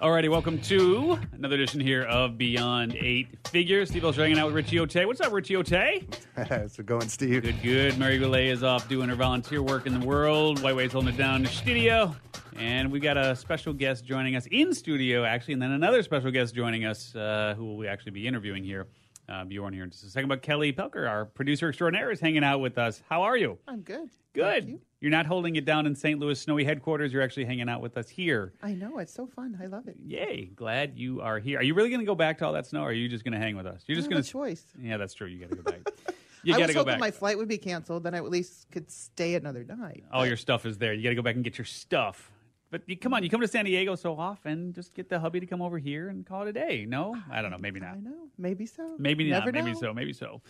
Alrighty, 0.00 0.30
welcome 0.30 0.58
to 0.62 1.18
another 1.32 1.56
edition 1.56 1.78
here 1.78 2.04
of 2.04 2.38
Beyond 2.38 2.96
Eight 2.96 3.28
Figures. 3.48 3.90
Steve 3.90 4.02
Olsher 4.02 4.22
hanging 4.22 4.38
out 4.38 4.46
with 4.46 4.54
Richie 4.54 4.78
Ote. 4.78 4.94
What's 5.04 5.20
up, 5.20 5.30
Richie 5.30 5.56
Ote? 5.56 5.68
How's 6.48 6.78
it 6.78 6.86
going, 6.86 7.06
Steve? 7.10 7.42
Good, 7.42 7.62
good. 7.62 7.98
Mary 7.98 8.16
Goulet 8.16 8.46
is 8.46 8.62
off 8.62 8.88
doing 8.88 9.10
her 9.10 9.14
volunteer 9.14 9.62
work 9.62 9.86
in 9.86 10.00
the 10.00 10.06
world. 10.06 10.62
White 10.62 10.74
Wade's 10.74 10.94
holding 10.94 11.12
it 11.12 11.18
down 11.18 11.36
in 11.36 11.42
the 11.42 11.50
studio. 11.50 12.16
And 12.56 12.90
we 12.90 12.98
got 12.98 13.18
a 13.18 13.36
special 13.36 13.74
guest 13.74 14.06
joining 14.06 14.36
us 14.36 14.46
in 14.50 14.72
studio, 14.72 15.24
actually, 15.24 15.52
and 15.52 15.62
then 15.62 15.72
another 15.72 16.02
special 16.02 16.30
guest 16.30 16.54
joining 16.54 16.86
us 16.86 17.14
uh, 17.14 17.52
who 17.54 17.66
will 17.66 17.76
we 17.76 17.86
actually 17.86 18.12
be 18.12 18.26
interviewing 18.26 18.64
here. 18.64 18.86
Uh, 19.28 19.44
Bjorn 19.44 19.74
here 19.74 19.84
in 19.84 19.90
just 19.90 20.04
a 20.04 20.08
second. 20.08 20.30
But 20.30 20.40
Kelly 20.40 20.72
Pelker, 20.72 21.06
our 21.06 21.26
producer 21.26 21.68
extraordinaire, 21.68 22.10
is 22.10 22.20
hanging 22.20 22.42
out 22.42 22.60
with 22.60 22.78
us. 22.78 23.02
How 23.10 23.20
are 23.20 23.36
you? 23.36 23.58
I'm 23.68 23.82
good. 23.82 24.08
Good. 24.32 24.80
You're 25.00 25.10
not 25.10 25.24
holding 25.24 25.56
it 25.56 25.64
down 25.64 25.86
in 25.86 25.94
St. 25.94 26.20
Louis 26.20 26.38
snowy 26.38 26.62
headquarters. 26.62 27.10
You're 27.12 27.22
actually 27.22 27.46
hanging 27.46 27.70
out 27.70 27.80
with 27.80 27.96
us 27.96 28.08
here. 28.10 28.52
I 28.62 28.74
know 28.74 28.98
it's 28.98 29.12
so 29.14 29.26
fun. 29.26 29.58
I 29.62 29.66
love 29.66 29.88
it. 29.88 29.96
Yay! 30.04 30.50
Glad 30.54 30.92
you 30.98 31.22
are 31.22 31.38
here. 31.38 31.58
Are 31.58 31.62
you 31.62 31.72
really 31.72 31.88
going 31.88 32.00
to 32.00 32.06
go 32.06 32.14
back 32.14 32.36
to 32.38 32.46
all 32.46 32.52
that 32.52 32.66
snow, 32.66 32.82
or 32.82 32.90
are 32.90 32.92
you 32.92 33.08
just 33.08 33.24
going 33.24 33.32
to 33.32 33.38
hang 33.38 33.56
with 33.56 33.66
us? 33.66 33.82
You're 33.86 33.96
just 33.96 34.10
going 34.10 34.20
a 34.20 34.24
choice. 34.24 34.62
Yeah, 34.78 34.98
that's 34.98 35.14
true. 35.14 35.26
You 35.26 35.38
got 35.38 35.50
to 35.50 35.56
go 35.56 35.62
back. 35.62 35.80
You 36.42 36.54
I 36.54 36.56
got 36.56 36.62
was 36.62 36.68
to 36.68 36.72
go 36.72 36.80
hoping 36.80 36.92
back. 36.92 37.00
my 37.00 37.10
flight 37.10 37.36
would 37.36 37.48
be 37.48 37.58
canceled, 37.58 38.02
then 38.02 38.14
I 38.14 38.16
at 38.16 38.24
least 38.30 38.70
could 38.70 38.90
stay 38.90 39.34
another 39.34 39.62
night. 39.62 40.04
all 40.10 40.26
your 40.26 40.38
stuff 40.38 40.64
is 40.64 40.78
there. 40.78 40.94
You 40.94 41.02
got 41.02 41.10
to 41.10 41.14
go 41.14 41.20
back 41.20 41.34
and 41.34 41.44
get 41.44 41.58
your 41.58 41.66
stuff. 41.66 42.32
But 42.70 42.80
you, 42.86 42.96
come 42.96 43.12
on, 43.12 43.22
you 43.22 43.28
come 43.28 43.42
to 43.42 43.48
San 43.48 43.66
Diego 43.66 43.94
so 43.94 44.16
often. 44.18 44.72
Just 44.72 44.94
get 44.94 45.10
the 45.10 45.20
hubby 45.20 45.40
to 45.40 45.44
come 45.46 45.60
over 45.60 45.76
here 45.76 46.08
and 46.08 46.24
call 46.24 46.44
it 46.44 46.48
a 46.48 46.52
day. 46.54 46.86
No, 46.88 47.14
I 47.30 47.42
don't 47.42 47.50
know. 47.50 47.58
Maybe 47.58 47.78
not. 47.78 47.96
I 47.96 48.00
know. 48.00 48.28
Maybe 48.38 48.64
so. 48.64 48.94
Maybe 48.98 49.28
Never 49.28 49.52
not. 49.52 49.54
Maybe 49.54 49.72
know. 49.72 49.80
so. 49.80 49.92
Maybe 49.92 50.14
so. 50.14 50.40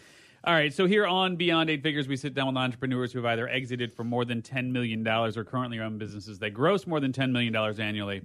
All 0.43 0.55
right. 0.55 0.73
So 0.73 0.87
here 0.87 1.07
on 1.07 1.37
Beyond 1.37 1.69
Eight 1.69 1.83
Figures, 1.83 2.09
we 2.09 2.17
sit 2.17 2.33
down 2.33 2.47
with 2.47 2.57
entrepreneurs 2.57 3.13
who 3.13 3.19
have 3.19 3.27
either 3.27 3.47
exited 3.47 3.93
for 3.93 4.05
more 4.05 4.25
than 4.25 4.41
ten 4.41 4.73
million 4.73 5.03
dollars 5.03 5.37
or 5.37 5.45
currently 5.45 5.79
run 5.79 5.99
businesses 5.99 6.39
that 6.39 6.53
gross 6.53 6.87
more 6.87 6.99
than 6.99 7.13
ten 7.13 7.31
million 7.31 7.53
dollars 7.53 7.79
annually, 7.79 8.23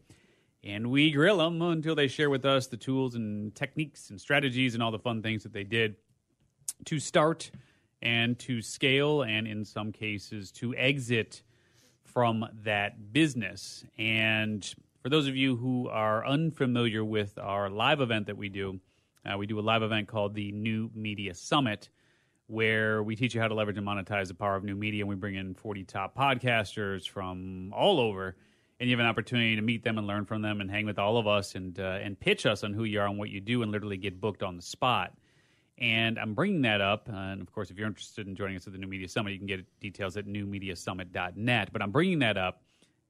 and 0.63 0.89
we 0.89 1.11
grill 1.11 1.39
them 1.39 1.61
until 1.61 1.93
they 1.93 2.07
share 2.07 2.29
with 2.29 2.45
us 2.45 2.67
the 2.67 2.77
tools 2.77 3.15
and 3.15 3.53
techniques 3.53 4.11
and 4.11 4.21
strategies 4.21 4.75
and 4.75 4.81
all 4.81 4.91
the 4.91 4.99
fun 4.99 5.21
things 5.21 5.43
that 5.43 5.51
they 5.51 5.65
did 5.65 5.97
to 6.85 7.01
start 7.01 7.51
and 8.01 8.39
to 8.39 8.61
scale, 8.61 9.23
and 9.23 9.45
in 9.45 9.65
some 9.65 9.91
cases 9.91 10.53
to 10.53 10.73
exit 10.75 11.41
from 12.05 12.47
that 12.63 13.11
business. 13.11 13.83
And 13.97 14.65
for 15.03 15.09
those 15.09 15.27
of 15.27 15.35
you 15.35 15.57
who 15.57 15.89
are 15.89 16.25
unfamiliar 16.25 17.03
with 17.03 17.37
our 17.37 17.69
live 17.69 17.99
event 17.99 18.27
that 18.27 18.37
we 18.37 18.47
do, 18.47 18.79
uh, 19.25 19.37
we 19.37 19.47
do 19.47 19.59
a 19.59 19.61
live 19.61 19.83
event 19.83 20.07
called 20.07 20.33
the 20.33 20.53
New 20.53 20.89
Media 20.95 21.33
Summit, 21.33 21.89
where 22.47 23.01
we 23.01 23.15
teach 23.15 23.33
you 23.33 23.41
how 23.41 23.47
to 23.47 23.53
leverage 23.53 23.77
and 23.77 23.87
monetize 23.87 24.27
the 24.27 24.33
power 24.33 24.55
of 24.55 24.63
new 24.63 24.75
media. 24.75 25.01
And 25.01 25.09
we 25.09 25.15
bring 25.15 25.35
in 25.35 25.53
40 25.55 25.83
top 25.83 26.15
podcasters 26.15 27.07
from 27.07 27.73
all 27.73 27.99
over, 27.99 28.35
and 28.79 28.89
you 28.89 28.95
have 28.95 29.03
an 29.03 29.09
opportunity 29.09 29.55
to 29.55 29.61
meet 29.61 29.83
them 29.83 29.97
and 29.97 30.05
learn 30.05 30.25
from 30.25 30.41
them 30.41 30.61
and 30.61 30.69
hang 30.69 30.85
with 30.85 30.99
all 30.99 31.17
of 31.17 31.27
us 31.27 31.55
and, 31.55 31.79
uh, 31.79 31.99
and 32.01 32.19
pitch 32.19 32.45
us 32.45 32.63
on 32.63 32.73
who 32.73 32.83
you 32.83 32.99
are 32.99 33.07
and 33.07 33.17
what 33.17 33.29
you 33.29 33.41
do 33.41 33.63
and 33.63 33.71
literally 33.71 33.97
get 33.97 34.19
booked 34.19 34.43
on 34.43 34.55
the 34.55 34.61
spot. 34.61 35.13
And 35.77 36.19
I'm 36.19 36.33
bringing 36.33 36.61
that 36.61 36.81
up. 36.81 37.09
And 37.11 37.41
of 37.41 37.51
course, 37.51 37.69
if 37.69 37.77
you're 37.77 37.87
interested 37.87 38.27
in 38.27 38.35
joining 38.35 38.55
us 38.55 38.67
at 38.67 38.73
the 38.73 38.79
New 38.79 38.87
Media 38.87 39.07
Summit, 39.09 39.31
you 39.31 39.37
can 39.37 39.47
get 39.47 39.65
details 39.79 40.15
at 40.15 40.25
newmediasummit.net. 40.25 41.69
But 41.73 41.81
I'm 41.81 41.91
bringing 41.91 42.19
that 42.19 42.37
up 42.37 42.61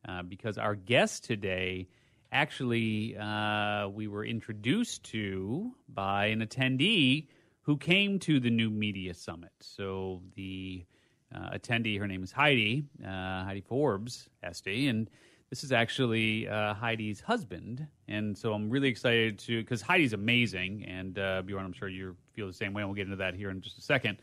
uh, 0.08 0.24
because 0.24 0.58
our 0.58 0.76
guest 0.76 1.26
today 1.26 1.88
actually 2.32 3.16
uh, 3.18 3.88
we 3.90 4.08
were 4.08 4.26
introduced 4.26 5.04
to 5.04 5.72
by 5.88 6.28
an 6.28 6.46
attendee 6.46 7.28
who 7.66 7.78
came 7.78 8.20
to 8.20 8.40
the 8.40 8.50
New 8.50 8.70
Media 8.70 9.14
Summit. 9.14 9.52
So 9.60 10.22
the 10.36 10.86
uh, 11.34 11.50
attendee, 11.58 11.98
her 12.00 12.08
name 12.08 12.24
is 12.24 12.32
Heidi, 12.32 12.86
uh, 13.04 13.44
Heidi 13.44 13.62
Forbes, 13.62 14.30
Esty, 14.44 14.88
and 14.88 15.10
this 15.50 15.64
is 15.64 15.72
actually 15.72 16.48
uh, 16.48 16.76
Heidi's 16.76 17.20
husband. 17.20 17.88
And 18.08 18.38
so 18.38 18.54
I'm 18.54 18.70
really 18.70 18.88
excited 18.88 19.40
to, 19.40 19.62
because 19.62 19.82
Heidi's 19.82 20.14
amazing, 20.14 20.86
and 20.88 21.18
uh, 21.18 21.42
Bjorn, 21.42 21.66
I'm 21.66 21.74
sure 21.74 21.88
you 21.88 22.16
feel 22.34 22.46
the 22.46 22.54
same 22.54 22.72
way, 22.74 22.84
and 22.84 22.90
we'll 22.90 22.96
get 22.96 23.06
into 23.06 23.18
that 23.18 23.34
here 23.34 23.50
in 23.50 23.62
just 23.62 23.80
a 23.80 23.82
second. 23.82 24.20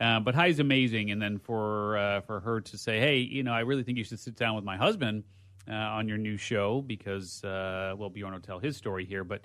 Uh, 0.00 0.20
but 0.20 0.34
Heidi's 0.34 0.60
amazing, 0.60 1.10
and 1.10 1.20
then 1.20 1.38
for 1.38 1.96
uh, 1.96 2.20
for 2.22 2.40
her 2.40 2.60
to 2.60 2.76
say, 2.76 3.00
"Hey, 3.00 3.18
you 3.18 3.42
know, 3.42 3.52
I 3.52 3.60
really 3.60 3.82
think 3.82 3.96
you 3.96 4.04
should 4.04 4.20
sit 4.20 4.36
down 4.36 4.54
with 4.54 4.64
my 4.64 4.76
husband 4.76 5.24
uh, 5.70 5.72
on 5.72 6.06
your 6.06 6.18
new 6.18 6.36
show," 6.36 6.82
because 6.82 7.40
well, 7.42 8.10
Bjorn 8.10 8.34
will 8.34 8.40
tell 8.40 8.58
his 8.58 8.76
story 8.76 9.06
here, 9.06 9.24
but 9.24 9.42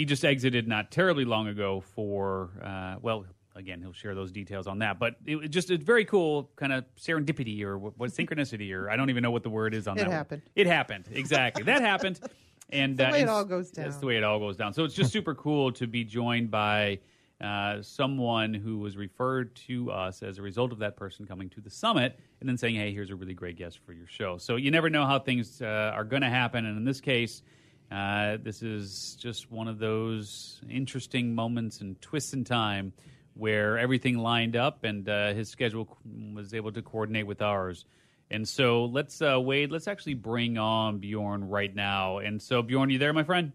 he 0.00 0.06
just 0.06 0.24
exited 0.24 0.66
not 0.66 0.90
terribly 0.90 1.26
long 1.26 1.46
ago 1.46 1.82
for 1.94 2.48
uh, 2.64 2.94
well 3.02 3.26
again 3.54 3.82
he'll 3.82 3.92
share 3.92 4.14
those 4.14 4.32
details 4.32 4.66
on 4.66 4.78
that 4.78 4.98
but 4.98 5.16
it, 5.26 5.36
it 5.36 5.48
just 5.48 5.70
a 5.70 5.76
very 5.76 6.06
cool 6.06 6.50
kind 6.56 6.72
of 6.72 6.86
serendipity 6.98 7.62
or 7.62 7.76
what, 7.78 7.98
what 7.98 8.10
synchronicity 8.18 8.72
or 8.74 8.88
i 8.88 8.96
don't 8.96 9.10
even 9.10 9.22
know 9.22 9.30
what 9.30 9.42
the 9.42 9.50
word 9.50 9.74
is 9.74 9.86
on 9.86 9.98
It 9.98 10.00
that 10.00 10.06
one. 10.08 10.16
happened. 10.16 10.42
it 10.56 10.66
happened. 10.66 11.04
Exactly. 11.12 11.64
That 11.64 11.82
happened. 11.82 12.18
And 12.72 12.96
the 12.96 13.08
uh, 13.08 13.12
way 13.12 13.20
it 13.22 13.28
all 13.28 13.44
goes 13.44 13.72
down. 13.72 13.84
that's 13.86 13.96
the 13.98 14.06
way 14.06 14.16
it 14.16 14.22
all 14.22 14.38
goes 14.38 14.56
down. 14.56 14.72
So 14.72 14.84
it's 14.84 14.94
just 14.94 15.10
super 15.12 15.34
cool 15.34 15.72
to 15.72 15.88
be 15.88 16.04
joined 16.04 16.52
by 16.52 17.00
uh, 17.40 17.82
someone 17.82 18.54
who 18.54 18.78
was 18.78 18.96
referred 18.96 19.56
to 19.66 19.90
us 19.90 20.22
as 20.22 20.38
a 20.38 20.42
result 20.42 20.70
of 20.70 20.78
that 20.78 20.96
person 20.96 21.26
coming 21.26 21.48
to 21.50 21.60
the 21.60 21.68
summit 21.68 22.16
and 22.38 22.48
then 22.48 22.56
saying 22.56 22.76
hey 22.76 22.92
here's 22.92 23.10
a 23.10 23.16
really 23.16 23.34
great 23.34 23.56
guest 23.56 23.80
for 23.84 23.92
your 23.92 24.06
show. 24.06 24.38
So 24.38 24.54
you 24.54 24.70
never 24.70 24.88
know 24.88 25.04
how 25.04 25.18
things 25.18 25.60
uh, 25.60 25.92
are 25.96 26.04
going 26.04 26.22
to 26.22 26.30
happen. 26.30 26.64
And 26.64 26.78
in 26.78 26.84
this 26.84 27.00
case 27.00 27.42
uh, 27.90 28.36
this 28.42 28.62
is 28.62 29.16
just 29.18 29.50
one 29.50 29.68
of 29.68 29.78
those 29.78 30.60
interesting 30.70 31.34
moments 31.34 31.80
and 31.80 32.00
twists 32.00 32.32
in 32.32 32.44
time 32.44 32.92
where 33.34 33.78
everything 33.78 34.18
lined 34.18 34.56
up 34.56 34.84
and 34.84 35.08
uh, 35.08 35.32
his 35.32 35.48
schedule 35.48 35.98
was 36.34 36.54
able 36.54 36.72
to 36.72 36.82
coordinate 36.82 37.26
with 37.26 37.42
ours. 37.42 37.84
And 38.30 38.46
so 38.46 38.84
let's, 38.84 39.20
uh, 39.20 39.40
Wade, 39.40 39.72
let's 39.72 39.88
actually 39.88 40.14
bring 40.14 40.56
on 40.56 40.98
Bjorn 40.98 41.48
right 41.48 41.74
now. 41.74 42.18
And 42.18 42.40
so, 42.40 42.62
Bjorn, 42.62 42.90
you 42.90 42.98
there, 42.98 43.12
my 43.12 43.24
friend? 43.24 43.52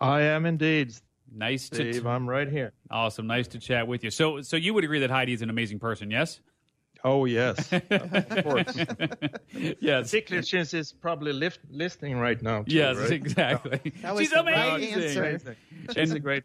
I 0.00 0.22
am 0.22 0.46
indeed, 0.46 0.94
Nice 1.32 1.68
to 1.70 1.76
Steve. 1.92 2.06
I'm 2.06 2.28
right 2.28 2.48
here. 2.48 2.72
awesome, 2.90 3.26
nice 3.26 3.48
to 3.48 3.58
chat 3.58 3.88
with 3.88 4.04
you. 4.04 4.10
So, 4.10 4.42
so 4.42 4.56
you 4.56 4.72
would 4.74 4.84
agree 4.84 5.00
that 5.00 5.10
Heidi 5.10 5.32
is 5.32 5.42
an 5.42 5.50
amazing 5.50 5.80
person, 5.80 6.10
yes? 6.10 6.40
Oh 7.06 7.26
yes, 7.26 7.70
of 7.90 8.44
course. 8.44 8.76
yes, 9.78 10.10
Particularly 10.10 10.48
is 10.72 10.92
probably 10.92 11.34
lift, 11.34 11.60
listening 11.70 12.18
right 12.18 12.40
now. 12.40 12.62
Too, 12.62 12.74
yes, 12.74 12.96
right? 12.96 13.10
exactly. 13.12 13.92
That 14.02 14.14
was 14.14 14.22
She's 14.22 14.30
the 14.30 14.42
right 14.42 14.76
amazing. 14.76 15.02
answer. 15.02 15.24
Amazing. 15.24 15.56
She's 15.94 16.12
a 16.12 16.18
great, 16.18 16.44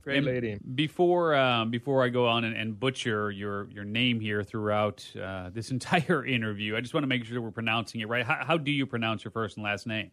great 0.00 0.16
And 0.18 0.26
lady. 0.26 0.58
Before 0.74 1.34
um, 1.34 1.70
before 1.70 2.02
I 2.02 2.08
go 2.08 2.26
on 2.26 2.44
and, 2.44 2.56
and 2.56 2.80
butcher 2.80 3.30
your 3.30 3.68
your 3.70 3.84
name 3.84 4.18
here 4.18 4.42
throughout 4.42 5.06
uh, 5.22 5.50
this 5.52 5.70
entire 5.76 6.24
interview, 6.24 6.74
I 6.74 6.80
just 6.80 6.94
want 6.94 7.04
to 7.04 7.08
make 7.08 7.26
sure 7.26 7.38
we're 7.42 7.50
pronouncing 7.50 8.00
it 8.00 8.08
right. 8.08 8.24
How, 8.24 8.42
how 8.46 8.56
do 8.56 8.70
you 8.72 8.86
pronounce 8.86 9.24
your 9.24 9.30
first 9.32 9.58
and 9.58 9.64
last 9.64 9.86
name? 9.86 10.10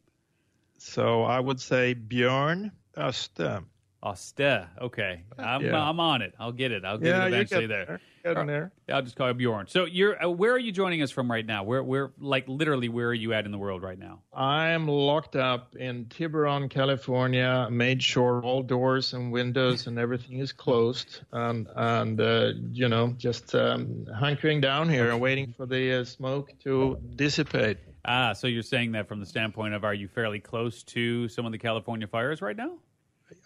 So 0.78 1.23
I 1.23 1.39
would 1.39 1.62
say 1.62 1.95
Björn 1.95 2.72
Öste. 2.97 3.63
Oste. 4.04 4.68
Okay, 4.82 5.24
I'm, 5.38 5.62
Yeah. 5.66 5.82
I'm 5.90 6.00
on 6.00 6.22
it. 6.22 6.34
I'll 6.40 6.52
get 6.54 6.72
it. 6.72 6.86
I'll 6.86 6.98
get 6.98 7.08
Yeah, 7.08 7.26
it 7.26 7.28
eventually 7.28 7.62
get 7.62 7.68
there. 7.68 7.86
there. 7.86 8.02
Getting 8.24 8.48
there. 8.48 8.72
I'll 8.92 9.02
just 9.02 9.16
call 9.16 9.30
you 9.30 9.34
Bjorn. 9.34 9.68
So 9.68 9.86
you're 9.86 10.22
uh, 10.22 10.30
where 10.30 10.52
are 10.52 10.60
you 10.60 10.72
joining 10.74 11.02
us 11.02 11.10
from 11.10 11.32
right 11.32 11.46
now? 11.46 11.64
Where 11.64 11.82
where 11.84 12.12
like 12.20 12.48
literally 12.50 12.90
where 12.90 13.08
are 13.08 13.14
you 13.14 13.34
at 13.34 13.46
in 13.46 13.52
the 13.52 13.58
world 13.58 13.82
right 13.82 13.98
now? 13.98 14.20
I'm 14.34 14.88
locked 14.90 15.38
up 15.38 15.76
in 15.78 16.06
Tiburon, 16.06 16.68
California. 16.70 17.68
Made 17.72 18.04
sure 18.04 18.42
all 18.44 18.62
doors 18.62 19.14
and 19.14 19.32
windows 19.32 19.88
and 19.88 19.98
everything 19.98 20.40
is 20.40 20.52
closed, 20.52 21.22
and 21.31 21.68
and 21.76 22.20
uh, 22.20 22.52
you 22.72 22.90
know 22.90 23.14
just 23.18 23.56
um, 23.56 24.06
hunkering 24.14 24.62
down 24.62 24.90
here 24.90 25.12
and 25.12 25.22
waiting 25.22 25.54
for 25.56 25.66
the 25.66 26.02
uh, 26.02 26.04
smoke 26.04 26.52
to 26.64 26.98
dissipate. 27.16 27.78
Ah, 28.06 28.34
so 28.34 28.48
you're 28.48 28.64
saying 28.64 28.92
that 28.94 29.08
from 29.08 29.20
the 29.22 29.26
standpoint 29.26 29.74
of 29.74 29.84
are 29.86 29.94
you 29.94 30.08
fairly 30.10 30.40
close 30.40 30.84
to 30.84 31.28
some 31.30 31.46
of 31.46 31.52
the 31.54 31.58
California 31.58 32.08
fires 32.08 32.42
right 32.42 32.56
now? 32.56 32.78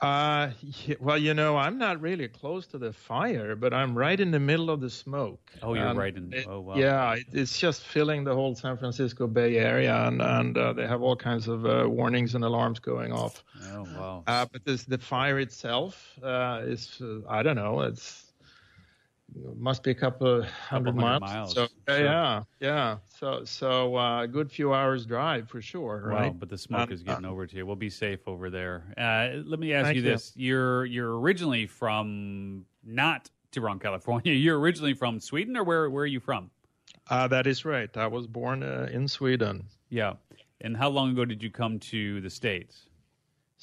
Uh, 0.01 0.51
well, 0.99 1.17
you 1.17 1.33
know, 1.33 1.57
I'm 1.57 1.77
not 1.77 1.99
really 2.01 2.27
close 2.27 2.67
to 2.67 2.77
the 2.77 2.91
fire, 2.93 3.55
but 3.55 3.73
I'm 3.73 3.97
right 3.97 4.19
in 4.19 4.31
the 4.31 4.39
middle 4.39 4.69
of 4.69 4.81
the 4.81 4.89
smoke. 4.89 5.51
Oh, 5.61 5.73
you're 5.73 5.87
And 5.87 5.97
right 5.97 6.15
in- 6.15 6.33
it- 6.33 6.45
oh, 6.47 6.59
wow. 6.61 6.75
Yeah, 6.75 7.15
it- 7.15 7.27
it's 7.33 7.57
just 7.59 7.83
filling 7.83 8.23
the 8.23 8.33
whole 8.33 8.55
San 8.55 8.77
Francisco 8.77 9.27
Bay 9.27 9.57
Area, 9.57 9.95
and 10.07 10.21
and 10.21 10.57
uh, 10.57 10.73
they 10.73 10.87
have 10.87 11.01
all 11.01 11.15
kinds 11.15 11.47
of 11.47 11.65
uh, 11.65 11.85
warnings 11.89 12.35
and 12.35 12.43
alarms 12.43 12.79
going 12.79 13.11
off. 13.11 13.43
Oh 13.73 13.83
wow. 13.83 14.23
Uh, 14.27 14.45
but 14.51 14.63
this, 14.65 14.85
the 14.85 14.97
fire 14.97 15.39
itself 15.39 16.17
uh, 16.23 16.61
is, 16.63 17.01
uh, 17.01 17.19
I 17.29 17.43
don't 17.43 17.55
know, 17.55 17.81
it's 17.81 18.22
must 19.55 19.83
be 19.83 19.91
a 19.91 19.95
couple 19.95 20.27
of 20.39 20.45
hundred, 20.45 20.91
hundred 20.95 21.01
miles. 21.01 21.21
miles, 21.21 21.53
So 21.55 21.67
sure. 21.87 21.99
yeah, 22.03 22.43
yeah. 22.59 22.97
So 23.19 23.43
so 23.45 23.97
uh, 23.97 24.23
a 24.23 24.27
good 24.27 24.51
few 24.51 24.73
hours 24.73 25.05
drive 25.05 25.49
for 25.49 25.61
sure, 25.61 26.09
Wow, 26.09 26.15
right? 26.19 26.39
but 26.39 26.49
the 26.49 26.57
smoke 26.57 26.89
Uh, 26.89 26.93
is 26.93 27.03
getting 27.03 27.25
over 27.25 27.45
to 27.47 27.55
you. 27.55 27.65
We'll 27.65 27.75
be 27.75 27.89
safe 27.89 28.27
over 28.27 28.49
there. 28.49 28.83
Uh, 28.97 29.41
let 29.45 29.59
me 29.59 29.73
ask 29.73 29.89
you 29.95 30.01
you. 30.01 30.01
this: 30.01 30.33
you're 30.35 30.85
you're 30.85 31.19
originally 31.19 31.65
from 31.67 32.65
not 32.83 33.29
Tiburon, 33.51 33.79
California. 33.79 34.33
You're 34.43 34.59
originally 34.59 34.93
from 34.93 35.19
Sweden, 35.19 35.55
or 35.57 35.63
where 35.63 35.89
where 35.89 36.03
are 36.03 36.07
you 36.07 36.19
from? 36.19 36.49
Uh, 37.09 37.27
that 37.27 37.45
is 37.47 37.65
right. 37.65 37.95
I 37.97 38.07
was 38.07 38.27
born 38.27 38.63
uh, 38.63 38.87
in 38.91 39.07
Sweden. 39.07 39.65
Yeah. 39.89 40.13
And 40.61 40.77
how 40.77 40.89
long 40.89 41.11
ago 41.11 41.25
did 41.25 41.43
you 41.43 41.51
come 41.51 41.77
to 41.91 42.21
the 42.21 42.29
states? 42.29 42.87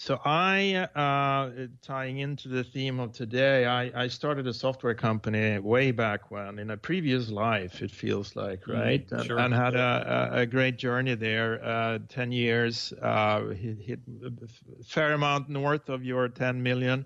So 0.01 0.19
I, 0.25 0.89
uh, 0.95 1.67
tying 1.83 2.21
into 2.21 2.49
the 2.49 2.65
theme 2.65 3.01
of 3.01 3.13
today, 3.13 3.67
I, 3.67 4.05
I 4.05 4.09
started 4.09 4.47
a 4.47 4.55
software 4.55 4.95
company 4.95 5.59
way 5.59 5.91
back 5.91 6.31
when, 6.31 6.59
in 6.59 6.71
a 6.71 6.77
previous 6.79 7.29
life, 7.29 7.83
it 7.83 7.91
feels 7.91 8.35
like, 8.35 8.67
right? 8.67 9.07
Mm, 9.07 9.13
and, 9.13 9.25
sure. 9.27 9.39
and 9.39 9.53
had 9.53 9.75
a, 9.75 10.31
a, 10.33 10.39
a 10.39 10.47
great 10.47 10.79
journey 10.79 11.17
there, 11.17 11.63
uh, 11.63 11.99
10 12.09 12.33
years, 12.33 12.95
uh, 13.03 13.49
hit, 13.49 13.79
hit 13.79 14.01
a 14.25 14.83
fair 14.85 15.13
amount 15.13 15.51
north 15.51 15.91
of 15.91 16.03
your 16.03 16.31
10 16.31 16.63
million. 16.63 17.05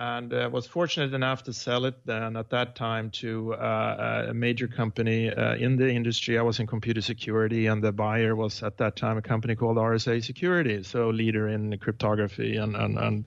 And 0.00 0.32
uh, 0.32 0.48
was 0.52 0.64
fortunate 0.64 1.12
enough 1.12 1.42
to 1.42 1.52
sell 1.52 1.84
it 1.84 1.96
then 2.06 2.36
at 2.36 2.50
that 2.50 2.76
time 2.76 3.10
to 3.22 3.54
uh, 3.54 4.26
a 4.28 4.34
major 4.34 4.68
company 4.68 5.28
uh, 5.28 5.56
in 5.56 5.76
the 5.76 5.90
industry. 5.90 6.38
I 6.38 6.42
was 6.42 6.60
in 6.60 6.68
computer 6.68 7.00
security, 7.00 7.66
and 7.66 7.82
the 7.82 7.90
buyer 7.90 8.36
was 8.36 8.62
at 8.62 8.76
that 8.76 8.94
time 8.94 9.18
a 9.18 9.22
company 9.22 9.56
called 9.56 9.76
RSA 9.76 10.22
Security, 10.22 10.84
so 10.84 11.10
leader 11.10 11.48
in 11.48 11.76
cryptography 11.78 12.58
and, 12.58 12.76
and, 12.76 12.96
and 12.96 13.24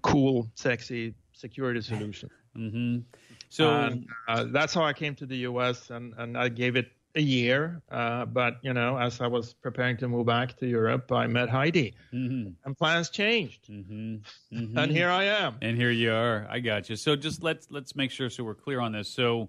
cool, 0.00 0.48
sexy 0.54 1.12
security 1.34 1.82
solution. 1.82 2.30
hmm 2.54 3.00
So 3.50 3.68
and, 3.68 4.06
uh, 4.26 4.44
that's 4.44 4.72
how 4.72 4.84
I 4.84 4.94
came 4.94 5.14
to 5.16 5.26
the 5.26 5.36
U.S. 5.50 5.90
and, 5.90 6.14
and 6.16 6.38
I 6.38 6.48
gave 6.48 6.76
it 6.76 6.88
a 7.16 7.20
year. 7.20 7.82
Uh, 7.90 8.24
but 8.26 8.58
you 8.62 8.72
know, 8.72 8.96
as 8.98 9.20
I 9.20 9.26
was 9.26 9.54
preparing 9.54 9.96
to 9.98 10.08
move 10.08 10.26
back 10.26 10.56
to 10.58 10.66
Europe, 10.66 11.10
I 11.10 11.26
met 11.26 11.48
Heidi, 11.48 11.94
mhm, 12.12 12.52
and 12.64 12.76
plans 12.78 13.10
changed, 13.10 13.68
mhm, 13.68 14.20
mhm. 14.52 14.76
and 14.76 14.92
here 14.92 15.08
I 15.10 15.24
am. 15.24 15.56
And 15.62 15.76
here 15.76 15.90
you 15.90 16.12
are. 16.12 16.46
I 16.50 16.60
got 16.60 16.88
you. 16.88 16.96
So 16.96 17.16
just 17.16 17.42
let's 17.42 17.68
let's 17.70 17.96
make 17.96 18.10
sure 18.10 18.30
so 18.30 18.44
we're 18.44 18.54
clear 18.54 18.80
on 18.80 18.92
this. 18.92 19.08
So 19.08 19.48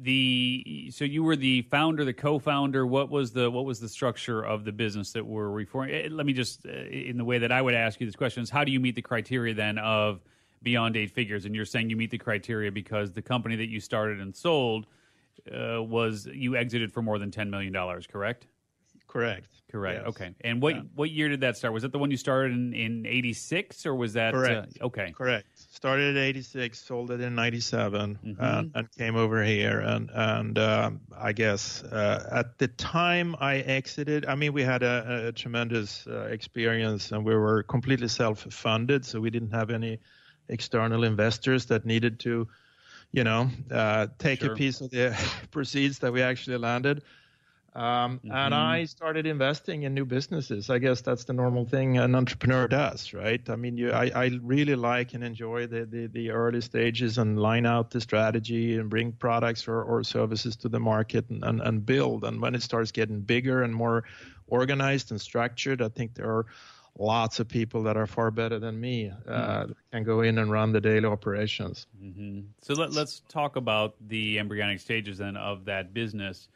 the 0.00 0.90
so 0.94 1.04
you 1.04 1.22
were 1.24 1.36
the 1.36 1.62
founder, 1.62 2.04
the 2.04 2.12
co-founder. 2.14 2.86
What 2.86 3.10
was 3.10 3.32
the 3.32 3.50
what 3.50 3.64
was 3.64 3.80
the 3.80 3.88
structure 3.88 4.42
of 4.44 4.64
the 4.64 4.72
business 4.72 5.12
that 5.12 5.26
we're 5.26 5.50
referring? 5.50 5.90
eh, 5.92 6.08
Let 6.10 6.24
me 6.24 6.32
just 6.32 6.64
uh, 6.66 6.70
in 6.70 7.18
the 7.18 7.24
way 7.24 7.38
that 7.38 7.50
I 7.52 7.60
would 7.60 7.74
ask 7.74 8.00
you 8.00 8.06
this 8.06 8.16
question 8.16 8.42
is 8.42 8.48
how 8.50 8.64
do 8.64 8.72
you 8.72 8.80
meet 8.80 8.94
the 8.94 9.02
criteria 9.02 9.52
then 9.54 9.78
of 9.78 10.20
beyond 10.62 10.96
eight 10.96 11.10
figures? 11.10 11.44
And 11.44 11.54
you're 11.54 11.64
saying 11.64 11.90
you 11.90 11.96
meet 11.96 12.10
the 12.12 12.18
criteria 12.18 12.70
because 12.70 13.10
the 13.10 13.22
company 13.22 13.56
that 13.56 13.68
you 13.68 13.80
started 13.80 14.20
and 14.20 14.34
sold 14.34 14.86
uh, 15.52 15.82
was 15.82 16.26
you 16.32 16.56
exited 16.56 16.92
for 16.92 17.02
more 17.02 17.18
than 17.18 17.30
ten 17.30 17.50
million 17.50 17.72
dollars, 17.72 18.06
correct? 18.06 18.46
Correct. 19.08 19.48
Correct. 19.70 20.02
Yes. 20.04 20.08
Okay. 20.08 20.34
And 20.42 20.62
what 20.62 20.74
Yeah. 20.74 20.82
what 20.94 21.10
year 21.10 21.28
did 21.28 21.40
that 21.40 21.56
start? 21.56 21.74
Was 21.74 21.82
that 21.82 21.92
the 21.92 21.98
one 21.98 22.10
you 22.10 22.16
started 22.16 22.52
in 22.52 22.72
in 22.72 23.06
'86 23.06 23.84
or 23.84 23.94
was 23.94 24.12
that 24.14 24.32
Correct. 24.32 24.78
Uh, 24.80 24.86
okay? 24.86 25.12
Correct. 25.12 25.48
Started 25.54 26.16
at 26.16 26.22
86, 26.22 26.78
sold 26.78 27.10
it 27.10 27.20
in 27.20 27.34
97, 27.34 28.18
Mhm. 28.24 28.36
and, 28.38 28.70
and 28.74 28.92
came 28.92 29.16
over 29.16 29.42
here. 29.42 29.80
And 29.80 30.10
and 30.14 30.58
um, 30.58 31.00
I 31.16 31.32
guess 31.32 31.82
uh, 31.84 32.26
at 32.32 32.58
the 32.58 32.68
time 32.68 33.34
I 33.40 33.56
exited, 33.58 34.24
I 34.26 34.34
mean, 34.34 34.52
we 34.52 34.62
had 34.62 34.82
a, 34.82 35.28
a 35.28 35.32
tremendous 35.32 36.06
uh, 36.06 36.28
experience, 36.30 37.12
and 37.12 37.24
we 37.24 37.34
were 37.34 37.62
completely 37.64 38.08
self-funded, 38.08 39.04
so 39.04 39.20
we 39.20 39.30
didn't 39.30 39.50
have 39.52 39.70
any 39.70 39.98
external 40.48 41.04
investors 41.04 41.66
that 41.66 41.84
needed 41.84 42.18
to, 42.20 42.46
you 43.12 43.24
know, 43.24 43.50
uh, 43.70 44.08
take 44.18 44.40
Sure. 44.40 44.46
a 44.46 44.50
piece 44.50 44.80
of 44.80 44.90
the 44.90 45.16
proceeds 45.50 45.98
that 46.00 46.12
we 46.12 46.22
actually 46.22 46.58
landed. 46.58 47.02
Um, 47.74 48.20
And 48.30 48.54
Mhm. 48.54 48.54
I 48.54 48.84
started 48.84 49.26
investing 49.26 49.84
in 49.84 49.94
new 49.94 50.04
businesses. 50.04 50.68
I 50.70 50.78
guess 50.78 51.00
that's 51.02 51.24
the 51.24 51.32
normal 51.32 51.64
thing 51.64 51.98
an 51.98 52.14
entrepreneur 52.14 52.68
does, 52.68 53.14
right? 53.14 53.48
I 53.48 53.56
mean, 53.56 53.78
you, 53.78 53.92
I, 53.92 54.10
I 54.14 54.30
really 54.42 54.74
like 54.76 55.14
and 55.14 55.24
enjoy 55.24 55.66
the, 55.66 55.86
the, 55.86 56.06
the 56.06 56.30
early 56.30 56.60
stages 56.60 57.18
and 57.18 57.38
line 57.38 57.64
out 57.66 57.90
the 57.90 58.00
strategy 58.00 58.76
and 58.78 58.90
bring 58.90 59.12
products 59.12 59.68
or, 59.68 59.82
or 59.82 60.04
services 60.04 60.56
to 60.56 60.68
the 60.68 60.80
market 60.80 61.30
and, 61.30 61.42
and, 61.44 61.60
and 61.62 61.86
build. 61.86 62.24
And 62.24 62.42
when 62.42 62.54
it 62.54 62.62
starts 62.62 62.92
getting 62.92 63.22
bigger 63.22 63.62
and 63.62 63.74
more 63.74 64.04
organized 64.46 65.10
and 65.10 65.20
structured, 65.20 65.80
I 65.80 65.88
think 65.88 66.14
there 66.14 66.30
are 66.30 66.46
lots 66.98 67.40
of 67.40 67.48
people 67.48 67.82
that 67.82 67.96
are 67.96 68.06
far 68.06 68.30
better 68.30 68.58
than 68.58 68.80
me 68.80 69.10
uh, 69.26 69.66
that 69.66 69.76
can 69.92 70.04
go 70.04 70.20
in 70.20 70.38
and 70.38 70.50
run 70.50 70.72
the 70.72 70.80
daily 70.80 71.06
operations. 71.06 71.86
hmm 71.98 72.40
So 72.60 72.74
let, 72.74 72.92
let's 72.92 73.20
talk 73.28 73.56
about 73.56 73.94
the 74.08 74.38
embryonic 74.38 74.80
stages 74.80 75.18
then 75.18 75.36
of 75.36 75.64
that 75.64 75.94
business. 75.94 76.48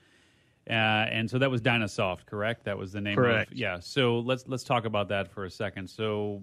Uh, 0.69 1.07
and 1.11 1.31
so 1.31 1.39
that 1.39 1.51
was 1.51 1.63
Dynasoft, 1.63 2.27
correct? 2.27 2.65
That 2.65 2.77
was 2.77 2.93
the 2.93 3.01
name. 3.01 3.15
Correct. 3.17 3.53
Of, 3.53 3.59
yeah. 3.59 3.79
So 3.81 4.19
let's 4.19 4.49
let's 4.49 4.65
talk 4.65 4.85
about 4.85 5.09
that 5.09 5.31
for 5.31 5.45
a 5.45 5.51
second. 5.51 5.89
So, 5.89 6.43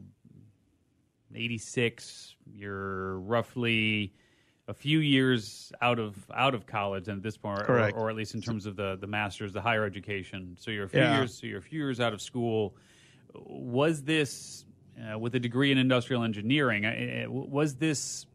eighty 1.36 1.58
six, 1.58 2.36
you're 2.46 3.20
roughly 3.20 4.14
a 4.70 4.74
few 4.74 5.00
years 5.00 5.74
out 5.82 6.00
of 6.00 6.16
out 6.34 6.56
of 6.56 6.66
college, 6.66 7.10
and 7.10 7.18
at 7.18 7.24
this 7.24 7.36
point, 7.36 7.70
or, 7.70 7.92
or 7.92 8.10
at 8.10 8.16
least 8.16 8.34
in 8.34 8.42
terms 8.42 8.66
of 8.66 8.78
the 8.78 8.98
the 9.02 9.08
masters, 9.08 9.52
the 9.52 9.62
higher 9.62 9.84
education. 9.84 10.56
So 10.58 10.72
you're 10.72 10.86
a 10.86 10.90
few 10.90 11.02
Yeah. 11.02 11.18
years. 11.18 11.38
So 11.38 11.46
you're 11.46 11.60
a 11.60 11.62
few 11.62 11.80
years 11.80 12.00
out 12.00 12.14
of 12.14 12.22
school. 12.22 12.76
Was 13.34 14.04
this 14.04 14.66
uh, 14.98 15.18
with 15.18 15.36
a 15.36 15.40
degree 15.40 15.72
in 15.72 15.78
industrial 15.78 16.24
engineering? 16.24 16.86
uh, 16.86 17.26
uh, 17.26 17.32
Was 17.32 17.76
this 17.76 18.26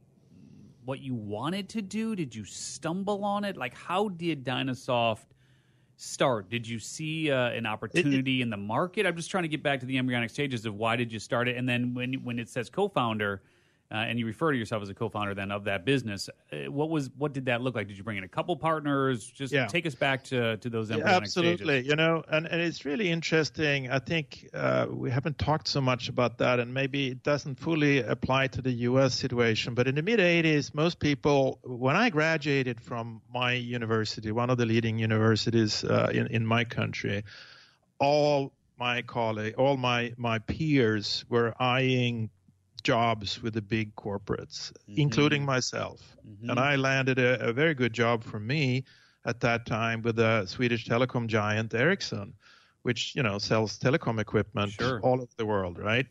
what 0.85 1.01
you 1.01 1.15
wanted 1.15 1.69
to 1.71 1.83
do? 1.83 2.17
Did 2.17 2.35
you 2.35 2.45
stumble 2.45 3.25
on 3.25 3.45
it? 3.45 3.57
Like, 3.57 3.75
how 3.75 4.09
did 4.09 4.45
Dynasoft 4.45 5.27
start? 5.97 6.49
Did 6.49 6.67
you 6.67 6.79
see 6.79 7.31
uh, 7.31 7.51
an 7.51 7.67
opportunity 7.67 8.41
in 8.41 8.51
the 8.51 8.57
market? 8.57 9.05
I'm 9.05 9.17
just 9.17 9.31
trying 9.31 9.45
to 9.45 9.49
get 9.49 9.63
back 9.63 9.81
to 9.81 9.87
the 9.87 9.99
embryonic 9.99 10.31
stages 10.31 10.65
of 10.65 10.75
why 10.75 10.97
did 10.97 11.13
you 11.13 11.19
start 11.19 11.49
it, 11.49 11.57
and 11.57 11.69
then 11.69 11.95
when 11.95 12.15
when 12.25 12.39
it 12.39 12.49
says 12.49 12.71
co-founder. 12.71 13.43
Uh, 13.91 13.95
and 13.95 14.19
you 14.19 14.27
refer 14.27 14.53
to 14.53 14.59
yourself 14.59 14.83
as 14.83 14.91
a 14.91 14.95
co-founder 14.95 15.35
then 15.35 15.51
of 15.51 15.65
that 15.65 15.87
business. 15.87 16.29
Uh, 16.53 16.71
what 16.71 16.91
was 16.91 17.09
what 17.17 17.33
did 17.33 17.47
that 17.47 17.63
look 17.63 17.75
like? 17.75 17.89
Did 17.89 17.97
you 17.97 18.05
bring 18.05 18.19
in 18.19 18.25
a 18.25 18.29
couple 18.29 18.55
partners? 18.55 19.25
Just 19.25 19.51
Yeah. 19.51 19.67
take 19.67 19.87
us 19.87 19.95
back 19.95 20.25
to 20.25 20.59
to 20.59 20.69
those 20.69 20.91
Yeah, 20.91 20.99
absolutely. 21.07 21.65
stages. 21.65 21.89
You 21.89 21.97
know, 21.97 22.23
and, 22.29 22.47
and 22.47 22.61
it's 22.61 22.85
really 22.85 23.09
interesting. 23.09 23.91
I 23.91 23.99
think 23.99 24.47
uh, 24.53 24.89
we 24.91 25.11
haven't 25.11 25.39
talked 25.39 25.69
so 25.69 25.81
much 25.81 26.11
about 26.11 26.37
that, 26.39 26.61
and 26.61 26.75
maybe 26.75 27.09
it 27.09 27.23
doesn't 27.23 27.59
fully 27.59 28.03
apply 28.03 28.49
to 28.49 28.61
the 28.61 28.73
U.S. 28.91 29.15
situation. 29.15 29.73
But 29.73 29.89
in 29.89 29.95
the 29.95 30.03
mid 30.03 30.21
80s, 30.21 30.75
most 30.75 30.99
people, 31.01 31.59
when 31.65 31.97
I 31.97 32.11
graduated 32.11 32.83
from 32.83 33.23
my 33.33 33.53
university, 33.55 34.33
one 34.33 34.51
of 34.51 34.59
the 34.59 34.67
leading 34.67 34.99
universities 34.99 35.83
uh, 35.83 36.11
in 36.13 36.27
in 36.27 36.45
my 36.45 36.65
country, 36.65 37.25
all 37.99 38.53
my 38.79 39.01
colleagues, 39.01 39.57
all 39.57 39.79
my 39.79 40.13
my 40.19 40.41
peers 40.41 41.25
were 41.31 41.55
eyeing 41.59 42.29
jobs 42.83 43.43
with 43.43 43.55
the 43.55 43.63
big 43.63 43.95
corporates, 43.97 44.73
including 44.87 45.45
myself. 45.45 46.17
Mhm. 46.27 46.51
And 46.51 46.59
I 46.61 46.77
landed 46.77 47.19
a, 47.19 47.49
a 47.49 47.53
very 47.53 47.75
good 47.75 47.93
job 47.93 48.25
for 48.25 48.39
me 48.41 48.85
at 49.25 49.41
that 49.41 49.67
time 49.67 50.03
with 50.03 50.17
the 50.17 50.47
Swedish 50.47 50.87
telecom 50.87 51.27
giant 51.27 51.75
Ericsson, 51.75 52.35
which 52.83 53.15
you 53.15 53.23
know 53.23 53.39
sells 53.39 53.79
telecom 53.79 54.21
equipment 54.21 54.73
Sure. 54.73 55.01
all 55.03 55.21
over 55.21 55.33
the 55.37 55.47
world, 55.47 55.79
right? 55.79 56.07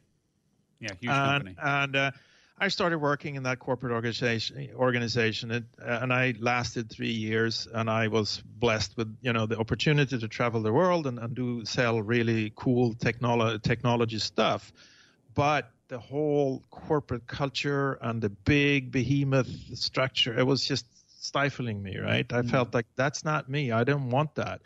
yeah, 0.80 0.94
huge 1.00 1.12
and 1.12 1.44
company. 1.46 1.56
and 1.64 1.96
uh, 1.96 2.12
I 2.60 2.70
started 2.70 2.98
working 2.98 3.36
in 3.36 3.44
that 3.44 3.60
corporate 3.60 3.92
organization, 3.94 4.70
organization, 4.76 5.52
and, 5.52 5.66
and 5.80 6.12
I 6.12 6.34
lasted 6.40 6.90
three 6.90 7.12
years, 7.12 7.68
and 7.72 7.90
I 7.90 8.08
was 8.08 8.42
blessed 8.46 8.98
with 8.98 9.16
you 9.22 9.34
know 9.34 9.46
the 9.46 9.58
opportunity 9.58 10.18
to 10.18 10.28
travel 10.28 10.62
the 10.62 10.74
world 10.74 11.08
and, 11.08 11.20
and 11.20 11.36
do 11.36 11.66
sell 11.66 12.02
really 12.02 12.52
cool 12.56 12.94
technolo- 12.96 13.62
technology 13.62 14.20
stuff, 14.20 14.72
but 15.34 15.72
the 15.90 16.00
whole 16.00 16.64
corporate 16.70 17.28
culture 17.28 17.94
and 18.02 18.22
the 18.22 18.30
big 18.30 18.92
behemoth 18.92 19.50
structure, 19.78 20.38
it 20.38 20.46
was 20.46 20.66
just 20.66 20.86
stifling 21.08 21.82
me, 21.82 21.98
right? 21.98 22.32
I 22.34 22.42
Mm. 22.42 22.50
felt 22.52 22.74
like 22.74 22.86
that's 22.96 23.24
not 23.24 23.50
me. 23.50 23.72
I 23.72 23.84
didn't 23.84 24.10
want 24.10 24.36
that. 24.36 24.62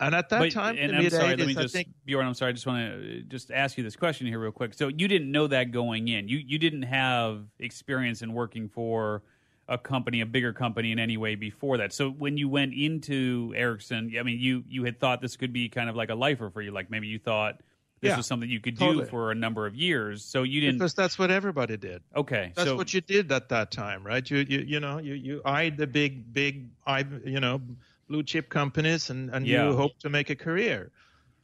And 0.00 0.14
at 0.14 0.28
that 0.30 0.38
But- 0.40 0.50
time, 0.52 0.76
and 0.78 0.94
I'm 0.96 1.08
sorry, 1.08 1.36
let 1.36 1.46
me 1.46 1.54
just, 1.54 1.72
think 1.72 1.88
Bjorn, 2.04 2.26
I'm 2.26 2.34
sorry, 2.34 2.50
I 2.50 2.52
just 2.52 2.66
want 2.66 2.78
to 3.00 3.22
just 3.22 3.50
ask 3.52 3.78
you 3.78 3.84
this 3.84 3.96
question 3.96 4.26
here 4.26 4.38
real 4.40 4.50
quick. 4.52 4.74
So 4.74 4.88
you 4.88 5.06
didn't 5.08 5.30
know 5.30 5.46
that 5.46 5.70
going 5.70 6.08
in. 6.08 6.28
You 6.28 6.38
you 6.38 6.58
didn't 6.58 6.82
have 6.82 7.44
experience 7.60 8.20
in 8.20 8.32
working 8.34 8.68
for 8.68 9.22
a 9.68 9.78
company, 9.78 10.20
a 10.20 10.26
bigger 10.26 10.52
company 10.52 10.90
in 10.92 10.98
any 10.98 11.16
way 11.16 11.36
before 11.36 11.78
that. 11.78 11.92
So 11.92 12.10
when 12.10 12.36
you 12.36 12.48
went 12.48 12.74
into 12.74 13.54
Ericsson, 13.56 14.12
I 14.18 14.22
mean, 14.24 14.38
you 14.40 14.64
you 14.68 14.84
had 14.84 14.98
thought 14.98 15.20
this 15.22 15.36
could 15.36 15.52
be 15.52 15.68
kind 15.68 15.88
of 15.88 15.94
like 15.96 16.10
a 16.10 16.14
lifer 16.14 16.50
for 16.50 16.60
you. 16.60 16.70
Like 16.72 16.90
maybe 16.90 17.06
you 17.06 17.18
thought 17.20 17.60
this 18.04 18.10
Yeah, 18.10 18.16
was 18.18 18.26
something 18.26 18.48
you 18.50 18.60
could 18.60 18.78
totally. 18.78 19.04
do 19.04 19.10
for 19.10 19.30
a 19.30 19.34
number 19.34 19.66
of 19.66 19.74
years. 19.74 20.22
So 20.24 20.42
you 20.42 20.60
didn't. 20.60 20.76
because 20.78 20.92
that's 20.94 21.18
what 21.18 21.30
everybody 21.30 21.76
did. 21.76 22.02
okay, 22.14 22.52
That's 22.54 22.68
so 22.68 22.76
what 22.76 22.92
you 22.92 23.00
did 23.00 23.32
at 23.32 23.48
that 23.48 23.70
time, 23.70 24.04
right? 24.06 24.28
You 24.30 24.38
you 24.46 24.58
you 24.60 24.78
know 24.80 24.98
you 24.98 25.14
you 25.14 25.40
eyed 25.44 25.76
the 25.78 25.86
big 25.86 26.32
big 26.32 26.68
I 26.86 27.00
you 27.24 27.40
know 27.40 27.60
blue 28.08 28.22
chip 28.22 28.50
companies 28.50 29.08
and 29.10 29.30
and 29.34 29.46
Yeah. 29.46 29.70
you 29.70 29.74
hope 29.76 29.98
to 30.00 30.10
make 30.10 30.28
a 30.30 30.36
career. 30.36 30.92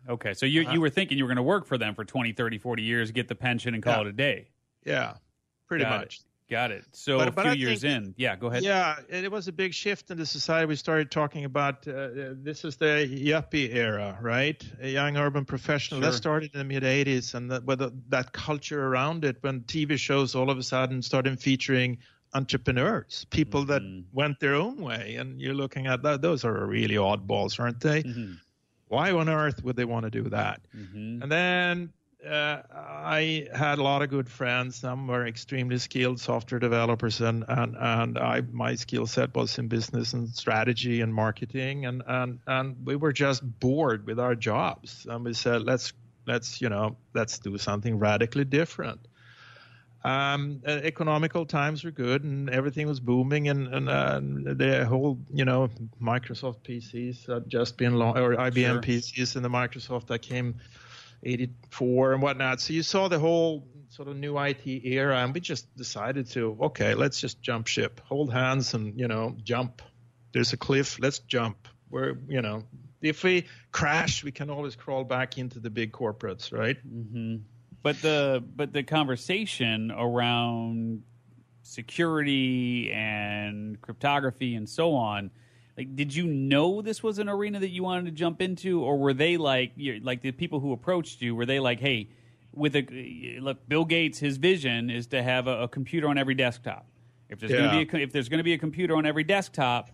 okay, 0.08 0.34
so 0.34 0.44
you 0.46 0.62
Uh-huh. 0.62 0.72
you 0.74 0.80
were 0.80 0.90
thinking 0.90 1.16
you 1.18 1.24
were 1.24 1.28
going 1.34 1.36
to 1.44 1.50
work 1.54 1.66
for 1.66 1.78
them 1.78 1.94
for 1.94 2.04
20, 2.04 2.32
30, 2.32 2.58
40 2.58 2.82
years, 2.82 3.10
get 3.10 3.28
the 3.28 3.34
pension, 3.34 3.72
and 3.74 3.82
call 3.82 3.94
Yeah. 3.94 4.00
it 4.02 4.06
a 4.08 4.12
day. 4.12 4.48
Yeah, 4.84 5.14
pretty 5.66 5.84
Got 5.84 6.02
it. 6.04 6.18
Got 6.50 6.72
it. 6.72 6.84
So 6.92 7.18
But- 7.18 7.28
a 7.28 7.30
but 7.30 7.42
few 7.42 7.50
I 7.52 7.54
years 7.54 7.82
think- 7.82 8.06
in, 8.08 8.14
yeah, 8.16 8.34
go 8.34 8.48
ahead. 8.48 8.64
Yeah, 8.64 8.96
it 9.08 9.24
it 9.24 9.30
was 9.30 9.46
a 9.46 9.52
big 9.52 9.72
shift 9.72 10.10
in 10.10 10.18
the 10.18 10.26
society. 10.26 10.66
We 10.66 10.74
started 10.76 11.10
talking 11.10 11.44
about 11.44 11.86
uh, 11.86 11.92
uh, 11.92 12.34
this 12.42 12.64
is 12.64 12.74
the 12.76 13.06
yuppie 13.08 13.72
era, 13.72 14.18
right? 14.20 14.60
A 14.82 14.88
young 14.90 15.16
urban 15.16 15.44
professional. 15.44 16.00
That 16.00 16.14
started 16.14 16.50
in 16.52 16.58
the 16.58 16.64
mid 16.64 16.82
'80s, 16.82 17.34
and 17.34 17.50
that, 17.52 17.64
with 17.64 17.80
that 18.10 18.32
culture 18.32 18.84
around 18.88 19.24
it, 19.24 19.36
when 19.42 19.60
TV 19.62 19.96
shows 19.96 20.34
all 20.34 20.50
of 20.50 20.58
a 20.58 20.62
sudden 20.64 21.02
started 21.02 21.38
featuring 21.40 21.98
entrepreneurs, 22.34 23.26
people 23.30 23.64
Mhm. 23.64 23.66
that 23.68 23.82
went 24.12 24.40
their 24.40 24.54
own 24.56 24.76
way, 24.80 25.16
and 25.16 25.40
you're 25.40 25.54
looking 25.54 25.86
at 25.86 26.02
that. 26.02 26.20
Those 26.20 26.44
are 26.44 26.66
really 26.66 26.96
oddballs, 26.96 27.60
aren't 27.60 27.80
they? 27.80 28.02
Mhm. 28.02 28.38
Why 28.88 29.12
on 29.12 29.28
earth 29.28 29.62
would 29.62 29.76
they 29.76 29.84
want 29.84 30.04
to 30.04 30.10
do 30.10 30.28
that? 30.30 30.60
Mhm. 30.76 31.22
And 31.22 31.30
then 31.30 31.92
uh, 32.26 32.62
I 32.70 33.48
had 33.54 33.78
a 33.78 33.82
lot 33.82 34.02
of 34.02 34.10
good 34.10 34.28
friends. 34.28 34.76
Some 34.76 35.06
were 35.06 35.26
extremely 35.26 35.78
skilled 35.78 36.20
software 36.20 36.58
developers, 36.58 37.20
and 37.20 37.44
and, 37.48 37.76
and 37.76 38.18
I 38.18 38.42
my 38.52 38.74
skill 38.74 39.06
set 39.06 39.34
was 39.34 39.58
in 39.58 39.68
business 39.68 40.12
and 40.12 40.28
strategy 40.28 41.00
and 41.00 41.14
marketing, 41.14 41.86
and, 41.86 42.02
and 42.06 42.38
and 42.46 42.76
we 42.84 42.96
were 42.96 43.12
just 43.12 43.42
bored 43.60 44.06
with 44.06 44.18
our 44.18 44.34
jobs, 44.34 45.06
and 45.08 45.24
we 45.24 45.34
said 45.34 45.62
let's 45.62 45.92
let's 46.26 46.60
you 46.60 46.68
know 46.68 46.96
let's 47.14 47.38
do 47.38 47.56
something 47.58 47.98
radically 47.98 48.44
different. 48.44 49.00
Um, 50.02 50.62
uh, 50.66 50.80
economical 50.82 51.44
times 51.44 51.84
were 51.84 51.90
good, 51.90 52.24
and 52.24 52.48
everything 52.48 52.86
was 52.86 53.00
booming, 53.00 53.48
and, 53.48 53.68
and 53.68 53.88
uh, 53.88 54.20
the 54.54 54.86
whole 54.86 55.18
you 55.32 55.44
know 55.44 55.68
Microsoft 56.00 56.62
PCs 56.62 57.32
had 57.32 57.48
just 57.48 57.76
been 57.76 57.94
launched 57.94 58.20
or 58.20 58.34
IBM 58.34 58.54
Sure. 58.54 58.80
PCs 58.80 59.36
and 59.36 59.44
the 59.44 59.50
Microsoft 59.50 60.06
that 60.06 60.20
came 60.20 60.54
84 61.22 62.14
and 62.14 62.22
whatnot. 62.22 62.60
So 62.60 62.72
you 62.72 62.82
saw 62.82 63.08
the 63.08 63.18
whole 63.18 63.66
sort 63.88 64.08
of 64.08 64.16
new 64.16 64.38
IT 64.38 64.66
era, 64.66 65.18
and 65.18 65.34
we 65.34 65.40
just 65.40 65.74
decided 65.76 66.30
to, 66.30 66.56
okay, 66.62 66.94
let's 66.94 67.20
just 67.20 67.42
jump 67.42 67.66
ship, 67.66 68.00
hold 68.04 68.32
hands, 68.32 68.74
and 68.74 68.98
you 68.98 69.08
know, 69.08 69.36
jump. 69.42 69.82
There's 70.32 70.52
a 70.52 70.56
cliff, 70.56 70.98
let's 71.00 71.18
jump. 71.18 71.68
We're, 71.90 72.16
you 72.28 72.40
know, 72.40 72.64
if 73.02 73.24
we 73.24 73.46
crash, 73.72 74.22
we 74.22 74.30
can 74.30 74.48
always 74.48 74.76
crawl 74.76 75.04
back 75.04 75.38
into 75.38 75.58
the 75.58 75.70
big 75.70 75.92
corporates, 75.92 76.56
right? 76.56 76.76
Mm-hmm. 76.86 77.36
But 77.82 78.00
the 78.02 78.44
but 78.54 78.72
the 78.72 78.82
conversation 78.82 79.90
around 79.90 81.02
security 81.62 82.92
and 82.92 83.80
cryptography 83.80 84.54
and 84.54 84.68
so 84.68 84.94
on, 84.94 85.30
like, 85.76 85.96
did 85.96 86.14
you 86.14 86.26
know 86.26 86.82
this 86.82 87.02
was 87.02 87.18
an 87.18 87.28
arena 87.28 87.60
that 87.60 87.70
you 87.70 87.82
wanted 87.82 88.06
to 88.06 88.10
jump 88.10 88.42
into, 88.42 88.82
or 88.82 88.98
were 88.98 89.14
they 89.14 89.36
like 89.36 89.72
like 90.02 90.22
the 90.22 90.32
people 90.32 90.60
who 90.60 90.72
approached 90.72 91.22
you? 91.22 91.34
Were 91.34 91.46
they 91.46 91.60
like, 91.60 91.80
hey, 91.80 92.10
with 92.52 92.76
a 92.76 93.38
look, 93.40 93.68
Bill 93.68 93.84
Gates, 93.84 94.18
his 94.18 94.36
vision 94.36 94.90
is 94.90 95.06
to 95.08 95.22
have 95.22 95.46
a, 95.46 95.62
a 95.62 95.68
computer 95.68 96.08
on 96.08 96.18
every 96.18 96.34
desktop. 96.34 96.86
If 97.28 97.38
there's 97.38 97.52
going 97.52 97.86
to 97.86 97.86
be 97.86 97.98
a, 97.98 98.02
if 98.02 98.12
there's 98.12 98.28
going 98.28 98.38
to 98.38 98.44
be 98.44 98.54
a 98.54 98.58
computer 98.58 98.96
on 98.96 99.06
every 99.06 99.22
desktop, 99.22 99.90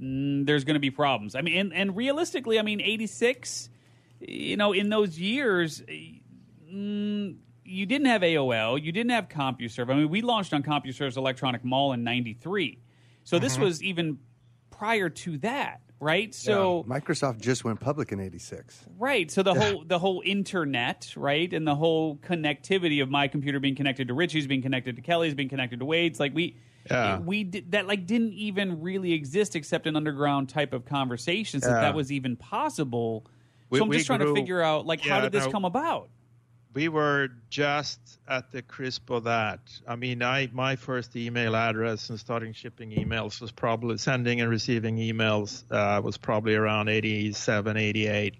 mm, 0.00 0.46
there's 0.46 0.64
going 0.64 0.74
to 0.74 0.80
be 0.80 0.90
problems. 0.90 1.34
I 1.34 1.40
mean, 1.40 1.58
and, 1.58 1.72
and 1.74 1.96
realistically, 1.96 2.58
I 2.58 2.62
mean, 2.62 2.80
86, 2.80 3.68
you 4.20 4.56
know, 4.56 4.72
in 4.72 4.88
those 4.88 5.18
years, 5.18 5.82
mm, 6.72 7.36
you 7.64 7.86
didn't 7.86 8.06
have 8.06 8.22
AOL, 8.22 8.80
you 8.82 8.92
didn't 8.92 9.10
have 9.10 9.28
CompuServe. 9.28 9.90
I 9.90 9.94
mean, 9.94 10.08
we 10.08 10.22
launched 10.22 10.54
on 10.54 10.62
CompuServe's 10.62 11.16
Electronic 11.16 11.64
Mall 11.64 11.92
in 11.92 12.04
'93, 12.04 12.78
so 13.24 13.38
this 13.38 13.58
was 13.58 13.82
even 13.82 14.18
prior 14.78 15.08
to 15.08 15.38
that, 15.38 15.80
right? 16.00 16.34
So 16.34 16.84
Microsoft 16.88 17.40
just 17.40 17.64
went 17.64 17.80
public 17.80 18.12
in 18.12 18.20
'86. 18.20 18.86
Right. 18.98 19.30
So 19.30 19.42
the 19.42 19.54
whole 19.54 19.84
the 19.84 19.98
whole 19.98 20.22
internet, 20.24 21.12
right, 21.16 21.52
and 21.52 21.66
the 21.66 21.74
whole 21.74 22.16
connectivity 22.16 23.02
of 23.02 23.10
my 23.10 23.28
computer 23.28 23.58
being 23.60 23.74
connected 23.74 24.08
to 24.08 24.14
Richie's, 24.14 24.46
being 24.46 24.62
connected 24.62 24.96
to 24.96 25.02
Kelly's, 25.02 25.34
being 25.34 25.48
connected 25.48 25.80
to 25.80 25.84
Wade's, 25.84 26.20
like 26.20 26.34
we 26.34 26.56
Yeah. 26.90 27.18
we 27.18 27.44
did, 27.44 27.72
that 27.72 27.86
like 27.86 28.06
didn't 28.06 28.32
even 28.34 28.80
really 28.80 29.12
exist 29.12 29.56
except 29.56 29.86
an 29.86 29.96
underground 29.96 30.48
type 30.48 30.72
of 30.72 30.84
conversations 30.84 31.64
that 31.64 31.70
Yeah. 31.70 31.80
that 31.80 31.94
was 31.94 32.12
even 32.12 32.36
possible. 32.36 33.26
We- 33.70 33.78
so 33.78 33.84
I'm 33.84 33.92
just 33.92 34.06
trying 34.06 34.20
to 34.20 34.34
figure 34.34 34.62
out 34.62 34.86
like 34.86 35.00
how 35.00 35.20
did 35.20 35.32
this 35.32 35.44
no. 35.46 35.50
come 35.52 35.64
about? 35.64 36.08
We 36.78 36.88
were 36.88 37.28
just 37.50 37.98
at 38.28 38.52
the 38.52 38.62
crisp 38.62 39.10
of 39.10 39.24
that. 39.24 39.58
I 39.88 39.96
mean, 39.96 40.22
I 40.22 40.48
my 40.52 40.76
first 40.76 41.16
email 41.16 41.56
address 41.56 42.08
and 42.08 42.20
starting 42.20 42.52
shipping 42.52 42.92
emails 42.92 43.40
was 43.40 43.50
probably 43.50 43.98
sending 43.98 44.40
and 44.40 44.48
receiving 44.48 44.96
emails 44.96 45.64
uh, 45.72 46.00
was 46.00 46.16
probably 46.16 46.54
around 46.54 46.88
87, 46.88 47.76
88. 47.76 48.36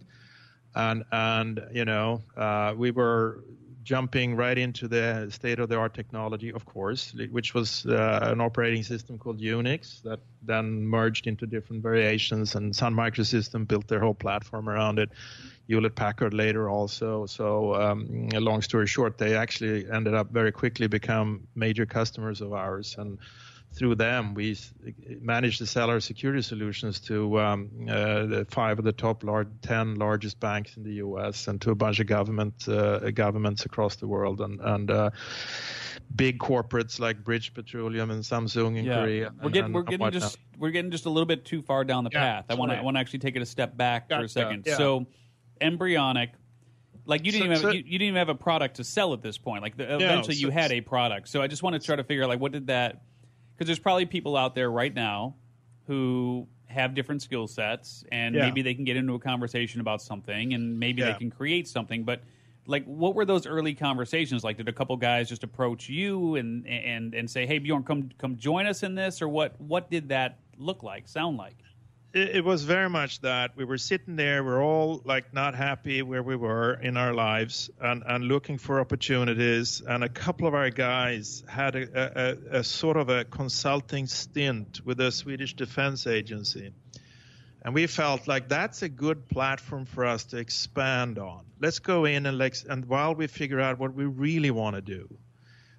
and 0.77 1.03
and 1.11 1.61
you 1.73 1.85
know 1.85 2.23
uh, 2.37 2.75
we 2.77 2.93
were 2.93 3.43
jumping 3.89 4.37
right 4.37 4.59
into 4.59 4.87
the 4.87 5.27
state 5.31 5.59
of 5.59 5.71
the 5.71 5.77
art 5.79 5.95
technology, 5.95 6.53
of 6.53 6.67
course, 6.67 7.15
which 7.31 7.55
was 7.55 7.87
uh, 7.87 8.19
an 8.21 8.39
operating 8.39 8.83
system 8.83 9.17
called 9.17 9.41
Unix 9.41 10.03
that 10.03 10.21
then 10.43 10.85
merged 10.87 11.27
into 11.27 11.47
different 11.47 11.83
variations, 11.83 12.55
and 12.55 12.77
Sun 12.77 12.95
Microsystem 12.95 13.67
built 13.67 13.89
their 13.89 14.01
whole 14.01 14.13
platform 14.13 14.69
around 14.69 14.99
it. 14.99 15.09
Hewlett 15.69 15.95
Packard 15.95 16.35
later 16.35 16.69
also. 16.69 17.25
So, 17.25 17.75
um, 17.77 18.29
long 18.35 18.61
story 18.61 18.87
short, 18.87 19.17
they 19.17 19.35
actually 19.35 19.91
ended 19.91 20.13
up 20.13 20.31
very 20.33 20.53
quickly 20.53 20.87
become 20.87 21.49
major 21.55 21.87
customers 21.87 22.43
of 22.43 22.53
ours, 22.53 22.95
and 22.99 23.17
through 23.79 23.95
them 23.95 24.35
we 24.35 24.53
s- 24.53 24.73
managed 25.21 25.59
to 25.59 25.67
sell 25.67 25.89
our 25.89 26.01
security 26.01 26.43
solutions 26.43 26.99
to 27.01 27.39
um, 27.41 27.71
uh, 27.89 28.27
the 28.27 28.47
five 28.51 28.79
of 28.79 28.85
the 28.85 28.93
top 28.93 29.23
large, 29.23 29.49
ten 29.63 29.95
largest 29.95 30.41
banks 30.41 30.77
in 30.77 30.83
the 30.83 30.95
U.S. 30.95 31.47
and 31.49 31.61
to 31.63 31.71
a 31.71 31.75
bunch 31.75 32.01
of 32.01 32.07
government 32.07 32.69
uh, 32.69 33.11
governments 33.13 33.65
across 33.65 33.97
the 33.97 34.07
world, 34.09 34.41
and 34.41 34.61
and 34.61 34.91
uh, 34.91 35.11
big 36.17 36.39
corporates 36.39 36.99
like 36.99 37.23
British 37.23 37.55
Petroleum 37.55 38.11
and 38.11 38.23
Samsung 38.23 38.77
in 38.77 38.85
Korea. 38.87 39.33
we're 39.41 39.45
and- 39.45 39.53
getting 39.53 39.65
and 39.67 39.75
we're 39.75 39.83
getting 39.83 40.01
whatnot. 40.01 40.23
just 40.23 40.39
we're 40.59 40.71
getting 40.71 40.91
just 40.91 41.07
a 41.07 41.11
little 41.11 41.27
bit 41.27 41.45
too 41.45 41.63
far 41.63 41.85
down 41.85 42.05
the 42.05 42.11
Yeah, 42.13 42.21
path. 42.43 42.45
I 42.51 42.55
want 42.55 42.73
to. 42.73 42.79
I 42.79 42.83
want 42.83 42.97
to 42.97 43.01
actually 43.01 43.21
take 43.21 43.37
it 43.37 43.43
a 43.43 43.47
step 43.47 43.77
back 43.77 44.09
for 44.09 44.21
a 44.25 44.29
second. 44.29 44.65
yeah. 44.67 44.77
So, 44.77 45.07
embryonic. 45.61 46.31
Like 47.07 47.25
you 47.25 47.33
didn't 47.33 47.43
So- 47.43 47.45
even 47.47 47.53
have, 47.53 47.63
so- 47.63 47.71
you, 47.71 47.79
you 47.87 47.99
didn't 47.99 48.09
even 48.09 48.17
have 48.19 48.29
a 48.29 48.35
product 48.35 48.77
to 48.77 48.85
sell 48.85 49.13
at 49.15 49.23
this 49.23 49.39
point. 49.39 49.63
Like 49.63 49.77
the, 49.77 49.95
eventually 49.95 50.37
you 50.37 50.51
had 50.51 50.73
a 50.73 50.81
product. 50.83 51.29
So 51.29 51.41
I 51.41 51.47
just 51.47 51.63
want 51.63 51.75
to 51.75 51.79
try 51.81 51.97
to 51.97 52.05
figure 52.05 52.25
out 52.25 52.29
like 52.29 52.41
what 52.41 52.53
did 52.53 52.67
that 52.67 53.03
because 53.59 53.67
there's 53.67 53.81
probably 53.81 54.07
people 54.07 54.37
out 54.37 54.55
there 54.55 54.71
right 54.71 54.95
now 54.95 55.35
who 55.89 56.47
have 56.67 56.95
different 56.95 57.21
skill 57.23 57.49
sets 57.49 58.05
and 58.13 58.35
Yeah. 58.37 58.43
maybe 58.47 58.63
they 58.63 58.73
can 58.75 58.85
get 58.85 58.97
into 58.97 59.15
a 59.15 59.19
conversation 59.19 59.81
about 59.81 60.01
something 60.01 60.55
and 60.55 60.79
maybe 60.79 61.03
they 61.03 61.15
can 61.15 61.29
create 61.31 61.67
something. 61.67 62.05
But 62.05 62.23
like 62.67 62.85
what 62.85 63.15
were 63.17 63.25
those 63.25 63.47
early 63.47 63.75
conversations 63.75 64.45
like? 64.45 64.59
Did 64.59 64.69
a 64.69 64.73
couple 64.73 64.97
guys 64.97 65.29
just 65.29 65.43
approach 65.43 65.89
you 65.89 66.37
and 66.37 66.67
and 66.69 67.15
and 67.15 67.29
say 67.29 67.47
hey 67.47 67.59
Bjorn 67.59 67.83
come 67.83 68.11
come 68.19 68.37
join 68.37 68.67
us 68.67 68.83
in 68.85 68.95
this? 68.95 69.21
Or 69.21 69.29
what 69.29 69.61
what 69.61 69.91
did 69.91 70.09
that 70.11 70.39
look 70.57 70.83
like 70.85 71.09
sound 71.09 71.37
like 71.37 71.57
it, 72.13 72.37
it 72.37 72.45
was 72.45 72.65
very 72.65 72.89
much 72.89 73.21
that 73.21 73.57
we 73.57 73.65
were 73.65 73.79
sitting 73.79 74.17
there 74.17 74.43
we're 74.43 74.63
all 74.63 75.03
like 75.05 75.35
not 75.35 75.55
happy 75.55 76.03
where 76.03 76.23
we 76.23 76.37
were 76.37 76.75
in 76.75 76.97
our 76.97 77.13
lives 77.13 77.71
and, 77.81 78.03
and 78.07 78.25
looking 78.25 78.59
for 78.59 78.81
opportunities. 78.81 79.83
And 79.87 80.03
a 80.03 80.09
couple 80.09 80.47
of 80.47 80.55
our 80.55 80.71
guys 80.71 81.43
had 81.47 81.77
a, 81.77 82.39
a, 82.55 82.59
a 82.59 82.65
sort 82.65 82.97
of 82.97 83.09
a 83.09 83.25
consulting 83.25 84.07
stint 84.07 84.81
with 84.85 84.99
the 84.99 85.11
swedish 85.11 85.55
defense 85.55 86.07
agency. 86.07 86.73
And 87.63 87.75
we 87.75 87.87
felt 87.87 88.29
like 88.29 88.49
that's 88.49 88.83
a 88.83 88.89
good 88.89 89.29
platform 89.29 89.85
for 89.85 90.07
us 90.07 90.25
to 90.27 90.39
expand 90.39 91.19
on. 91.19 91.45
Let's 91.61 91.81
go 91.81 92.05
in 92.05 92.25
and 92.25 92.39
like 92.39 92.57
and 92.69 92.87
while 92.87 93.15
we 93.15 93.27
figure 93.27 93.61
out 93.61 93.79
what 93.79 93.95
we 93.95 94.05
really 94.05 94.51
want 94.51 94.77
to 94.77 94.83
do 94.83 95.09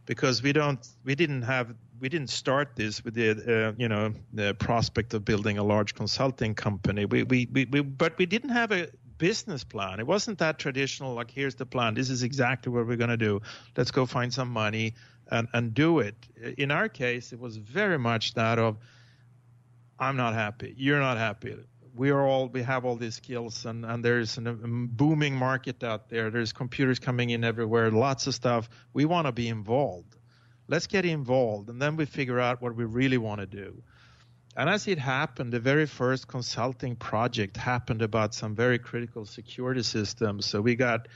because 0.06 0.44
we 0.44 0.54
don't 0.54 0.86
we 1.04 1.16
didn't 1.16 1.44
have 1.44 1.74
we 2.00 2.10
didn't 2.10 2.29
start 2.29 2.75
this 2.75 3.03
with 3.03 3.13
the 3.13 3.29
uh, 3.32 3.74
you 3.77 3.88
know 3.88 4.13
the 4.34 4.53
prospect 4.56 5.13
of 5.13 5.25
building 5.25 5.58
a 5.58 5.63
large 5.63 5.96
consulting 5.96 6.56
company. 6.56 7.06
We, 7.06 7.24
we, 7.24 7.48
we, 7.51 7.65
we 7.65 7.82
but 7.82 8.18
we 8.18 8.25
didn't 8.25 8.51
have 8.51 8.72
a 8.72 8.89
business 9.18 9.63
plan. 9.63 10.00
It 10.00 10.08
wasn't 10.08 10.39
that 10.39 10.60
traditional 10.60 11.13
like 11.13 11.32
here's 11.32 11.56
the 11.56 11.65
plan 11.65 11.94
this 11.94 12.10
is 12.10 12.24
exactly 12.24 12.72
what 12.72 12.88
we're 12.88 12.96
going 12.96 13.10
to 13.10 13.18
do. 13.18 13.41
Let's 13.75 13.91
go 13.91 14.06
find 14.06 14.34
some 14.34 14.50
money 14.50 14.96
and 15.29 15.48
and 15.53 15.74
do 15.74 16.00
it. 16.00 16.15
In 16.58 16.72
our 16.72 16.89
case 16.89 17.34
it 17.34 17.39
was 17.39 17.58
very 17.58 18.00
much 18.00 18.34
that 18.34 18.60
of 18.60 18.77
i'm 20.00 20.15
not 20.15 20.34
happy 20.34 20.74
you're 20.77 21.00
not 21.00 21.18
happy. 21.18 21.56
We 21.96 22.12
are 22.12 22.25
all 22.25 22.48
we 22.48 22.62
have 22.62 22.86
all 22.86 22.96
these 22.96 23.15
skills 23.15 23.65
and 23.65 23.86
and 23.86 24.06
there's 24.06 24.38
a 24.38 24.41
booming 24.41 25.36
market 25.36 25.84
out 25.84 26.10
there. 26.10 26.29
There's 26.29 26.53
computers 26.53 27.00
coming 27.00 27.32
in 27.32 27.44
everywhere 27.44 27.91
lots 27.91 28.27
of 28.27 28.36
stuff. 28.36 28.70
We 28.94 29.06
want 29.06 29.27
to 29.27 29.34
be 29.34 29.50
involved 29.50 30.15
let's 30.70 30.88
get 30.88 31.04
involved 31.04 31.70
and 31.70 31.82
then 31.82 31.98
we 31.98 32.06
figure 32.06 32.40
out 32.40 32.62
what 32.62 32.76
we 32.76 32.86
really 32.86 33.18
want 33.18 33.42
to 33.42 33.48
do. 33.48 33.82
And 34.56 34.70
as 34.70 34.88
it 34.88 35.00
happened 35.00 35.52
the 35.52 35.60
very 35.60 35.86
first 35.86 36.28
consulting 36.28 36.96
project 36.96 37.58
happened 37.58 38.02
about 38.02 38.34
some 38.34 38.56
very 38.56 38.80
critical 38.80 39.26
security 39.26 39.84
systems. 39.84 40.46
So 40.46 40.62
we 40.62 40.76
got 40.76 41.08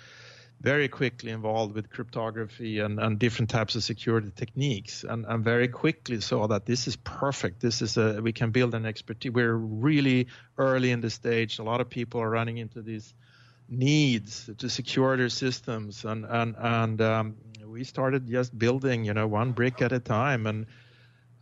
very 0.59 0.87
quickly 0.87 1.29
involved 1.31 1.75
with 1.75 1.89
cryptography 1.89 2.79
and, 2.79 2.99
and 2.99 3.19
different 3.19 3.49
types 3.49 3.75
of 3.75 3.83
security 3.83 4.31
techniques 4.35 5.03
and, 5.03 5.25
and 5.27 5.43
very 5.43 5.67
quickly 5.67 6.21
saw 6.21 6.47
that 6.47 6.65
this 6.65 6.87
is 6.87 6.95
perfect. 6.95 7.59
This 7.59 7.81
is 7.81 7.97
a 7.97 8.21
we 8.21 8.31
can 8.31 8.51
build 8.51 8.73
an 8.73 8.85
expertise 8.85 9.31
we're 9.31 9.55
really 9.55 10.27
early 10.57 10.91
in 10.91 11.01
the 11.01 11.09
stage. 11.09 11.59
A 11.59 11.63
lot 11.63 11.81
of 11.81 11.89
people 11.89 12.21
are 12.21 12.29
running 12.29 12.57
into 12.57 12.81
these 12.81 13.13
needs 13.69 14.49
to 14.57 14.69
secure 14.69 15.17
their 15.17 15.29
systems 15.29 16.05
and 16.05 16.25
and 16.25 16.55
and 16.57 17.01
um, 17.01 17.35
we 17.73 17.83
started 17.83 18.27
just 18.27 18.57
building 18.57 19.03
you 19.03 19.13
know 19.13 19.27
one 19.27 19.51
brick 19.51 19.81
at 19.81 19.91
a 19.91 19.99
time 19.99 20.45
and 20.47 20.65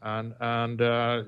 and 0.04 0.34
and 0.40 0.82
uh, 0.82 1.22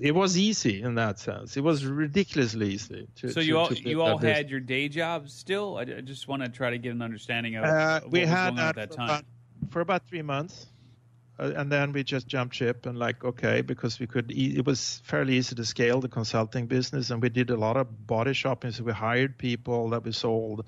it 0.00 0.14
was 0.14 0.38
easy 0.38 0.80
in 0.80 0.94
that 0.94 1.18
sense. 1.18 1.56
It 1.56 1.62
was 1.62 1.84
ridiculously 1.84 2.68
easy. 2.74 3.08
To, 3.16 3.28
so 3.30 3.40
to- 3.40 3.46
you 3.46 3.58
all 3.58 3.68
to 3.68 3.88
you 3.88 4.00
all 4.02 4.18
that 4.18 4.20
business. 4.20 4.36
had 4.36 4.50
your 4.50 4.60
day 4.60 4.88
jobs 4.88 5.32
still 5.34 5.76
I, 5.76 5.82
I 5.82 6.00
just 6.02 6.28
want 6.28 6.42
to 6.42 6.48
try 6.48 6.70
to 6.70 6.78
get 6.78 6.92
an 6.92 7.02
understanding 7.02 7.56
of 7.56 7.64
Uh, 7.64 8.00
what 8.00 8.12
we 8.12 8.20
was 8.20 8.28
had 8.28 8.50
going 8.50 8.58
on 8.60 8.68
at 8.68 8.74
that 8.76 8.90
that 8.90 8.90
for 8.90 8.96
time 8.96 9.08
about, 9.08 9.24
for 9.72 9.80
about 9.80 10.06
three 10.06 10.22
months, 10.22 10.66
uh, 11.40 11.52
and 11.56 11.72
then 11.72 11.92
we 11.92 12.04
just 12.04 12.28
jumped 12.28 12.54
ship 12.54 12.86
and 12.86 12.96
like 12.96 13.24
okay 13.24 13.60
because 13.60 13.98
we 13.98 14.06
could. 14.06 14.30
E- 14.30 14.54
it 14.56 14.64
was 14.64 15.00
fairly 15.04 15.34
easy 15.36 15.54
to 15.56 15.64
scale 15.64 16.00
the 16.00 16.08
consulting 16.08 16.66
business, 16.66 17.10
and 17.10 17.20
we 17.20 17.28
did 17.28 17.50
a 17.50 17.56
lot 17.56 17.76
of 17.76 18.06
body 18.06 18.34
shopping. 18.34 18.70
So 18.70 18.84
we 18.84 18.92
hired 18.92 19.36
people 19.36 19.90
that 19.90 20.04
we 20.04 20.12
sold 20.12 20.64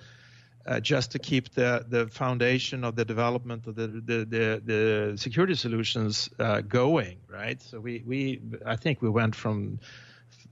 uh, 0.68 0.78
just 0.80 1.10
to 1.12 1.18
keep 1.18 1.54
the, 1.54 1.84
the 1.88 2.06
foundation 2.08 2.84
of 2.84 2.94
the 2.94 3.04
development 3.04 3.66
of 3.66 3.74
the 3.74 3.86
the, 3.86 4.24
the, 4.24 4.62
the 4.64 5.16
security 5.16 5.54
solutions 5.54 6.28
uh, 6.38 6.60
going, 6.60 7.18
right? 7.26 7.60
So 7.62 7.80
we, 7.80 8.02
we 8.06 8.42
I 8.66 8.76
think 8.76 9.00
we 9.00 9.08
went 9.08 9.34
from 9.34 9.80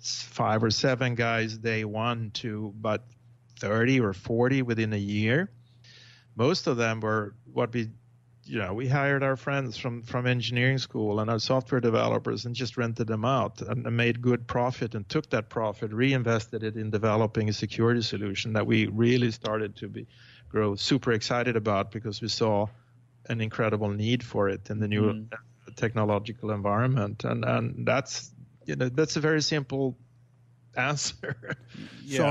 five 0.00 0.64
or 0.64 0.70
seven 0.70 1.14
guys 1.14 1.58
day 1.58 1.84
one 1.84 2.30
to 2.30 2.72
about 2.78 3.02
30 3.60 4.00
or 4.00 4.14
40 4.14 4.62
within 4.62 4.92
a 4.94 4.98
year. 4.98 5.50
Most 6.34 6.66
of 6.66 6.78
them 6.78 7.00
were 7.00 7.34
what 7.52 7.72
we 7.74 7.90
you 8.46 8.58
know, 8.58 8.72
we 8.72 8.86
hired 8.86 9.22
our 9.22 9.36
friends 9.36 9.76
from 9.76 10.02
from 10.02 10.26
engineering 10.26 10.78
school 10.78 11.20
and 11.20 11.28
our 11.28 11.38
software 11.38 11.80
developers 11.80 12.44
and 12.44 12.54
just 12.54 12.76
rented 12.76 13.06
them 13.08 13.24
out 13.24 13.60
and 13.60 13.84
made 13.96 14.22
good 14.22 14.46
profit 14.46 14.94
and 14.94 15.08
took 15.08 15.28
that 15.30 15.48
profit, 15.48 15.92
reinvested 15.92 16.62
it 16.62 16.76
in 16.76 16.90
developing 16.90 17.48
a 17.48 17.52
security 17.52 18.02
solution 18.02 18.52
that 18.52 18.66
we 18.66 18.86
really 18.86 19.30
started 19.30 19.76
to 19.76 19.88
be 19.88 20.06
grow 20.48 20.76
super 20.76 21.12
excited 21.12 21.56
about 21.56 21.90
because 21.90 22.22
we 22.22 22.28
saw 22.28 22.66
an 23.28 23.40
incredible 23.40 23.88
need 23.88 24.22
for 24.22 24.48
it 24.48 24.70
in 24.70 24.78
the 24.78 24.86
new 24.86 25.12
mm. 25.12 25.28
technological 25.74 26.52
environment 26.52 27.24
and 27.24 27.44
and 27.44 27.86
that's 27.86 28.30
you 28.64 28.76
know 28.76 28.88
that's 28.88 29.16
a 29.16 29.20
very 29.20 29.42
simple 29.42 29.96
answer. 30.76 31.56
yeah. 32.04 32.16
So 32.18 32.26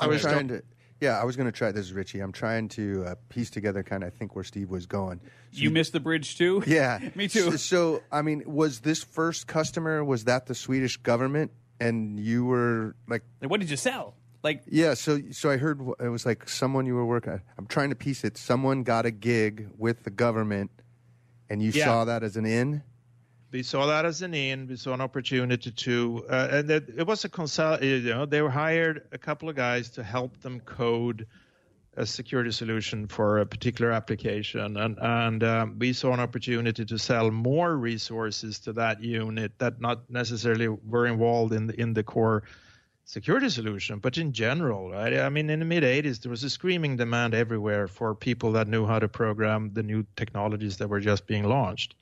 I'm, 0.00 0.12
I'm 0.12 0.18
trying 0.18 0.48
to 0.48 0.62
yeah, 1.00 1.18
I 1.18 1.24
was 1.24 1.36
going 1.36 1.46
to 1.46 1.52
try 1.52 1.72
this, 1.72 1.92
Richie. 1.92 2.20
I'm 2.20 2.32
trying 2.32 2.68
to 2.70 3.04
uh, 3.06 3.14
piece 3.30 3.48
together 3.48 3.82
kind 3.82 4.04
of, 4.04 4.12
think, 4.14 4.34
where 4.34 4.44
Steve 4.44 4.68
was 4.68 4.86
going. 4.86 5.20
So 5.52 5.62
you 5.62 5.70
missed 5.70 5.92
the 5.92 6.00
bridge 6.00 6.36
too? 6.36 6.62
Yeah. 6.70 7.00
Me 7.14 7.26
too. 7.26 7.52
So, 7.52 7.56
so, 7.56 8.02
I 8.12 8.22
mean, 8.22 8.42
was 8.46 8.80
this 8.80 9.02
first 9.02 9.46
customer, 9.46 10.04
was 10.04 10.24
that 10.24 10.46
the 10.46 10.54
Swedish 10.54 10.98
government? 10.98 11.52
And 11.80 12.20
you 12.20 12.44
were 12.44 12.94
like. 13.08 13.22
What 13.40 13.60
did 13.60 13.70
you 13.70 13.76
sell? 13.76 14.14
Like. 14.42 14.62
Yeah, 14.66 14.92
so 14.92 15.18
so 15.32 15.50
I 15.50 15.56
heard 15.56 15.80
it 15.98 16.08
was 16.08 16.26
like 16.26 16.46
someone 16.46 16.84
you 16.84 16.94
were 16.94 17.06
working 17.06 17.40
I'm 17.56 17.66
trying 17.66 17.88
to 17.88 17.96
piece 17.96 18.22
it. 18.22 18.36
Someone 18.36 18.82
got 18.82 19.06
a 19.06 19.10
gig 19.10 19.68
with 19.78 20.04
the 20.04 20.10
government, 20.10 20.70
and 21.48 21.62
you 21.62 21.70
yeah. 21.70 21.86
saw 21.86 22.04
that 22.04 22.22
as 22.22 22.36
an 22.36 22.44
in? 22.44 22.82
We 23.52 23.62
saw 23.62 23.86
that 23.86 24.04
as 24.04 24.22
an 24.22 24.34
in. 24.34 24.66
We 24.66 24.76
saw 24.76 24.94
an 24.94 25.00
opportunity 25.00 25.70
to, 25.70 26.24
uh, 26.28 26.48
and 26.52 26.70
it, 26.70 26.88
it, 26.98 27.06
was 27.06 27.24
a 27.24 27.28
consult. 27.28 27.82
You 27.82 28.00
know, 28.00 28.26
they 28.26 28.42
were 28.42 28.50
hired 28.50 29.08
a 29.12 29.18
couple 29.18 29.48
of 29.48 29.56
guys 29.56 29.90
to 29.90 30.04
help 30.04 30.40
them 30.40 30.60
code 30.60 31.26
a 31.96 32.06
security 32.06 32.52
solution 32.52 33.08
for 33.08 33.38
a 33.38 33.46
particular 33.46 33.90
application, 33.90 34.76
and 34.76 34.98
and 35.00 35.42
um, 35.42 35.76
we 35.78 35.92
saw 35.92 36.12
an 36.12 36.20
opportunity 36.20 36.84
to 36.84 36.98
sell 36.98 37.30
more 37.30 37.76
resources 37.76 38.60
to 38.60 38.72
that 38.74 39.02
unit 39.02 39.52
that 39.58 39.80
not 39.80 40.08
necessarily 40.08 40.68
were 40.68 41.06
involved 41.06 41.52
in 41.52 41.66
the 41.66 41.80
in 41.80 41.92
the 41.92 42.04
core 42.04 42.44
security 43.04 43.48
solution, 43.48 43.98
but 43.98 44.18
in 44.18 44.32
general, 44.32 44.90
right? 44.90 45.18
I 45.18 45.28
mean, 45.30 45.50
in 45.50 45.58
the 45.58 45.64
mid 45.64 45.82
80s, 45.82 46.22
there 46.22 46.30
was 46.30 46.44
a 46.44 46.50
screaming 46.50 46.96
demand 46.96 47.34
everywhere 47.34 47.88
for 47.88 48.14
people 48.14 48.52
that 48.52 48.68
knew 48.68 48.86
how 48.86 49.00
to 49.00 49.08
program 49.08 49.72
the 49.72 49.82
new 49.82 50.06
technologies 50.14 50.76
that 50.76 50.88
were 50.88 51.00
just 51.00 51.26
being 51.26 51.42
launched. 51.42 51.96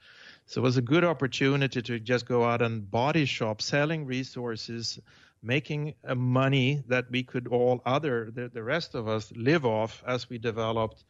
So 0.49 0.63
it 0.63 0.65
was 0.65 0.79
a 0.79 0.83
good 0.83 1.05
opportunity 1.05 1.83
to 1.83 2.01
just 2.01 2.25
go 2.25 2.43
out 2.43 2.63
and 2.63 2.91
body 2.91 3.27
shop, 3.27 3.61
selling 3.61 4.07
resources, 4.07 4.99
making 5.43 5.93
uh, 6.07 6.15
money 6.15 6.83
that 6.89 7.11
we 7.11 7.23
could 7.23 7.49
all 7.49 7.83
other 7.85 8.31
the, 8.35 8.49
the 8.49 8.63
rest 8.63 8.95
of 8.95 9.09
us 9.09 9.31
live 9.37 9.67
off 9.67 10.03
as 10.07 10.31
we 10.31 10.39
developed 10.39 11.05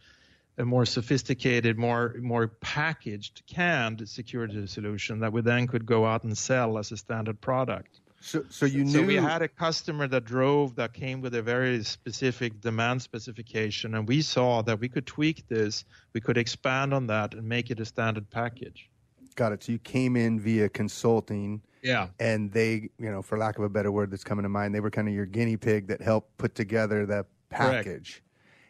a 0.59 0.64
more 0.64 0.85
sophisticated, 0.85 1.78
more 1.78 2.16
more 2.21 2.49
packaged, 2.49 3.42
canned 3.47 4.09
security 4.09 4.66
solution 4.66 5.21
that 5.21 5.33
we 5.33 5.40
then 5.40 5.68
could 5.68 5.87
go 5.87 6.04
out 6.04 6.25
and 6.25 6.37
sell 6.37 6.76
as 6.76 6.90
a 6.90 6.97
standard 6.97 7.40
product. 7.40 8.00
So, 8.21 8.42
so 8.50 8.66
you 8.66 8.83
knew. 8.83 8.90
So 8.90 9.02
we 9.04 9.14
had 9.14 9.42
a 9.42 9.49
customer 9.49 10.09
that 10.09 10.25
drove 10.25 10.75
that 10.75 10.95
came 10.95 11.21
with 11.21 11.37
a 11.37 11.42
very 11.42 11.85
specific 11.85 12.61
demand 12.61 13.02
specification, 13.02 13.95
and 13.95 14.09
we 14.09 14.21
saw 14.21 14.62
that 14.62 14.80
we 14.80 14.88
could 14.88 15.07
tweak 15.07 15.47
this, 15.47 15.85
we 16.12 16.21
could 16.21 16.37
expand 16.37 16.92
on 16.92 17.07
that, 17.07 17.35
and 17.35 17.49
make 17.49 17.71
it 17.71 17.78
a 17.78 17.85
standard 17.85 18.28
package. 18.30 18.90
Got 19.38 19.52
it. 19.52 19.62
So 19.62 19.71
you 19.71 19.78
came 19.78 20.16
in 20.16 20.40
via 20.40 20.68
consulting. 20.68 21.62
Yeah. 21.80 22.09
And 22.18 22.50
they, 22.50 22.90
you 22.99 23.09
know, 23.09 23.23
for 23.23 23.38
lack 23.38 23.57
of 23.57 23.62
a 23.62 23.68
better 23.68 23.92
word 23.92 24.11
that's 24.11 24.25
coming 24.25 24.42
to 24.42 24.49
mind, 24.49 24.75
they 24.75 24.80
were 24.80 24.90
kind 24.90 25.07
of 25.07 25.14
your 25.14 25.26
guinea 25.26 25.57
pig 25.57 25.87
that 25.87 26.02
helped 26.02 26.37
put 26.38 26.57
together 26.57 27.07
the 27.07 27.25
package. 27.49 28.21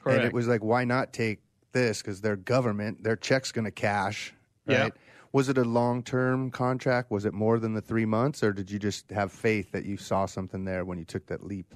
Correct. 0.00 0.04
Correct. 0.04 0.18
And 0.18 0.26
it 0.26 0.34
was 0.34 0.46
like, 0.46 0.62
why 0.62 0.84
not 0.84 1.14
take 1.14 1.40
this? 1.72 2.02
Because 2.02 2.20
their 2.20 2.36
government, 2.36 3.02
their 3.02 3.16
check's 3.16 3.50
going 3.50 3.64
to 3.64 3.70
cash. 3.70 4.34
Right? 4.66 4.76
Yeah. 4.76 4.88
Was 5.32 5.48
it 5.48 5.56
a 5.56 5.64
long 5.64 6.02
term 6.02 6.50
contract? 6.50 7.10
Was 7.10 7.24
it 7.24 7.32
more 7.32 7.58
than 7.58 7.72
the 7.72 7.80
three 7.80 8.04
months? 8.04 8.42
Or 8.42 8.52
did 8.52 8.70
you 8.70 8.78
just 8.78 9.10
have 9.10 9.32
faith 9.32 9.72
that 9.72 9.86
you 9.86 9.96
saw 9.96 10.26
something 10.26 10.66
there 10.66 10.84
when 10.84 10.98
you 10.98 11.06
took 11.06 11.24
that 11.28 11.42
leap? 11.42 11.74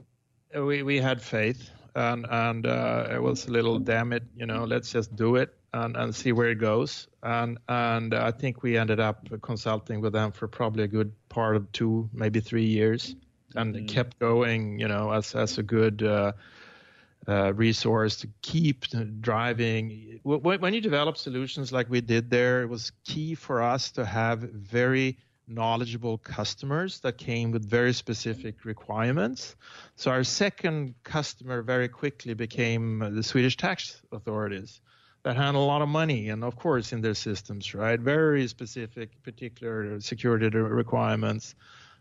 We, 0.55 0.83
we 0.83 1.01
had 1.01 1.23
faith. 1.23 1.71
And, 1.95 2.27
and 2.31 2.67
uh, 2.67 3.09
it 3.11 3.23
was 3.23 3.47
a 3.47 3.51
little, 3.51 3.79
damn 3.79 4.13
it, 4.13 4.23
you 4.37 4.47
know, 4.47 4.65
let's 4.65 4.93
just 4.93 5.15
do 5.15 5.37
it 5.37 5.55
and, 5.75 5.97
and 5.97 6.15
see 6.15 6.33
where 6.33 6.51
it 6.51 6.59
goes. 6.59 7.09
And 7.23 7.59
and 7.69 8.15
I 8.15 8.31
think 8.31 8.63
we 8.63 8.77
ended 8.77 9.01
up 9.01 9.29
consulting 9.43 10.01
with 10.01 10.13
them 10.13 10.33
for 10.33 10.49
probably 10.49 10.85
a 10.85 10.89
good 10.89 11.13
part 11.29 11.57
of 11.57 11.71
two, 11.73 12.09
maybe 12.13 12.41
three 12.41 12.67
years, 12.67 13.15
and 13.55 13.75
mm-hmm. 13.75 13.87
kept 13.87 14.19
going. 14.19 14.79
You 14.79 14.89
know, 14.89 15.11
as 15.13 15.35
as 15.35 15.59
a 15.59 15.63
good. 15.63 16.03
Uh, 16.03 16.33
uh, 17.29 17.53
resource 17.55 18.17
to 18.17 18.29
keep 18.43 18.85
driving. 19.21 20.19
When 20.25 20.75
you 20.75 20.81
develop 20.81 21.17
solutions 21.17 21.73
like 21.73 21.89
we 21.89 22.01
did 22.01 22.31
there, 22.31 22.63
it 22.63 22.69
was 22.69 22.91
key 23.05 23.37
for 23.37 23.63
us 23.63 23.93
to 23.93 24.05
have 24.05 24.41
very 24.41 25.19
knowledgeable 25.55 26.19
customers 26.19 27.01
that 27.01 27.19
came 27.19 27.51
with 27.51 27.69
very 27.69 27.93
specific 27.93 28.65
requirements. 28.65 29.57
So 29.97 30.11
our 30.11 30.25
second 30.25 30.95
customer 31.05 31.63
very 31.63 31.89
quickly 31.89 32.35
became 32.35 32.99
the 33.15 33.23
Swedish 33.23 33.57
tax 33.57 34.03
authorities 34.13 34.81
that 35.23 35.37
had 35.37 35.55
a 35.55 35.59
lot 35.59 35.83
of 35.83 35.89
money 35.89 36.31
and 36.31 36.43
of 36.43 36.57
course 36.57 36.93
in 36.93 37.01
their 37.01 37.15
systems 37.15 37.75
right 37.75 38.01
very 38.01 38.47
specific 38.49 39.23
particular 39.23 40.01
security 40.01 40.49
requirements 40.49 41.55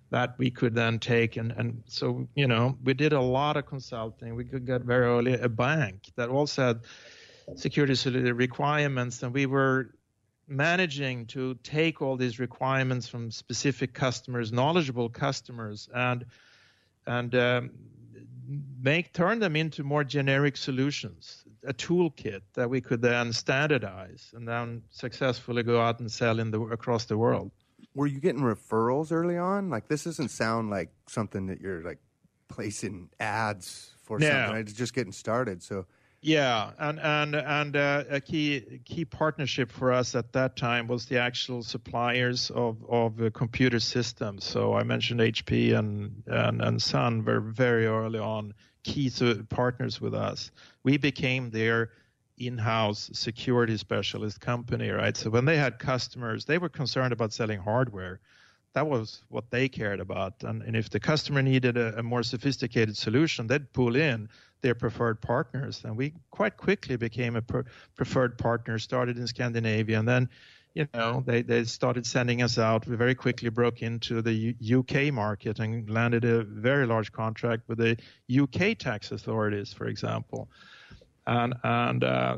that 0.10 0.34
we 0.38 0.50
could 0.50 0.76
then 0.76 1.00
take 1.00 1.38
and, 1.38 1.52
and 1.52 1.84
so 1.88 2.28
you 2.36 2.48
know 2.48 2.78
we 2.84 2.94
did 2.94 3.14
a 3.14 3.22
lot 3.22 3.58
of 3.58 3.66
consulting 3.66 4.36
we 4.36 4.44
could 4.44 4.66
get 4.66 4.82
very 4.82 5.06
early 5.06 5.34
a 5.34 5.50
bank 5.50 6.12
that 6.16 6.30
also 6.30 6.68
had 6.68 6.80
security 7.56 8.32
requirements 8.32 9.22
and 9.24 9.34
we 9.34 9.46
were 9.46 9.92
managing 10.52 11.26
to 11.28 11.56
take 11.64 12.02
all 12.02 12.18
these 12.18 12.40
requirements 12.40 13.08
from 13.08 13.32
specific 13.32 13.94
customers 13.94 14.52
knowledgeable 14.52 15.10
customers 15.10 15.90
and 15.94 16.26
and 17.08 17.34
um, 17.36 17.72
make 18.82 19.14
turn 19.14 19.40
them 19.40 19.56
into 19.56 19.84
more 19.84 20.04
generic 20.04 20.58
solutions 20.58 21.46
a 21.66 21.74
toolkit 21.74 22.42
that 22.54 22.70
we 22.70 22.82
could 22.82 23.02
then 23.02 23.32
standardize 23.32 24.32
and 24.36 24.48
then 24.48 24.82
successfully 24.90 25.64
go 25.64 25.80
out 25.80 26.00
and 26.00 26.12
sell 26.12 26.40
in 26.40 26.52
the 26.52 26.60
across 26.60 27.06
the 27.06 27.18
world. 27.18 27.52
Were 27.94 28.08
you 28.08 28.20
getting 28.20 28.42
referrals 28.42 29.12
early 29.12 29.38
on? 29.38 29.70
Like 29.70 29.88
this 29.88 30.06
doesn't 30.06 30.30
sound 30.30 30.70
like 30.70 30.92
something 31.08 31.48
that 31.48 31.62
you're 31.62 31.84
like 31.84 32.00
placing 32.48 33.10
ads 33.20 33.92
for 34.04 34.20
yeah. 34.20 34.46
something. 34.46 34.62
It's 34.62 34.74
just 34.74 34.94
getting 34.94 35.12
started. 35.12 35.62
So 35.62 35.86
yeah, 36.22 36.72
and 36.78 37.00
and 37.00 37.36
and 37.36 37.76
uh, 37.76 38.04
a 38.10 38.22
key 38.22 38.82
key 38.86 39.06
partnership 39.06 39.72
for 39.72 39.92
us 39.92 40.14
at 40.14 40.34
that 40.34 40.56
time 40.56 40.88
was 40.88 41.08
the 41.08 41.18
actual 41.18 41.64
suppliers 41.64 42.52
of 42.52 42.78
of 42.88 43.20
uh, 43.20 43.32
computer 43.32 43.80
systems. 43.80 44.44
So 44.44 44.76
I 44.76 44.84
mentioned 44.84 45.20
HP 45.20 45.76
and 45.76 46.22
and 46.28 46.62
and 46.62 46.80
Sun 46.80 47.26
were 47.26 47.40
very 47.40 47.88
early 47.88 48.20
on 48.20 48.54
key 48.84 49.12
partners 49.50 50.00
with 50.00 50.14
us. 50.14 50.52
We 50.84 50.98
became 50.98 51.50
their 51.50 51.90
in-house 52.38 53.10
security 53.14 53.78
specialist 53.78 54.40
company, 54.40 54.90
right? 54.90 55.16
So 55.16 55.30
when 55.30 55.46
they 55.46 55.58
had 55.58 55.80
customers, 55.80 56.46
they 56.46 56.58
were 56.58 56.70
concerned 56.70 57.14
about 57.14 57.34
selling 57.34 57.60
hardware. 57.60 58.20
That 58.74 58.88
was 58.88 59.24
what 59.30 59.50
they 59.52 59.70
cared 59.70 60.00
about. 60.00 60.44
And, 60.44 60.62
and 60.64 60.76
if 60.76 60.90
the 60.90 61.00
customer 61.00 61.42
needed 61.42 61.78
a, 61.78 62.00
a, 62.00 62.04
more 62.04 62.24
sophisticated 62.24 62.96
solution, 62.98 63.48
they'd 63.48 63.72
pull 63.74 63.96
in 63.96 64.30
their 64.62 64.76
preferred 64.76 65.22
partners. 65.22 65.82
And 65.84 65.98
we 65.98 66.14
quite 66.32 66.58
quickly 66.58 66.96
became 66.96 67.36
a 67.36 67.42
per, 67.42 67.66
preferred 67.96 68.38
partner, 68.38 68.80
started 68.80 69.18
in 69.18 69.28
Scandinavia, 69.28 70.00
and 70.00 70.08
then 70.08 70.30
you 70.74 70.88
know, 70.94 71.22
they, 71.26 71.42
they 71.42 71.66
started 71.66 72.06
sending 72.06 72.42
us 72.42 72.58
out. 72.58 72.88
We 72.88 72.96
very 72.96 73.16
quickly 73.16 73.50
broke 73.50 73.82
into 73.82 74.22
the 74.22 74.56
U- 74.60 74.80
UK 74.80 75.14
market 75.14 75.60
and 75.60 75.90
landed 75.90 76.24
a 76.24 76.44
very 76.44 76.86
large 76.86 77.12
contract 77.12 77.64
with 77.68 77.78
the 77.78 77.98
UK 78.42 78.78
tax 78.78 79.12
authorities, 79.12 79.74
for 79.74 79.88
example. 79.88 80.50
And 81.28 81.54
and 81.64 82.04
uh, 82.04 82.38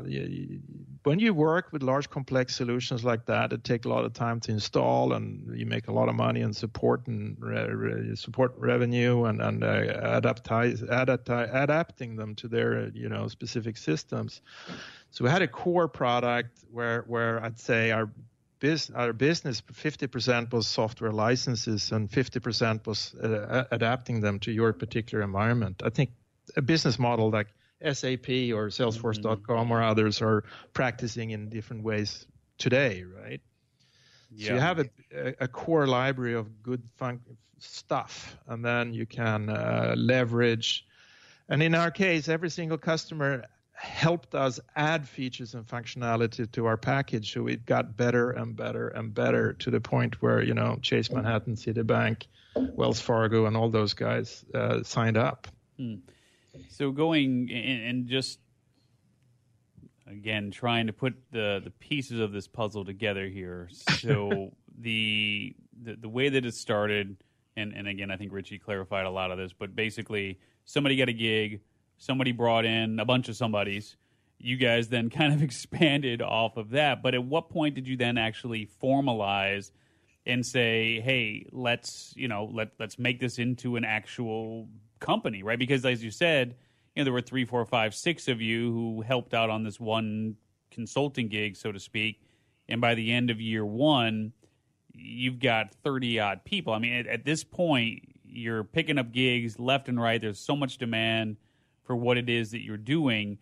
when 1.04 1.18
you 1.18 1.34
work 1.34 1.72
with 1.72 1.82
large 1.82 2.08
complex 2.08 2.56
solutions 2.56 3.04
like 3.04 3.26
that, 3.26 3.52
it 3.52 3.62
takes 3.62 3.84
a 3.84 3.88
lot 3.88 4.04
of 4.04 4.14
time 4.14 4.40
to 4.40 4.52
install, 4.52 5.12
and 5.12 5.56
you 5.56 5.66
make 5.66 5.88
a 5.88 5.92
lot 5.92 6.08
of 6.08 6.14
money 6.14 6.40
and 6.40 6.56
support 6.56 7.06
and 7.06 7.36
re- 7.38 7.72
re- 7.72 8.16
support 8.16 8.54
revenue 8.56 9.24
and 9.24 9.40
and 9.40 9.62
uh, 9.62 10.20
adaptize, 10.20 10.82
adapti- 10.82 11.54
adapting 11.54 12.16
them 12.16 12.34
to 12.34 12.48
their 12.48 12.88
you 12.88 13.08
know 13.08 13.28
specific 13.28 13.76
systems. 13.76 14.40
So 15.10 15.24
we 15.24 15.30
had 15.30 15.42
a 15.42 15.48
core 15.48 15.88
product 15.88 16.64
where 16.70 17.02
where 17.06 17.42
I'd 17.44 17.58
say 17.58 17.90
our 17.90 18.10
our 18.94 19.12
business 19.12 19.60
50% 19.60 20.50
was 20.50 20.66
software 20.66 21.12
licenses 21.12 21.92
and 21.92 22.10
50% 22.10 22.86
was 22.86 23.14
uh, 23.16 23.64
adapting 23.70 24.22
them 24.22 24.38
to 24.38 24.50
your 24.50 24.72
particular 24.72 25.22
environment. 25.22 25.82
I 25.84 25.90
think 25.90 26.12
a 26.56 26.62
business 26.62 26.98
model 26.98 27.30
like 27.30 27.48
SAP 27.82 28.28
or 28.52 28.68
Salesforce.com 28.68 29.70
or 29.70 29.82
others 29.82 30.22
are 30.22 30.44
practicing 30.72 31.30
in 31.30 31.48
different 31.48 31.82
ways 31.82 32.26
today, 32.58 33.04
right? 33.04 33.40
Yeah. 34.30 34.48
So 34.48 34.54
you 34.54 34.60
have 34.60 34.78
a, 34.80 35.34
a, 35.40 35.48
core 35.48 35.86
library 35.86 36.34
of 36.34 36.62
good 36.62 36.82
fun- 36.96 37.20
stuff, 37.58 38.36
and 38.48 38.64
then 38.64 38.92
you 38.92 39.06
can 39.06 39.48
uh, 39.48 39.94
leverage. 39.96 40.86
And 41.48 41.62
in 41.62 41.74
our 41.74 41.90
case, 41.90 42.28
every 42.28 42.50
single 42.50 42.78
customer 42.78 43.44
helped 43.72 44.34
us 44.34 44.60
add 44.76 45.06
features 45.08 45.54
and 45.54 45.66
functionality 45.66 46.50
to 46.52 46.66
our 46.66 46.76
package, 46.76 47.32
so 47.32 47.46
it 47.46 47.66
got 47.66 47.96
better 47.96 48.30
and 48.30 48.56
better 48.56 48.88
and 48.88 49.12
better 49.14 49.52
to 49.54 49.70
the 49.70 49.80
point 49.80 50.20
where 50.22 50.42
you 50.42 50.54
know 50.54 50.78
Chase 50.82 51.10
Manhattan, 51.10 51.54
Citibank, 51.54 52.26
Wells 52.56 53.00
Fargo, 53.00 53.46
and 53.46 53.56
all 53.56 53.68
those 53.68 53.94
guys 53.94 54.44
uh, 54.54 54.82
signed 54.82 55.16
up. 55.16 55.48
So 56.68 56.90
going 56.90 57.50
and, 57.50 58.06
just 58.06 58.38
again 60.06 60.50
trying 60.50 60.86
to 60.86 60.92
put 60.92 61.14
the 61.30 61.60
the 61.62 61.70
pieces 61.70 62.20
of 62.20 62.32
this 62.32 62.46
puzzle 62.46 62.84
together 62.84 63.26
here. 63.26 63.68
So 64.00 64.52
the, 64.78 65.54
the 65.82 65.96
the 65.96 66.08
way 66.08 66.28
that 66.28 66.44
it 66.44 66.54
started, 66.54 67.16
and 67.56 67.72
and 67.74 67.88
again 67.88 68.10
I 68.10 68.16
think 68.16 68.32
Richie 68.32 68.58
clarified 68.58 69.06
a 69.06 69.10
lot 69.10 69.30
of 69.30 69.38
this, 69.38 69.52
but 69.52 69.74
basically 69.74 70.38
somebody 70.64 70.96
got 70.96 71.08
a 71.08 71.12
gig, 71.12 71.60
somebody 71.98 72.32
brought 72.32 72.64
in 72.64 72.98
a 72.98 73.04
bunch 73.04 73.28
of 73.28 73.36
somebodies. 73.36 73.96
You 74.38 74.56
guys 74.56 74.88
then 74.88 75.10
kind 75.10 75.32
of 75.32 75.42
expanded 75.48 76.20
off 76.22 76.56
of 76.56 76.70
that. 76.70 77.02
But 77.02 77.14
at 77.14 77.24
what 77.24 77.48
point 77.48 77.74
did 77.74 77.88
you 77.88 77.96
then 77.96 78.18
actually 78.18 78.68
formalize 78.82 79.70
and 80.26 80.44
say, 80.44 81.00
"Hey, 81.00 81.46
let's 81.52 82.12
you 82.16 82.28
know 82.28 82.50
let 82.52 82.70
let's 82.78 82.98
make 82.98 83.20
this 83.20 83.38
into 83.38 83.76
an 83.76 83.84
actual 83.84 84.68
company, 85.04 85.42
right?" 85.42 85.58
Because 85.58 85.84
as 85.84 86.02
you 86.02 86.10
said, 86.10 86.56
you 86.94 87.00
know 87.00 87.04
there 87.04 87.12
were 87.12 87.20
three, 87.20 87.44
four, 87.44 87.64
five, 87.64 87.94
six 87.94 88.28
of 88.28 88.40
you 88.40 88.72
who 88.72 89.02
helped 89.02 89.34
out 89.34 89.50
on 89.50 89.64
this 89.64 89.78
one 89.78 90.36
consulting 90.70 91.28
gig, 91.28 91.56
so 91.56 91.72
to 91.72 91.78
speak, 91.78 92.20
and 92.68 92.80
by 92.80 92.94
the 92.94 93.12
end 93.12 93.30
of 93.30 93.40
year 93.40 93.64
one, 93.64 94.32
you've 94.92 95.38
got 95.38 95.74
thirty 95.84 96.18
odd 96.20 96.44
people. 96.44 96.72
I 96.72 96.78
mean, 96.78 96.94
at, 96.94 97.06
at 97.06 97.24
this 97.24 97.44
point, 97.44 98.02
you're 98.26 98.64
picking 98.64 98.98
up 98.98 99.12
gigs 99.12 99.58
left 99.58 99.88
and 99.88 100.00
right. 100.00 100.20
There's 100.20 100.40
so 100.40 100.56
much 100.56 100.78
demand 100.78 101.36
for 101.84 101.94
what 101.94 102.16
it 102.16 102.28
is 102.28 102.50
that 102.50 102.62
you're 102.62 102.76
doing. 102.76 103.38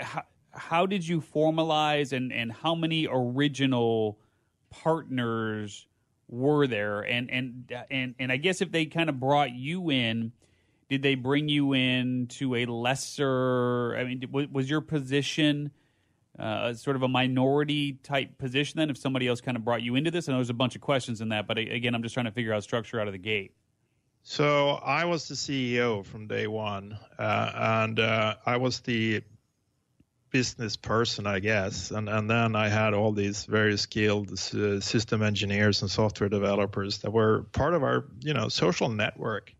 How, 0.00 0.22
how 0.50 0.86
did 0.86 1.06
you 1.06 1.20
formalize 1.20 2.12
and, 2.12 2.32
and 2.32 2.50
how 2.50 2.74
many 2.74 3.06
original 3.10 4.18
partners 4.70 5.86
were 6.28 6.66
there? 6.66 7.00
And, 7.00 7.30
and, 7.30 7.72
and, 7.90 8.14
and 8.18 8.32
I 8.32 8.36
guess 8.36 8.60
if 8.60 8.72
they 8.72 8.86
kind 8.86 9.08
of 9.08 9.20
brought 9.20 9.52
you 9.52 9.90
in, 9.90 10.32
did 10.92 11.00
they 11.00 11.14
bring 11.14 11.48
you 11.48 11.72
in 11.72 12.26
to 12.26 12.54
a 12.54 12.66
lesser, 12.66 13.96
I 13.96 14.04
mean, 14.04 14.22
was, 14.52 14.68
your 14.68 14.82
position 14.82 15.70
uh, 16.38 16.74
sort 16.74 16.96
of 16.96 17.02
a 17.02 17.08
minority 17.08 17.94
type 18.02 18.36
position 18.36 18.78
then 18.78 18.90
if 18.90 18.98
somebody 18.98 19.26
else 19.26 19.40
kind 19.40 19.56
of 19.56 19.64
brought 19.64 19.80
you 19.80 19.94
into 19.94 20.10
this? 20.10 20.28
I 20.28 20.32
know 20.32 20.36
there's 20.36 20.50
a 20.50 20.54
bunch 20.54 20.74
of 20.74 20.82
questions 20.82 21.22
in 21.22 21.30
that, 21.30 21.46
but 21.46 21.56
again, 21.56 21.94
I'm 21.94 22.02
just 22.02 22.12
trying 22.12 22.26
to 22.26 22.30
figure 22.30 22.52
out 22.52 22.62
structure 22.62 23.00
out 23.00 23.06
of 23.06 23.14
the 23.14 23.18
gate. 23.18 23.54
So 24.22 24.72
I 24.72 25.06
was 25.06 25.28
the 25.28 25.34
CEO 25.34 26.04
from 26.04 26.26
day 26.26 26.46
one, 26.46 26.98
uh, 27.18 27.52
and 27.54 27.98
uh, 27.98 28.34
I 28.44 28.58
was 28.58 28.80
the 28.80 29.22
business 30.28 30.76
person, 30.76 31.26
I 31.26 31.38
guess, 31.38 31.90
and 31.90 32.06
and 32.06 32.28
then 32.28 32.54
I 32.54 32.68
had 32.68 32.92
all 32.92 33.12
these 33.12 33.46
very 33.46 33.78
skilled 33.78 34.30
uh, 34.30 34.80
system 34.80 35.22
engineers 35.22 35.80
and 35.80 35.90
software 35.90 36.28
developers 36.28 36.98
that 36.98 37.12
were 37.12 37.44
part 37.52 37.72
of 37.72 37.82
our 37.82 38.04
you 38.20 38.34
know 38.34 38.50
social 38.50 38.90
network. 38.90 39.54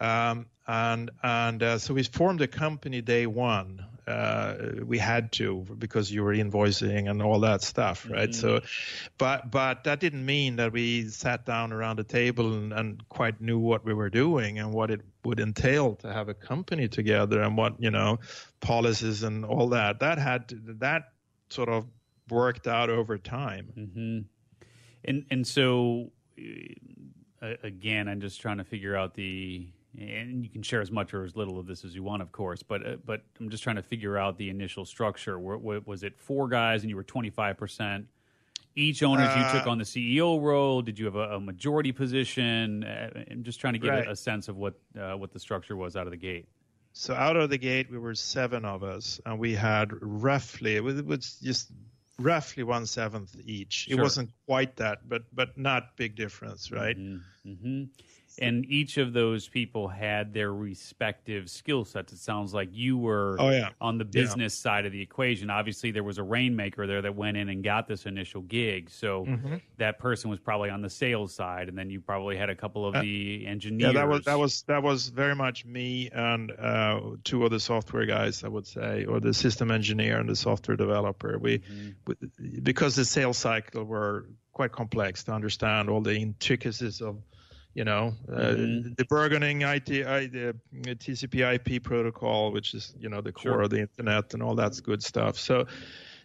Um, 0.00 0.46
and 0.66 1.10
and 1.22 1.62
uh, 1.62 1.78
so 1.78 1.94
we 1.94 2.02
formed 2.04 2.40
a 2.40 2.46
company 2.46 3.00
day 3.02 3.26
one. 3.26 3.84
Uh, 4.06 4.56
we 4.84 4.98
had 4.98 5.32
to 5.32 5.64
because 5.78 6.12
you 6.12 6.22
were 6.22 6.34
invoicing 6.34 7.08
and 7.10 7.22
all 7.22 7.40
that 7.40 7.62
stuff, 7.62 8.06
right? 8.10 8.30
Mhm. 8.30 8.34
So, 8.34 8.60
but 9.16 9.50
but 9.50 9.84
that 9.84 10.00
didn't 10.00 10.24
mean 10.26 10.56
that 10.56 10.72
we 10.72 11.08
sat 11.08 11.46
down 11.46 11.72
around 11.72 11.98
the 11.98 12.04
table 12.04 12.52
and, 12.52 12.72
and 12.72 13.08
quite 13.08 13.40
knew 13.40 13.58
what 13.58 13.84
we 13.84 13.94
were 13.94 14.10
doing 14.10 14.58
and 14.58 14.72
what 14.72 14.90
it 14.90 15.00
would 15.24 15.40
entail 15.40 15.94
to 15.96 16.12
have 16.12 16.28
a 16.28 16.34
company 16.34 16.86
together 16.88 17.40
and 17.40 17.56
what 17.56 17.80
you 17.80 17.90
know 17.90 18.18
policies 18.60 19.22
and 19.22 19.44
all 19.44 19.68
that. 19.68 20.00
That 20.00 20.18
had 20.18 20.48
to, 20.48 20.56
that 20.80 21.12
sort 21.48 21.70
of 21.70 21.86
worked 22.28 22.66
out 22.66 22.90
over 22.90 23.16
time. 23.18 23.66
hmm 23.74 24.20
And 25.04 25.24
and 25.30 25.46
so 25.46 26.10
uh, 27.42 27.54
again, 27.62 28.08
I'm 28.08 28.20
just 28.20 28.40
trying 28.40 28.58
to 28.58 28.64
figure 28.64 28.96
out 28.96 29.14
the 29.14 29.66
and 29.98 30.42
you 30.44 30.50
can 30.50 30.62
share 30.62 30.80
as 30.80 30.90
much 30.90 31.14
or 31.14 31.24
as 31.24 31.36
little 31.36 31.58
of 31.58 31.66
this 31.66 31.84
as 31.84 31.94
you 31.94 32.02
want, 32.02 32.22
of 32.22 32.32
course. 32.32 32.62
But 32.62 32.86
uh, 32.86 32.96
but 33.04 33.22
I'm 33.40 33.48
just 33.50 33.62
trying 33.62 33.76
to 33.76 33.82
figure 33.82 34.16
out 34.18 34.36
the 34.38 34.50
initial 34.50 34.84
structure. 34.84 35.38
Was 35.38 36.02
it 36.02 36.18
four 36.18 36.48
guys 36.48 36.82
and 36.82 36.90
you 36.90 36.96
were 36.96 37.04
25 37.04 37.56
percent? 37.56 38.06
Each 38.76 39.04
owners 39.04 39.34
you 39.36 39.44
took 39.52 39.68
Uh, 39.68 39.70
on 39.70 39.78
the 39.78 39.84
CEO 39.84 40.42
role. 40.42 40.82
Did 40.82 40.98
you 40.98 41.04
have 41.04 41.14
a, 41.14 41.36
a 41.36 41.40
majority 41.40 41.92
position? 41.92 42.82
Uh, 42.82 43.10
I'm 43.30 43.44
just 43.44 43.60
trying 43.60 43.74
to 43.74 43.78
get 43.78 43.88
Right. 43.90 44.06
a, 44.08 44.10
a 44.12 44.16
sense 44.16 44.48
of 44.48 44.56
what 44.56 44.74
uh, 44.98 45.14
what 45.14 45.32
the 45.32 45.38
structure 45.38 45.76
was 45.76 45.94
out 45.94 46.06
of 46.06 46.10
the 46.10 46.16
gate. 46.16 46.48
So 46.92 47.14
out 47.14 47.36
of 47.36 47.50
the 47.50 47.58
gate, 47.58 47.90
we 47.90 47.98
were 47.98 48.14
seven 48.14 48.64
of 48.64 48.82
us, 48.82 49.20
and 49.26 49.38
we 49.38 49.54
had 49.54 49.90
roughly 50.00 50.76
it 50.76 50.82
was- 50.84 51.38
just 51.42 51.70
roughly 52.18 52.62
one 52.62 52.86
seventh 52.86 53.34
each. 53.44 53.88
It 53.90 53.96
wasn't 53.96 54.30
quite 54.46 54.76
that, 54.76 55.08
but 55.08 55.22
but 55.32 55.56
not 55.56 55.96
big 55.96 56.16
difference, 56.16 56.72
right? 56.72 56.96
hmm 56.96 57.84
And 58.38 58.64
each 58.66 58.96
of 58.98 59.12
those 59.12 59.46
people 59.48 59.86
had 59.88 60.34
their 60.34 60.52
respective 60.52 61.48
skill 61.48 61.84
sets. 61.84 62.12
It 62.12 62.18
sounds 62.18 62.52
like 62.52 62.68
you 62.72 62.98
were 62.98 63.36
Oh, 63.38 63.50
yeah. 63.50 63.70
on 63.80 63.98
the 63.98 64.04
business 64.04 64.54
side 64.58 64.86
of 64.86 64.92
the 64.92 65.00
equation. 65.00 65.50
Obviously, 65.50 65.92
there 65.92 66.02
was 66.02 66.18
a 66.18 66.22
rainmaker 66.22 66.86
there 66.86 67.00
that 67.02 67.14
went 67.14 67.36
in 67.36 67.48
and 67.48 67.62
got 67.62 67.86
this 67.86 68.06
initial 68.06 68.42
gig. 68.42 68.90
So 68.90 69.24
Mm-hmm. 69.24 69.56
that 69.78 69.98
person 69.98 70.30
was 70.30 70.40
probably 70.40 70.70
on 70.70 70.82
the 70.82 70.90
sales 70.90 71.32
side, 71.34 71.68
and 71.68 71.78
then 71.78 71.90
you 71.90 72.00
probably 72.00 72.36
had 72.36 72.50
a 72.50 72.56
couple 72.56 72.86
of 72.86 72.94
the 73.00 73.46
engineers. 73.46 73.90
Uh, 73.90 73.92
Yeah, 73.92 74.00
that 74.00 74.08
was 74.08 74.24
that 74.24 74.38
was 74.38 74.62
that 74.62 74.82
was 74.82 75.08
very 75.08 75.34
much 75.34 75.64
me 75.64 76.10
and 76.12 76.50
uh, 76.52 77.00
two 77.22 77.44
other 77.44 77.58
software 77.58 78.06
guys, 78.06 78.42
I 78.44 78.48
would 78.48 78.66
say, 78.66 79.04
or 79.04 79.20
the 79.20 79.32
system 79.34 79.70
engineer 79.70 80.18
and 80.18 80.28
the 80.28 80.36
software 80.36 80.76
developer. 80.76 81.38
We, 81.38 81.62
we 82.06 82.60
because 82.62 82.96
the 82.96 83.04
sales 83.04 83.38
cycle 83.38 83.84
were 83.84 84.26
quite 84.52 84.72
complex 84.72 85.24
to 85.24 85.32
understand 85.32 85.88
all 85.88 86.00
the 86.00 86.14
intricacies 86.16 87.00
of, 87.00 87.16
you 87.74 87.84
know, 87.84 88.14
uh, 88.28 88.54
Mhm. 88.54 88.96
the 88.96 89.04
burgeoning 89.06 89.62
IT, 89.62 89.90
I, 90.06 90.26
the 90.26 90.54
TCP/IP 90.96 91.82
protocol, 91.82 92.52
which 92.52 92.72
is 92.74 92.94
you 92.98 93.08
know 93.08 93.20
the 93.20 93.32
core 93.32 93.42
Sure. 93.54 93.62
of 93.62 93.70
the 93.70 93.80
internet 93.80 94.32
and 94.34 94.42
all 94.42 94.54
that's 94.54 94.80
good 94.80 95.02
stuff. 95.02 95.38
So, 95.38 95.66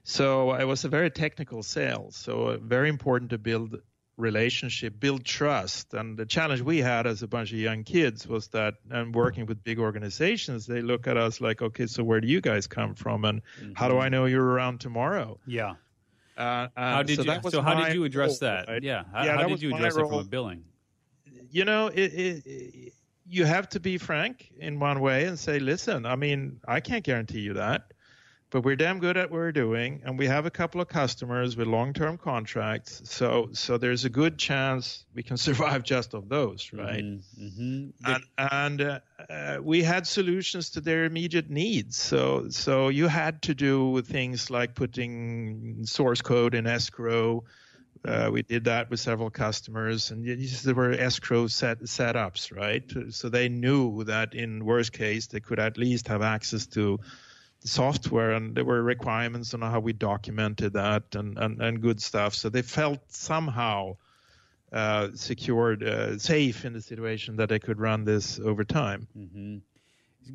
so 0.04 0.54
it 0.54 0.66
was 0.66 0.86
a 0.86 0.90
very 0.90 1.10
technical 1.10 1.64
sale. 1.64 2.10
So 2.12 2.48
uh, 2.50 2.58
very 2.58 2.90
important 2.90 3.32
to 3.32 3.38
build 3.38 3.82
relationship, 4.18 5.00
build 5.00 5.24
trust. 5.24 5.94
And 5.94 6.18
the 6.18 6.26
challenge 6.26 6.62
we 6.62 6.80
had 6.80 7.08
as 7.08 7.24
a 7.24 7.28
bunch 7.28 7.54
of 7.54 7.58
young 7.58 7.84
kids 7.86 8.28
was 8.28 8.50
that, 8.50 8.74
and 8.92 9.16
working 9.16 9.46
with 9.46 9.64
big 9.64 9.80
organizations, 9.80 10.66
they 10.66 10.82
look 10.82 11.08
at 11.08 11.16
us 11.16 11.40
like, 11.40 11.62
okay, 11.62 11.88
so 11.88 12.04
where 12.04 12.20
do 12.20 12.28
you 12.28 12.42
guys 12.42 12.68
come 12.68 12.96
from, 12.96 13.24
and 13.24 13.42
how 13.76 13.88
do 13.88 13.98
I 13.98 14.10
know 14.10 14.26
you're 14.26 14.44
around 14.46 14.82
tomorrow? 14.82 15.40
yeah. 15.48 15.76
Uh, 16.38 16.70
How 16.78 17.04
did 17.04 17.18
so 17.18 17.24
you? 17.24 17.50
So 17.50 17.62
how 17.62 17.84
did 17.84 17.94
you 17.94 18.06
address 18.06 18.42
role, 18.42 18.50
that? 18.52 18.68
right? 18.70 18.82
Yeah. 18.82 19.04
How, 19.12 19.26
Yeah, 19.26 19.36
how 19.36 19.48
did 19.48 19.62
you 19.62 19.76
address 19.76 19.98
it 19.98 20.08
from 20.08 20.14
a 20.20 20.24
billing? 20.24 20.64
You 21.52 21.66
know, 21.66 21.88
it, 21.88 22.14
it, 22.14 22.44
it, 22.46 22.94
you 23.28 23.46
have 23.46 23.70
to 23.70 23.80
be 23.80 23.98
frank 23.98 24.52
in 24.58 24.80
one 24.80 25.00
way 25.00 25.26
and 25.26 25.38
say, 25.38 25.60
listen, 25.60 26.06
I 26.06 26.16
mean, 26.16 26.60
I 26.68 26.80
can't 26.80 27.04
guarantee 27.04 27.42
you 27.42 27.54
that, 27.54 27.92
but 28.50 28.62
we're 28.62 28.76
damn 28.76 29.00
good 29.00 29.18
at 29.18 29.30
what 29.30 29.40
we're 29.40 29.52
doing, 29.52 30.02
and 30.04 30.18
we 30.18 30.26
have 30.26 30.48
a 30.48 30.50
couple 30.50 30.82
of 30.82 30.88
customers 30.88 31.56
with 31.56 31.68
long-term 31.68 32.18
contracts, 32.18 33.02
so 33.06 33.50
so 33.54 33.78
there's 33.78 34.06
a 34.06 34.10
good 34.10 34.40
chance 34.40 35.06
we 35.14 35.22
can 35.22 35.38
survive 35.48 35.84
just 35.84 36.16
of 36.16 36.30
those, 36.30 36.72
right? 36.74 37.04
Mm-hmm. 37.04 37.90
And, 38.06 38.24
and 38.38 38.82
uh, 38.82 39.00
uh, 39.30 39.58
we 39.62 39.84
had 39.84 40.08
solutions 40.08 40.72
to 40.72 40.82
their 40.82 41.06
immediate 41.06 41.50
needs. 41.50 41.98
So 41.98 42.50
so 42.50 42.90
you 42.90 43.08
had 43.08 43.44
to 43.44 43.54
do 43.54 44.02
things 44.02 44.50
like 44.50 44.74
putting 44.74 45.86
source 45.86 46.22
code 46.22 46.56
in 46.56 46.66
escrow. 46.66 47.44
Uh, 48.06 48.30
we 48.32 48.42
did 48.42 48.64
that 48.64 48.90
with 48.90 49.00
several 49.00 49.30
customers, 49.30 50.12
and 50.12 50.26
there 50.26 50.74
were 50.76 50.92
escrow 50.92 51.48
set 51.48 51.82
setups, 51.82 52.56
right? 52.56 52.84
So 53.14 53.28
they 53.28 53.50
knew 53.50 54.04
that 54.06 54.34
in 54.34 54.64
worst 54.64 54.94
case 54.94 55.28
they 55.28 55.42
could 55.42 55.60
at 55.60 55.78
least 55.78 56.08
have 56.08 56.22
access 56.22 56.66
to 56.68 57.00
the 57.62 57.68
software, 57.68 58.32
and 58.32 58.56
there 58.56 58.64
were 58.64 58.82
requirements 58.82 59.54
on 59.54 59.62
how 59.62 59.82
we 59.82 59.92
documented 59.92 60.74
that 60.74 61.04
and 61.14 61.38
and, 61.38 61.62
and 61.62 61.82
good 61.82 62.02
stuff. 62.02 62.36
So 62.36 62.48
they 62.48 62.62
felt 62.62 63.00
somehow 63.10 63.98
uh, 64.72 65.10
secured, 65.16 65.84
uh, 65.84 66.18
safe 66.20 66.64
in 66.64 66.74
the 66.74 66.82
situation 66.82 67.36
that 67.38 67.50
they 67.50 67.60
could 67.60 67.80
run 67.80 68.06
this 68.06 68.40
over 68.40 68.64
time. 68.64 69.08
hmm 69.14 69.58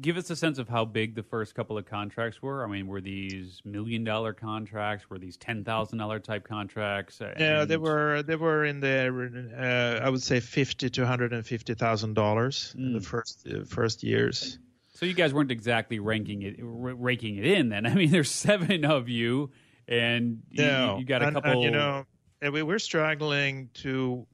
Give 0.01 0.17
us 0.17 0.29
a 0.31 0.35
sense 0.37 0.59
of 0.59 0.69
how 0.69 0.85
big 0.85 1.15
the 1.15 1.23
first 1.23 1.55
couple 1.55 1.79
of 1.79 1.85
contracts 1.87 2.43
were. 2.43 2.65
I 2.65 2.69
mean, 2.69 2.87
were 2.89 3.01
these 3.01 3.61
million 3.65 4.03
dollar 4.03 4.33
contracts? 4.33 5.09
Were 5.09 5.19
these 5.19 5.37
ten 5.37 5.63
thousand 5.63 5.99
dollar 5.99 6.19
type 6.19 6.49
contracts? 6.49 7.21
Yeah, 7.21 7.65
they 7.65 7.77
were 7.77 8.23
they 8.25 8.35
were 8.37 8.65
in 8.65 8.81
the 8.81 9.99
uh, 10.01 10.05
I 10.05 10.09
would 10.11 10.23
say 10.23 10.41
fifty 10.41 10.91
to 10.91 11.07
hundred 11.07 11.33
and 11.33 11.47
fifty 11.47 11.75
thousand 11.75 12.15
dollars 12.15 12.75
in 12.77 12.93
the 12.95 12.99
Mm. 12.99 13.05
first 13.05 13.47
uh, 13.47 13.65
first 13.65 14.03
years. 14.03 14.59
So 14.95 15.07
you 15.07 15.15
guys 15.15 15.33
weren't 15.35 15.51
exactly 15.53 15.99
ranking 15.99 16.43
it, 16.43 16.57
r- 16.61 16.95
raking 16.95 17.37
it 17.37 17.45
in. 17.47 17.69
Then 17.69 17.87
I 17.91 17.95
mean, 17.95 18.11
there's 18.11 18.31
seven 18.31 18.85
of 18.85 19.09
you, 19.09 19.51
and 19.87 20.43
you, 20.51 20.65
No, 20.65 20.97
you 20.99 21.05
got 21.05 21.23
a 21.23 21.27
and, 21.27 21.35
couple. 21.37 21.53
and, 21.53 21.63
you 21.63 21.71
know, 21.71 22.05
and 22.43 22.53
we 22.53 22.63
were 22.63 22.79
struggling 22.79 23.71
to. 23.75 24.27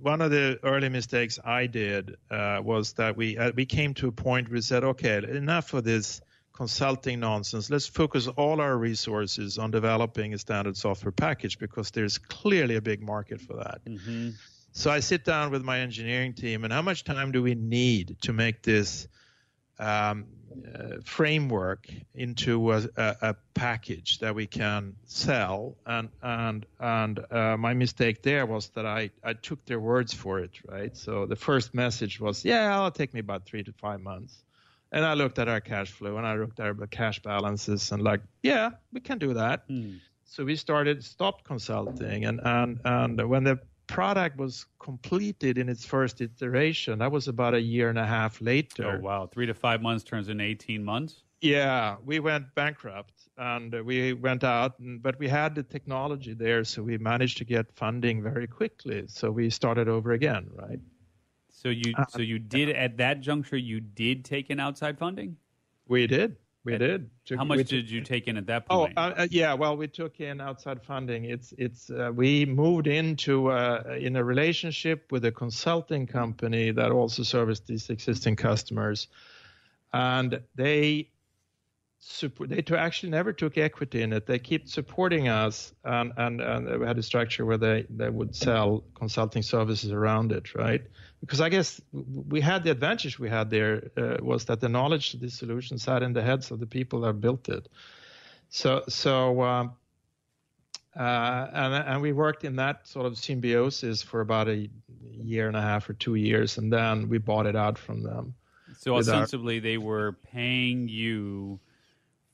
One 0.00 0.20
of 0.20 0.30
the 0.30 0.58
early 0.62 0.88
mistakes 0.88 1.38
I 1.44 1.66
did 1.66 2.16
uh, 2.30 2.60
was 2.62 2.92
that 2.94 3.16
we 3.16 3.38
uh, 3.38 3.52
we 3.54 3.66
came 3.66 3.94
to 3.94 4.08
a 4.08 4.12
point 4.12 4.48
where 4.48 4.56
we 4.56 4.60
said, 4.60 4.84
okay, 4.84 5.16
enough 5.16 5.74
of 5.74 5.84
this 5.84 6.20
consulting 6.52 7.20
nonsense. 7.20 7.70
Let's 7.70 7.86
focus 7.86 8.26
all 8.26 8.60
our 8.60 8.76
resources 8.76 9.58
on 9.58 9.70
developing 9.70 10.34
a 10.34 10.38
standard 10.38 10.76
software 10.76 11.12
package 11.12 11.58
because 11.58 11.90
there's 11.92 12.18
clearly 12.18 12.76
a 12.76 12.80
big 12.82 13.00
market 13.00 13.40
for 13.40 13.54
that. 13.56 13.84
Mhm. 13.84 14.34
So 14.72 14.90
I 14.90 15.00
sit 15.00 15.24
down 15.24 15.50
with 15.50 15.62
my 15.62 15.80
engineering 15.80 16.34
team, 16.34 16.64
and 16.64 16.72
how 16.72 16.82
much 16.82 17.04
time 17.04 17.32
do 17.32 17.42
we 17.42 17.54
need 17.54 18.16
to 18.22 18.32
make 18.32 18.62
this 18.62 19.08
um, 19.78 20.26
uh, 20.74 20.96
framework 21.04 21.88
into 22.14 22.72
a, 22.72 22.88
a, 22.96 23.36
package 23.54 24.18
that 24.18 24.34
we 24.34 24.46
can 24.46 24.94
sell? 25.04 25.76
And 25.86 26.08
and 26.22 26.66
and 26.80 27.20
uh, 27.30 27.56
my 27.56 27.74
mistake 27.74 28.22
there 28.22 28.46
was 28.46 28.68
that 28.70 28.86
I 28.86 29.10
I 29.22 29.34
took 29.34 29.64
their 29.66 29.80
words 29.80 30.14
for 30.14 30.40
it, 30.40 30.52
right? 30.66 30.96
So 30.96 31.26
the 31.26 31.36
first 31.36 31.74
message 31.74 32.20
was, 32.20 32.44
yeah, 32.44 32.74
it'll 32.76 32.90
take 32.90 33.14
me 33.14 33.20
about 33.20 33.44
three 33.44 33.62
to 33.64 33.72
five 33.72 34.00
months. 34.00 34.42
And 34.90 35.04
I 35.04 35.14
looked 35.14 35.38
at 35.38 35.48
our 35.48 35.60
cash 35.60 35.90
flow 35.90 36.16
and 36.16 36.26
I 36.26 36.34
looked 36.34 36.60
at 36.60 36.66
our 36.66 36.86
cash 36.86 37.20
balances 37.20 37.92
and 37.92 38.02
like, 38.02 38.20
yeah, 38.42 38.70
we 38.92 39.00
can 39.00 39.18
do 39.18 39.34
that. 39.34 39.64
Hmm. 39.68 39.96
So 40.24 40.44
we 40.44 40.56
started 40.56 41.04
stopped 41.04 41.44
consulting 41.44 42.24
and 42.24 42.40
and 42.44 42.80
and 42.84 43.28
when 43.28 43.44
the 43.44 43.58
product 43.88 44.36
was 44.38 44.66
completed 44.78 45.58
in 45.58 45.68
its 45.68 45.84
first 45.84 46.20
iteration, 46.20 46.98
that 47.00 47.10
was 47.10 47.26
about 47.26 47.54
a 47.54 47.60
year 47.60 47.88
and 47.88 47.98
a 47.98 48.06
half 48.06 48.40
later. 48.40 48.98
Oh 48.98 49.00
wow, 49.00 49.26
three 49.26 49.46
to 49.46 49.54
five 49.54 49.82
months 49.82 50.04
turns 50.04 50.28
into 50.28 50.44
eighteen 50.44 50.84
months. 50.84 51.24
Yeah, 51.40 51.96
we 52.04 52.18
went 52.18 52.52
bankrupt 52.54 53.14
and 53.36 53.72
we 53.84 54.12
went 54.12 54.42
out, 54.42 54.78
and, 54.80 55.00
but 55.02 55.18
we 55.18 55.28
had 55.28 55.54
the 55.54 55.62
technology 55.62 56.34
there, 56.34 56.64
so 56.64 56.82
we 56.82 56.98
managed 56.98 57.38
to 57.38 57.44
get 57.44 57.72
funding 57.72 58.22
very 58.22 58.46
quickly. 58.46 59.04
So 59.06 59.30
we 59.30 59.48
started 59.50 59.88
over 59.88 60.12
again, 60.12 60.50
right? 60.54 60.80
So 61.48 61.68
you 61.68 61.94
Uh, 61.96 62.06
so 62.08 62.20
you 62.20 62.38
did 62.38 62.70
at 62.70 62.96
that 62.98 63.20
juncture 63.20 63.56
you 63.56 63.80
did 63.80 64.24
take 64.24 64.50
in 64.50 64.60
outside 64.60 64.98
funding. 64.98 65.36
We 65.86 66.06
did. 66.06 66.36
We 66.72 66.78
did. 66.78 67.10
How 67.36 67.44
much 67.44 67.58
took- 67.58 67.68
did 67.68 67.90
you 67.90 68.00
take 68.02 68.28
in 68.28 68.36
at 68.36 68.46
that 68.46 68.64
Oh, 68.70 68.84
point? 68.84 68.94
uh, 68.96 69.14
uh, 69.16 69.26
yeah. 69.30 69.54
Well, 69.54 69.76
we 69.76 69.88
took 69.88 70.20
in 70.20 70.40
outside 70.40 70.82
funding. 70.82 71.24
It's 71.24 71.52
it's 71.56 71.90
uh, 71.90 72.10
we 72.14 72.44
moved 72.44 72.86
into 72.86 73.48
uh, 73.50 73.96
in 73.98 74.16
a 74.16 74.24
relationship 74.24 75.10
with 75.10 75.24
a 75.24 75.32
consulting 75.32 76.06
company 76.06 76.70
that 76.72 76.90
also 76.90 77.22
serviced 77.22 77.66
these 77.66 77.90
existing 77.90 78.36
customers, 78.36 79.08
and 79.92 80.40
they 80.54 81.10
support. 82.00 82.50
They 82.50 82.62
to 82.62 82.78
actually 82.78 83.10
never 83.10 83.32
took 83.32 83.56
equity 83.58 84.02
in 84.02 84.12
it. 84.12 84.26
They 84.26 84.38
kept 84.38 84.68
supporting 84.68 85.28
us, 85.28 85.72
and 85.84 86.12
and 86.16 86.40
and 86.40 86.80
we 86.80 86.86
had 86.86 86.98
a 86.98 87.02
structure 87.02 87.46
where 87.46 87.58
they 87.58 87.86
they 87.90 88.10
would 88.10 88.34
sell 88.34 88.84
consulting 88.94 89.42
services 89.42 89.90
around 89.92 90.32
it, 90.32 90.54
right? 90.54 90.82
Because 91.20 91.40
I 91.40 91.48
guess 91.48 91.80
we 91.92 92.40
had 92.40 92.62
the 92.64 92.70
advantage 92.70 93.18
we 93.18 93.28
had 93.28 93.50
there 93.50 93.90
uh, 93.96 94.16
was 94.22 94.44
that 94.44 94.60
the 94.60 94.68
knowledge 94.68 95.14
of 95.14 95.20
this 95.20 95.34
solution 95.34 95.78
sat 95.78 96.02
in 96.02 96.12
the 96.12 96.22
heads 96.22 96.50
of 96.50 96.60
the 96.60 96.66
people 96.66 97.00
that 97.00 97.14
built 97.20 97.48
it. 97.48 97.68
So 98.50 98.84
so. 98.88 99.42
Um, 99.42 99.72
uh, 100.98 101.46
and, 101.52 101.74
and 101.74 102.02
we 102.02 102.12
worked 102.12 102.44
in 102.44 102.56
that 102.56 102.88
sort 102.88 103.06
of 103.06 103.16
symbiosis 103.16 104.02
for 104.02 104.20
about 104.20 104.48
a 104.48 104.68
year 105.12 105.46
and 105.46 105.56
a 105.56 105.60
half 105.60 105.88
or 105.88 105.92
two 105.92 106.16
years, 106.16 106.58
and 106.58 106.72
then 106.72 107.08
we 107.08 107.18
bought 107.18 107.46
it 107.46 107.54
out 107.54 107.78
from 107.78 108.02
them. 108.02 108.34
so 108.76 108.94
with 108.94 109.08
our- 109.08 109.14
ostensibly 109.14 109.60
they 109.60 109.78
were 109.78 110.12
paying 110.32 110.88
you 110.88 111.60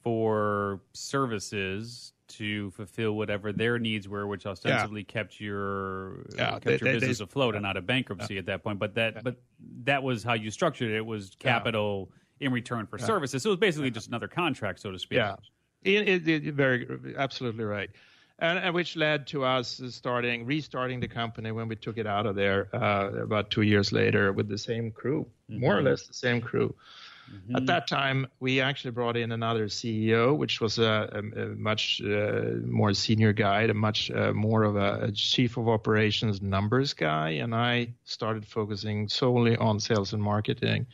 for 0.02 0.80
services 0.94 2.13
to 2.38 2.70
fulfill 2.72 3.12
whatever 3.16 3.52
their 3.52 3.78
needs 3.78 4.08
were, 4.08 4.26
which 4.26 4.46
ostensibly 4.46 5.04
kept 5.04 5.40
your 5.40 6.24
Yeah, 6.36 6.50
kept 6.52 6.64
they- 6.64 6.70
your 6.72 6.78
they- 6.78 6.84
they- 6.84 6.92
business 7.00 7.20
afloat 7.20 7.54
and 7.54 7.64
out 7.66 7.76
of 7.76 7.86
bankruptcy 7.86 8.38
at 8.38 8.46
that 8.46 8.62
point. 8.62 8.78
But 8.78 8.94
that 8.94 9.22
but 9.22 9.36
that 9.84 10.02
was 10.02 10.22
how 10.22 10.34
you 10.34 10.50
structured 10.50 10.90
it. 10.90 10.96
It 10.96 11.06
was 11.06 11.36
capital 11.38 12.10
in 12.40 12.52
return 12.52 12.86
for 12.86 12.98
services. 12.98 13.42
So 13.42 13.50
it 13.50 13.52
was 13.52 13.60
basically 13.60 13.90
just 13.90 14.08
another 14.08 14.28
contract, 14.28 14.80
so 14.80 14.90
to 14.90 14.98
speak. 14.98 15.16
Yeah, 15.18 15.36
it, 15.82 16.08
it, 16.28 16.28
it- 16.46 16.54
very 16.54 16.86
absolutely 17.16 17.64
right, 17.64 17.90
and, 18.40 18.58
and 18.58 18.74
which 18.74 18.96
led 18.96 19.26
to 19.28 19.44
us 19.44 19.80
starting 19.90 20.44
restarting 20.44 21.00
the 21.00 21.08
company 21.08 21.52
when 21.52 21.68
we 21.68 21.76
took 21.76 21.96
it 21.98 22.06
out 22.06 22.26
of 22.26 22.34
there 22.34 22.68
uh, 22.74 23.10
about 23.22 23.50
two 23.50 23.62
years 23.62 23.92
later 23.92 24.32
with 24.32 24.48
the 24.48 24.58
same 24.58 24.90
crew, 24.90 25.26
more 25.48 25.78
or 25.78 25.82
less 25.82 26.06
the 26.06 26.14
same 26.14 26.40
crew. 26.40 26.74
At 27.54 27.66
that 27.66 27.86
time, 27.88 28.26
we 28.40 28.60
actually 28.60 28.92
brought 28.92 29.16
in 29.16 29.32
another 29.32 29.66
CEO, 29.66 30.36
which 30.36 30.60
was 30.60 30.78
a, 30.78 31.08
a, 31.12 31.42
a 31.42 31.46
much 31.56 32.00
uh, 32.02 32.56
more 32.64 32.94
senior 32.94 33.32
guy, 33.32 33.62
a 33.62 33.74
much 33.74 34.10
uh, 34.10 34.32
more 34.32 34.62
of 34.64 34.76
a, 34.76 35.04
a 35.04 35.12
chief 35.12 35.56
of 35.56 35.68
operations 35.68 36.40
numbers 36.40 36.94
guy, 36.94 37.30
and 37.30 37.54
I 37.54 37.88
started 38.04 38.46
focusing 38.46 39.08
solely 39.08 39.56
on 39.56 39.80
sales 39.80 40.12
and 40.12 40.22
marketing. 40.22 40.86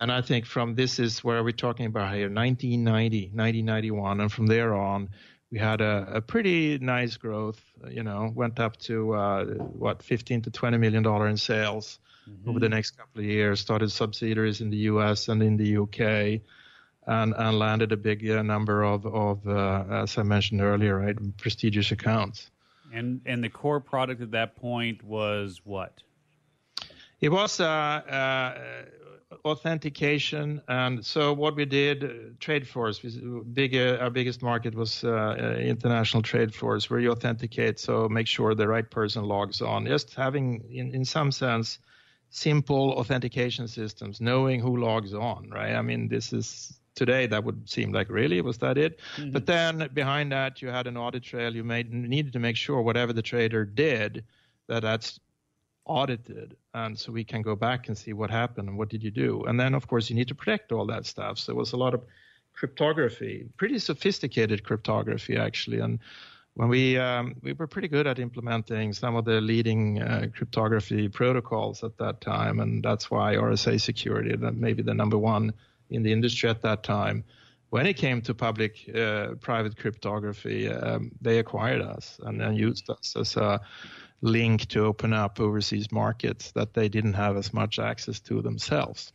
And 0.00 0.12
I 0.12 0.20
think 0.20 0.46
from 0.46 0.74
this 0.74 0.98
is 0.98 1.24
where 1.24 1.42
we're 1.42 1.52
talking 1.52 1.86
about 1.86 2.14
here, 2.14 2.28
1990, 2.30 3.30
1991, 3.34 4.20
and 4.20 4.32
from 4.32 4.46
there 4.46 4.74
on, 4.74 5.08
we 5.50 5.58
had 5.58 5.80
a, 5.80 6.06
a 6.12 6.20
pretty 6.20 6.78
nice 6.78 7.16
growth. 7.16 7.60
You 7.88 8.02
know, 8.02 8.32
went 8.34 8.58
up 8.58 8.76
to 8.78 9.14
uh, 9.14 9.44
what 9.44 10.02
15 10.02 10.42
to 10.42 10.50
20 10.50 10.78
million 10.78 11.02
dollar 11.02 11.28
in 11.28 11.36
sales 11.36 11.98
over 12.46 12.60
the 12.60 12.68
next 12.68 12.92
couple 12.92 13.20
of 13.20 13.26
years. 13.26 13.60
Started 13.60 13.90
subsidiaries 13.90 14.60
in 14.60 14.70
the 14.70 14.76
U.S. 14.92 15.28
and 15.28 15.42
in 15.42 15.56
the 15.56 15.76
UK, 15.78 16.40
and, 17.06 17.34
and 17.36 17.58
landed 17.58 17.92
a 17.92 17.96
big 17.96 18.28
uh, 18.28 18.42
number 18.42 18.82
of 18.82 19.06
of 19.06 19.46
uh, 19.46 19.84
as 19.90 20.18
I 20.18 20.22
mentioned 20.22 20.60
earlier, 20.60 20.98
right, 20.98 21.16
prestigious 21.36 21.90
accounts. 21.92 22.50
And 22.92 23.20
and 23.26 23.42
the 23.42 23.48
core 23.48 23.80
product 23.80 24.20
at 24.22 24.30
that 24.32 24.56
point 24.56 25.02
was 25.02 25.60
what? 25.64 26.02
It 27.20 27.30
was 27.30 27.58
uh, 27.58 27.64
uh, 27.64 28.58
authentication, 29.44 30.60
and 30.68 31.04
so 31.04 31.32
what 31.32 31.56
we 31.56 31.64
did, 31.64 32.04
uh, 32.04 32.08
trade 32.40 32.66
floors. 32.68 32.98
Big, 33.52 33.74
uh, 33.74 33.98
our 34.00 34.10
biggest 34.10 34.42
market 34.42 34.74
was 34.74 35.04
uh, 35.04 35.08
uh, 35.08 35.58
international 35.58 36.22
trade 36.22 36.54
floors, 36.54 36.90
where 36.90 37.00
you 37.00 37.10
authenticate, 37.10 37.78
so 37.78 38.08
make 38.08 38.26
sure 38.26 38.54
the 38.54 38.68
right 38.68 38.88
person 38.90 39.24
logs 39.24 39.62
on. 39.62 39.86
Just 39.86 40.14
having, 40.14 40.64
in, 40.70 40.94
in 40.94 41.04
some 41.04 41.32
sense, 41.32 41.78
simple 42.34 42.90
authentication 42.94 43.68
systems, 43.68 44.20
knowing 44.20 44.58
who 44.58 44.76
logs 44.76 45.14
on. 45.14 45.48
Right? 45.50 45.74
I 45.74 45.82
mean, 45.82 46.08
this 46.08 46.32
is 46.32 46.80
today 46.96 47.26
that 47.28 47.44
would 47.44 47.68
seem 47.68 47.92
like 47.92 48.08
really 48.10 48.40
was 48.40 48.58
that 48.58 48.76
it? 48.76 48.98
Mm-hmm. 49.16 49.30
But 49.30 49.46
then 49.46 49.88
behind 49.94 50.32
that 50.32 50.60
you 50.60 50.68
had 50.68 50.86
an 50.86 50.96
audit 50.96 51.22
trail. 51.22 51.54
You 51.54 51.64
made 51.64 51.92
needed 51.92 52.32
to 52.32 52.38
make 52.38 52.56
sure 52.56 52.82
whatever 52.82 53.12
the 53.12 53.22
trader 53.22 53.64
did 53.64 54.24
that 54.66 54.82
that's 54.82 55.20
audited. 55.84 56.56
And 56.72 56.98
so 56.98 57.12
we 57.12 57.24
can 57.24 57.42
go 57.42 57.54
back 57.54 57.88
and 57.88 57.96
see 57.96 58.12
what 58.12 58.30
happened 58.30 58.68
and 58.68 58.78
what 58.78 58.88
did 58.88 59.02
you 59.02 59.10
do. 59.10 59.44
And 59.44 59.58
then 59.58 59.74
of 59.74 59.86
course 59.86 60.10
you 60.10 60.16
need 60.16 60.28
to 60.28 60.34
protect 60.34 60.72
all 60.72 60.86
that 60.86 61.06
stuff. 61.06 61.38
So 61.38 61.52
there 61.52 61.58
was 61.58 61.72
a 61.72 61.76
lot 61.76 61.94
of 61.94 62.02
cryptography 62.52 63.46
pretty 63.56 63.78
sophisticated 63.78 64.64
cryptography 64.64 65.36
actually. 65.36 65.78
And 65.78 66.00
when 66.54 66.68
we 66.68 66.98
um, 66.98 67.34
we 67.42 67.52
were 67.52 67.66
pretty 67.66 67.88
good 67.88 68.06
at 68.06 68.18
implementing 68.18 68.92
some 68.92 69.16
of 69.16 69.24
the 69.24 69.40
leading 69.40 70.00
uh, 70.00 70.26
cryptography 70.34 71.08
protocols 71.08 71.82
at 71.84 71.96
that 71.98 72.20
time 72.20 72.60
and 72.60 72.82
that's 72.82 73.10
why 73.10 73.34
RSA 73.34 73.80
security 73.80 74.34
that 74.36 74.54
maybe 74.54 74.82
the 74.82 74.94
number 74.94 75.18
one 75.18 75.52
in 75.90 76.02
the 76.02 76.12
industry 76.12 76.48
at 76.48 76.62
that 76.62 76.82
time 76.82 77.24
when 77.70 77.86
it 77.86 77.94
came 77.94 78.22
to 78.22 78.34
public 78.34 78.88
uh, 78.94 79.34
private 79.40 79.76
cryptography 79.76 80.68
um, 80.68 81.10
they 81.20 81.38
acquired 81.38 81.82
us 81.82 82.20
and 82.24 82.40
then 82.40 82.54
used 82.54 82.88
us 82.88 83.16
as 83.16 83.36
a 83.36 83.60
link 84.24 84.66
to 84.68 84.84
open 84.84 85.12
up 85.12 85.38
overseas 85.38 85.92
markets 85.92 86.50
that 86.52 86.72
they 86.72 86.88
didn't 86.88 87.12
have 87.12 87.36
as 87.36 87.52
much 87.52 87.78
access 87.78 88.20
to 88.20 88.40
themselves. 88.40 89.12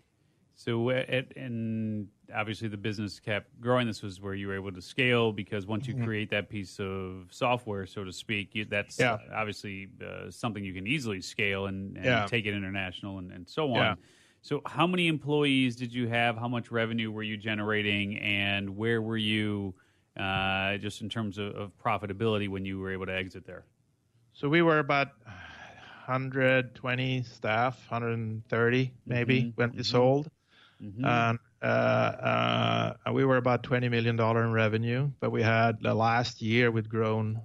So, 0.55 0.91
uh, 0.91 1.03
and 1.35 2.07
obviously, 2.35 2.67
the 2.67 2.77
business 2.77 3.19
kept 3.19 3.59
growing. 3.61 3.87
This 3.87 4.01
was 4.01 4.21
where 4.21 4.33
you 4.33 4.47
were 4.47 4.55
able 4.55 4.71
to 4.71 4.81
scale 4.81 5.31
because 5.31 5.65
once 5.65 5.87
you 5.87 5.93
create 6.03 6.29
that 6.31 6.49
piece 6.49 6.79
of 6.79 7.27
software, 7.31 7.85
so 7.85 8.03
to 8.03 8.11
speak, 8.13 8.55
you, 8.55 8.65
that's 8.65 8.99
Yeah. 8.99 9.13
uh, 9.13 9.19
obviously 9.33 9.89
uh, 10.05 10.29
something 10.29 10.63
you 10.63 10.73
can 10.73 10.87
easily 10.87 11.21
scale 11.21 11.67
and, 11.67 11.95
and 11.97 12.05
Yeah. 12.05 12.25
take 12.25 12.45
it 12.45 12.53
international 12.53 13.17
and, 13.19 13.31
and 13.31 13.47
so 13.47 13.71
on. 13.73 13.77
Yeah. 13.77 13.95
So, 14.41 14.61
how 14.65 14.87
many 14.87 15.07
employees 15.07 15.75
did 15.75 15.93
you 15.93 16.07
have? 16.07 16.37
How 16.37 16.47
much 16.47 16.71
revenue 16.71 17.11
were 17.11 17.23
you 17.23 17.35
generating? 17.37 18.17
And 18.19 18.77
where 18.77 19.01
were 19.01 19.17
you 19.17 19.73
uh, 20.17 20.77
just 20.77 21.01
in 21.01 21.09
terms 21.09 21.37
of, 21.37 21.55
of 21.55 21.77
profitability 21.77 22.47
when 22.49 22.65
you 22.65 22.79
were 22.79 22.91
able 22.91 23.05
to 23.05 23.13
exit 23.13 23.45
there? 23.45 23.65
So 24.33 24.47
we 24.47 24.61
were 24.61 24.79
about 24.79 25.09
120 26.05 27.23
staff, 27.23 27.77
130 27.89 28.91
maybe 29.05 29.51
when 29.55 29.71
we 29.71 29.83
sold. 29.83 30.29
And 30.79 31.05
uh, 31.05 31.07
uh, 31.07 31.33
we 31.61 33.25
were 33.25 33.37
about 33.37 33.63
20 33.63 33.89
million 33.89 34.15
dollar 34.15 34.43
in 34.43 34.51
revenue, 34.51 35.09
but 35.19 35.31
we 35.31 35.41
had 35.41 35.81
the 35.81 35.93
last 35.93 36.41
year 36.41 36.71
we'd 36.71 36.89
grown 36.89 37.41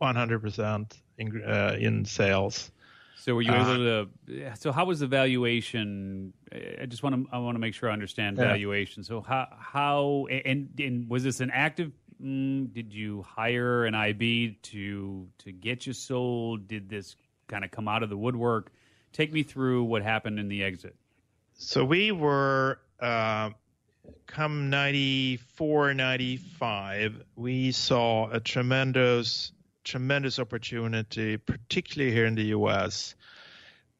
100% 0.00 0.92
in 1.18 1.42
uh, 1.44 1.76
in 1.78 2.04
sales. 2.04 2.70
So 3.16 3.34
were 3.34 3.42
you 3.42 3.52
Uh, 3.52 3.60
able 3.60 4.08
to? 4.26 4.56
So 4.56 4.72
how 4.72 4.84
was 4.84 5.00
the 5.00 5.06
valuation? 5.06 6.32
I 6.52 6.86
just 6.86 7.02
want 7.02 7.14
to. 7.16 7.26
I 7.32 7.38
want 7.38 7.56
to 7.56 7.58
make 7.58 7.74
sure 7.74 7.90
I 7.90 7.92
understand 7.92 8.38
Yeah. 8.38 8.44
valuation. 8.46 9.02
So 9.02 9.20
how 9.20 9.48
how 9.58 10.26
and, 10.30 10.70
and 10.78 11.10
was 11.10 11.24
this 11.24 11.40
an 11.40 11.50
active? 11.50 11.92
Mm, 12.22 12.72
did 12.72 12.92
you 12.92 13.22
hire 13.22 13.84
an 13.84 13.94
IB 13.94 14.58
to 14.62 15.28
to 15.38 15.52
get 15.52 15.86
you 15.86 15.92
sold? 15.92 16.68
Did 16.68 16.88
this 16.88 17.16
kind 17.48 17.64
of 17.64 17.70
come 17.70 17.88
out 17.88 18.02
of 18.02 18.08
the 18.08 18.16
woodwork? 18.16 18.72
Take 19.12 19.32
me 19.32 19.42
through 19.42 19.84
what 19.84 20.02
happened 20.02 20.38
in 20.38 20.48
the 20.48 20.62
exit. 20.62 20.94
So 21.54 21.84
we 21.84 22.12
were 22.12 22.78
uh, 23.00 23.50
come 24.26 24.70
94, 24.70 25.94
95, 25.94 27.22
we 27.36 27.72
saw 27.72 28.30
a 28.30 28.40
tremendous, 28.40 29.52
tremendous 29.84 30.38
opportunity, 30.38 31.36
particularly 31.36 32.12
here 32.12 32.26
in 32.26 32.34
the 32.34 32.44
U.S. 32.44 33.14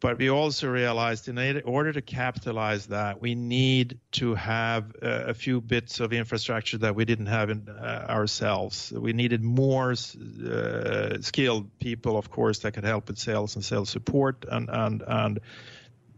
But 0.01 0.19
we 0.19 0.31
also 0.31 0.69
realized 0.69 1.29
in 1.29 1.61
order 1.63 1.93
to 1.93 2.01
capitalize 2.01 2.87
that, 2.87 3.21
we 3.21 3.35
need 3.35 3.99
to 4.13 4.37
have 4.37 4.95
a 5.03 5.35
few 5.35 5.61
bits 5.61 5.99
of 5.99 6.13
infrastructure 6.13 6.79
that 6.79 6.95
we 6.95 7.05
didn't 7.05 7.27
have 7.27 7.51
in, 7.51 7.69
uh, 7.69 8.07
ourselves. 8.09 8.93
We 8.93 9.13
needed 9.13 9.43
more 9.43 9.91
uh, 9.91 11.21
skilled 11.21 11.79
people, 11.81 12.17
of 12.17 12.31
course, 12.31 12.61
that 12.61 12.73
could 12.73 12.85
help 12.85 13.09
with 13.09 13.19
sales 13.19 13.57
and 13.57 13.65
sales 13.65 13.91
support 13.91 14.45
and 14.49 14.69
and 14.71 15.03
and 15.05 15.41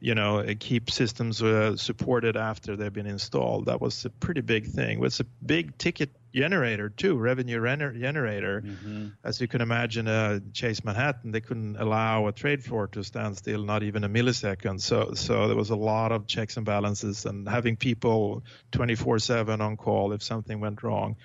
you 0.00 0.14
know 0.14 0.42
keep 0.58 0.90
systems 0.90 1.42
uh, 1.42 1.76
supported 1.76 2.36
after 2.36 2.74
they've 2.74 2.92
been 2.92 3.06
installed. 3.06 3.66
That 3.66 3.80
was 3.80 4.04
a 4.04 4.10
pretty 4.10 4.40
big 4.40 4.66
thing. 4.66 4.98
It 4.98 5.00
was 5.00 5.20
a 5.20 5.24
big 5.44 5.76
ticket 5.76 6.10
generator 6.34 6.88
too, 6.88 7.16
revenue 7.16 7.60
gener- 7.60 7.98
generator. 7.98 8.62
Mm-hmm. 8.62 9.08
As 9.24 9.40
you 9.40 9.48
can 9.48 9.60
imagine, 9.60 10.08
uh, 10.08 10.40
Chase 10.52 10.84
Manhattan 10.84 11.32
they 11.32 11.40
couldn't 11.40 11.76
allow 11.76 12.26
a 12.28 12.32
trade 12.32 12.64
floor 12.64 12.86
to 12.88 13.04
stand 13.04 13.36
still, 13.36 13.62
not 13.62 13.82
even 13.82 14.04
a 14.04 14.08
millisecond. 14.08 14.80
So 14.80 15.12
so 15.14 15.46
there 15.48 15.56
was 15.56 15.70
a 15.70 15.76
lot 15.76 16.12
of 16.12 16.26
checks 16.26 16.56
and 16.56 16.64
balances 16.64 17.26
and 17.26 17.46
having 17.48 17.76
people 17.76 18.42
24/7 18.72 19.60
on 19.60 19.76
call 19.76 20.12
if 20.12 20.22
something 20.22 20.60
went 20.60 20.82
wrong. 20.82 21.16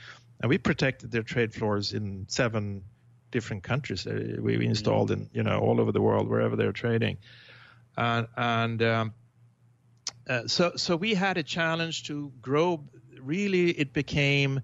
And 0.41 0.49
we 0.49 0.57
protected 0.57 1.11
their 1.11 1.23
trade 1.23 1.53
floors 1.53 1.93
in 1.93 2.25
seven 2.27 2.83
different 3.31 3.63
countries. 3.63 4.05
Uh, 4.05 4.35
We, 4.41 4.57
we 4.57 4.65
installed 4.65 5.11
in 5.11 5.29
you 5.33 5.43
know 5.43 5.59
all 5.59 5.79
over 5.79 5.93
the 5.93 6.01
world 6.01 6.27
wherever 6.27 6.57
they're 6.57 6.73
trading 6.73 7.17
and 7.97 8.27
and 8.35 8.83
um, 8.83 9.13
uh, 10.27 10.47
so 10.47 10.73
so 10.75 10.95
we 10.95 11.13
had 11.13 11.37
a 11.37 11.43
challenge 11.43 12.03
to 12.03 12.31
grow. 12.41 12.83
Really, 13.19 13.71
it 13.71 13.93
became 13.93 14.61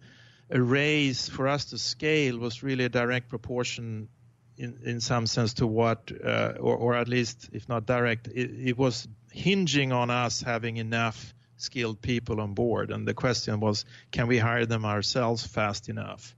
a 0.50 0.62
race 0.62 1.30
for 1.30 1.48
us 1.48 1.66
to 1.66 1.78
scale 1.78 2.38
was 2.38 2.64
really 2.64 2.86
a 2.86 2.90
direct 2.90 3.30
proportion. 3.30 4.10
In, 4.58 4.78
in 4.84 5.00
some 5.00 5.26
sense 5.26 5.56
to 5.56 5.66
what 5.66 6.12
uh, 6.24 6.54
or, 6.60 6.76
or 6.76 6.94
at 6.94 7.08
least 7.08 7.50
if 7.52 7.68
not 7.68 7.88
direct 7.88 8.28
it, 8.28 8.52
it 8.52 8.78
was 8.78 9.08
hinging 9.32 9.92
on 9.92 10.12
us 10.12 10.42
having 10.42 10.78
enough 10.78 11.34
skilled 11.62 12.02
people 12.02 12.42
on 12.42 12.54
board. 12.54 12.92
And 12.92 13.08
the 13.08 13.14
question 13.14 13.60
was 13.60 13.86
can 14.12 14.28
we 14.28 14.38
hire 14.38 14.66
them 14.66 14.86
ourselves 14.86 15.46
fast 15.46 15.90
enough? 15.90 16.36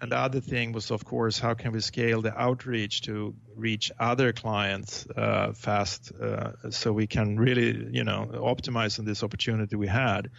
And 0.00 0.12
the 0.12 0.16
other 0.16 0.40
thing 0.40 0.72
was, 0.72 0.90
of 0.90 1.04
course, 1.04 1.38
how 1.38 1.54
can 1.54 1.72
we 1.72 1.80
scale 1.80 2.22
the 2.22 2.38
outreach 2.38 3.02
to 3.02 3.34
reach 3.56 3.92
other 3.98 4.32
clients 4.32 5.06
uh, 5.16 5.52
fast, 5.52 6.12
uh, 6.20 6.70
so 6.70 6.92
we 6.92 7.06
can 7.06 7.38
really, 7.38 7.88
you 7.92 8.04
know, 8.04 8.28
optimize 8.34 8.98
on 8.98 9.04
this 9.04 9.22
opportunity 9.22 9.76
we 9.76 9.86
had. 9.88 10.30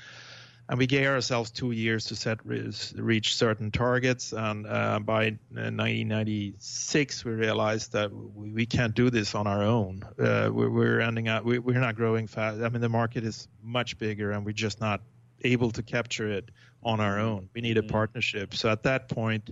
And 0.71 0.77
we 0.77 0.88
gave 0.88 1.07
ourselves 1.07 1.51
two 1.51 1.71
years 1.71 2.05
to 2.05 2.15
set 2.15 2.39
reach 2.45 3.36
certain 3.36 3.71
targets. 3.71 4.31
And 4.31 4.65
uh, 4.65 4.99
by 4.99 5.36
1996, 5.49 7.25
we 7.25 7.31
realized 7.34 7.91
that 7.91 8.10
we, 8.13 8.65
can't 8.65 8.95
do 8.95 9.10
this 9.10 9.36
on 9.36 9.47
our 9.47 9.63
own. 9.63 10.01
Uh, 10.17 10.49
we're, 10.49 10.69
we're 10.69 11.01
ending 11.01 11.27
up, 11.27 11.43
we're 11.43 11.77
not 11.77 11.97
growing 11.97 12.25
fast. 12.25 12.62
I 12.62 12.69
mean, 12.69 12.79
the 12.79 12.88
market 12.88 13.25
is 13.25 13.49
much 13.62 13.97
bigger, 13.97 14.31
and 14.31 14.45
we're 14.45 14.53
just 14.53 14.79
not 14.79 15.01
able 15.43 15.71
to 15.71 15.84
capture 15.84 16.31
it 16.31 16.51
on 16.84 17.01
our 17.01 17.19
own. 17.19 17.49
We 17.53 17.60
need 17.60 17.77
a 17.77 17.84
partnership. 17.84 18.53
So 18.53 18.69
at 18.69 18.84
that 18.84 19.10
point, 19.10 19.49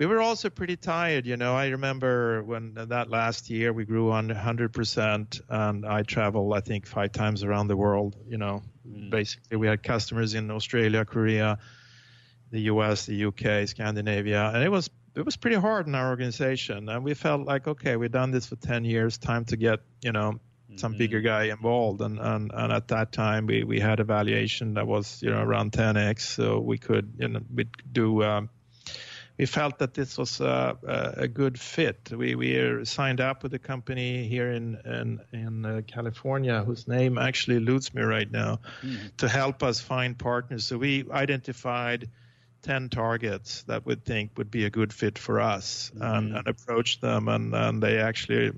we 0.00 0.06
were 0.06 0.22
also 0.22 0.48
pretty 0.48 0.76
tired. 0.76 1.26
You 1.26 1.36
know, 1.36 1.54
I 1.54 1.68
remember 1.68 2.42
when 2.42 2.72
that 2.74 3.10
last 3.10 3.50
year 3.50 3.70
we 3.70 3.84
grew 3.84 4.10
on 4.12 4.30
100%, 4.30 5.40
and 5.50 5.84
I 5.84 6.02
traveled, 6.04 6.54
I 6.54 6.60
think, 6.60 6.86
five 6.86 7.12
times 7.12 7.44
around 7.44 7.68
the 7.68 7.76
world. 7.76 8.16
You 8.26 8.38
know, 8.38 8.62
mm. 8.88 9.10
basically, 9.10 9.58
we 9.58 9.66
had 9.66 9.82
customers 9.82 10.34
in 10.34 10.50
Australia, 10.50 11.04
Korea, 11.04 11.58
the 12.50 12.60
US, 12.72 13.04
the 13.04 13.26
UK, 13.26 13.68
Scandinavia, 13.68 14.50
and 14.54 14.64
it 14.64 14.70
was 14.70 14.88
it 15.14 15.22
was 15.26 15.36
pretty 15.36 15.56
hard 15.56 15.86
in 15.86 15.94
our 15.94 16.08
organization. 16.08 16.88
And 16.88 17.04
we 17.04 17.12
felt 17.12 17.42
like, 17.42 17.68
okay, 17.68 17.96
we've 17.96 18.10
done 18.10 18.30
this 18.30 18.46
for 18.46 18.56
10 18.56 18.86
years, 18.86 19.18
time 19.18 19.44
to 19.46 19.56
get, 19.58 19.80
you 20.00 20.12
know, 20.12 20.40
some 20.76 20.96
bigger 20.96 21.20
guy 21.20 21.44
involved 21.46 22.00
and, 22.00 22.20
and 22.20 22.52
and 22.54 22.72
at 22.72 22.86
that 22.88 23.10
time 23.10 23.44
we 23.44 23.64
we 23.64 23.80
had 23.80 23.98
a 23.98 24.04
valuation 24.04 24.74
that 24.74 24.86
was 24.86 25.20
you 25.20 25.28
know 25.28 25.42
around 25.42 25.72
10x 25.72 26.20
so 26.20 26.60
we 26.60 26.78
could 26.78 27.12
you 27.18 27.26
know 27.26 27.40
we 27.52 27.66
do 27.90 28.22
um, 28.22 28.48
we 29.40 29.46
felt 29.46 29.78
that 29.78 29.94
this 29.94 30.18
was 30.18 30.38
a, 30.40 31.14
a 31.16 31.26
good 31.26 31.58
fit 31.58 32.12
we 32.14 32.34
we 32.34 32.84
signed 32.84 33.22
up 33.22 33.42
with 33.42 33.54
a 33.54 33.58
company 33.58 34.28
here 34.28 34.52
in 34.52 34.76
in, 34.84 35.20
in 35.32 35.64
uh, 35.64 35.80
California 35.86 36.62
whose 36.62 36.86
name 36.86 37.16
actually 37.16 37.56
eludes 37.56 37.94
me 37.94 38.02
right 38.02 38.30
now 38.30 38.60
mm-hmm. 38.82 39.06
to 39.16 39.28
help 39.28 39.62
us 39.62 39.80
find 39.80 40.18
partners 40.18 40.66
so 40.66 40.76
we 40.76 41.06
identified 41.10 42.10
10 42.62 42.90
targets 42.90 43.62
that 43.62 43.86
we 43.86 43.94
think 43.94 44.36
would 44.36 44.50
be 44.50 44.64
a 44.64 44.70
good 44.70 44.92
fit 44.92 45.18
for 45.18 45.40
us 45.40 45.90
mm-hmm. 45.94 46.02
and, 46.02 46.36
and 46.36 46.46
approached 46.48 47.00
them 47.00 47.28
and, 47.28 47.54
and 47.54 47.82
they 47.82 47.98
actually 47.98 48.50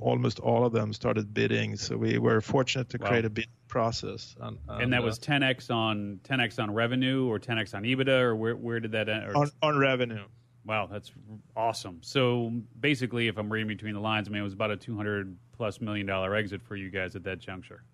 almost 0.00 0.40
all 0.40 0.64
of 0.64 0.72
them 0.72 0.92
started 0.92 1.32
bidding. 1.34 1.76
So 1.76 1.96
we 1.96 2.18
were 2.18 2.40
fortunate 2.40 2.88
to 2.90 2.98
wow. 2.98 3.08
create 3.08 3.24
a 3.24 3.30
bid 3.30 3.48
process 3.68 4.34
and, 4.40 4.58
and, 4.68 4.82
and 4.82 4.92
that 4.92 5.02
uh, 5.02 5.04
was 5.04 5.18
10x 5.18 5.70
on 5.70 6.20
10x 6.24 6.60
on 6.62 6.72
revenue 6.72 7.28
or 7.28 7.38
10x 7.38 7.74
on 7.74 7.84
ebitda 7.84 8.20
or 8.20 8.34
where, 8.34 8.56
where 8.56 8.80
did 8.80 8.92
that 8.92 9.08
end 9.08 9.36
on, 9.36 9.50
on 9.62 9.78
revenue. 9.78 10.24
Wow 10.64 10.86
that's 10.90 11.12
awesome. 11.56 12.00
So 12.02 12.52
basically 12.78 13.28
if 13.28 13.36
i'm 13.36 13.52
reading 13.52 13.68
between 13.68 13.94
the 13.94 14.00
lines 14.00 14.28
i 14.28 14.30
mean 14.30 14.40
it 14.40 14.44
was 14.44 14.54
about 14.54 14.70
a 14.70 14.76
200 14.76 15.36
plus 15.52 15.80
million 15.80 16.06
dollar 16.06 16.34
exit 16.34 16.62
for 16.62 16.76
you 16.76 16.90
guys 16.90 17.14
at 17.14 17.24
that 17.24 17.38
juncture. 17.38 17.84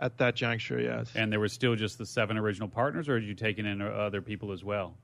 At 0.00 0.16
that 0.18 0.36
juncture 0.36 0.80
yes. 0.80 1.10
And 1.16 1.32
there 1.32 1.40
was 1.40 1.52
still 1.52 1.74
just 1.74 1.98
the 1.98 2.06
seven 2.06 2.38
original 2.38 2.68
partners 2.68 3.08
or 3.08 3.16
had 3.16 3.24
you 3.24 3.34
taken 3.34 3.66
in 3.66 3.82
other 3.82 4.22
people 4.22 4.52
as 4.52 4.62
well 4.62 4.96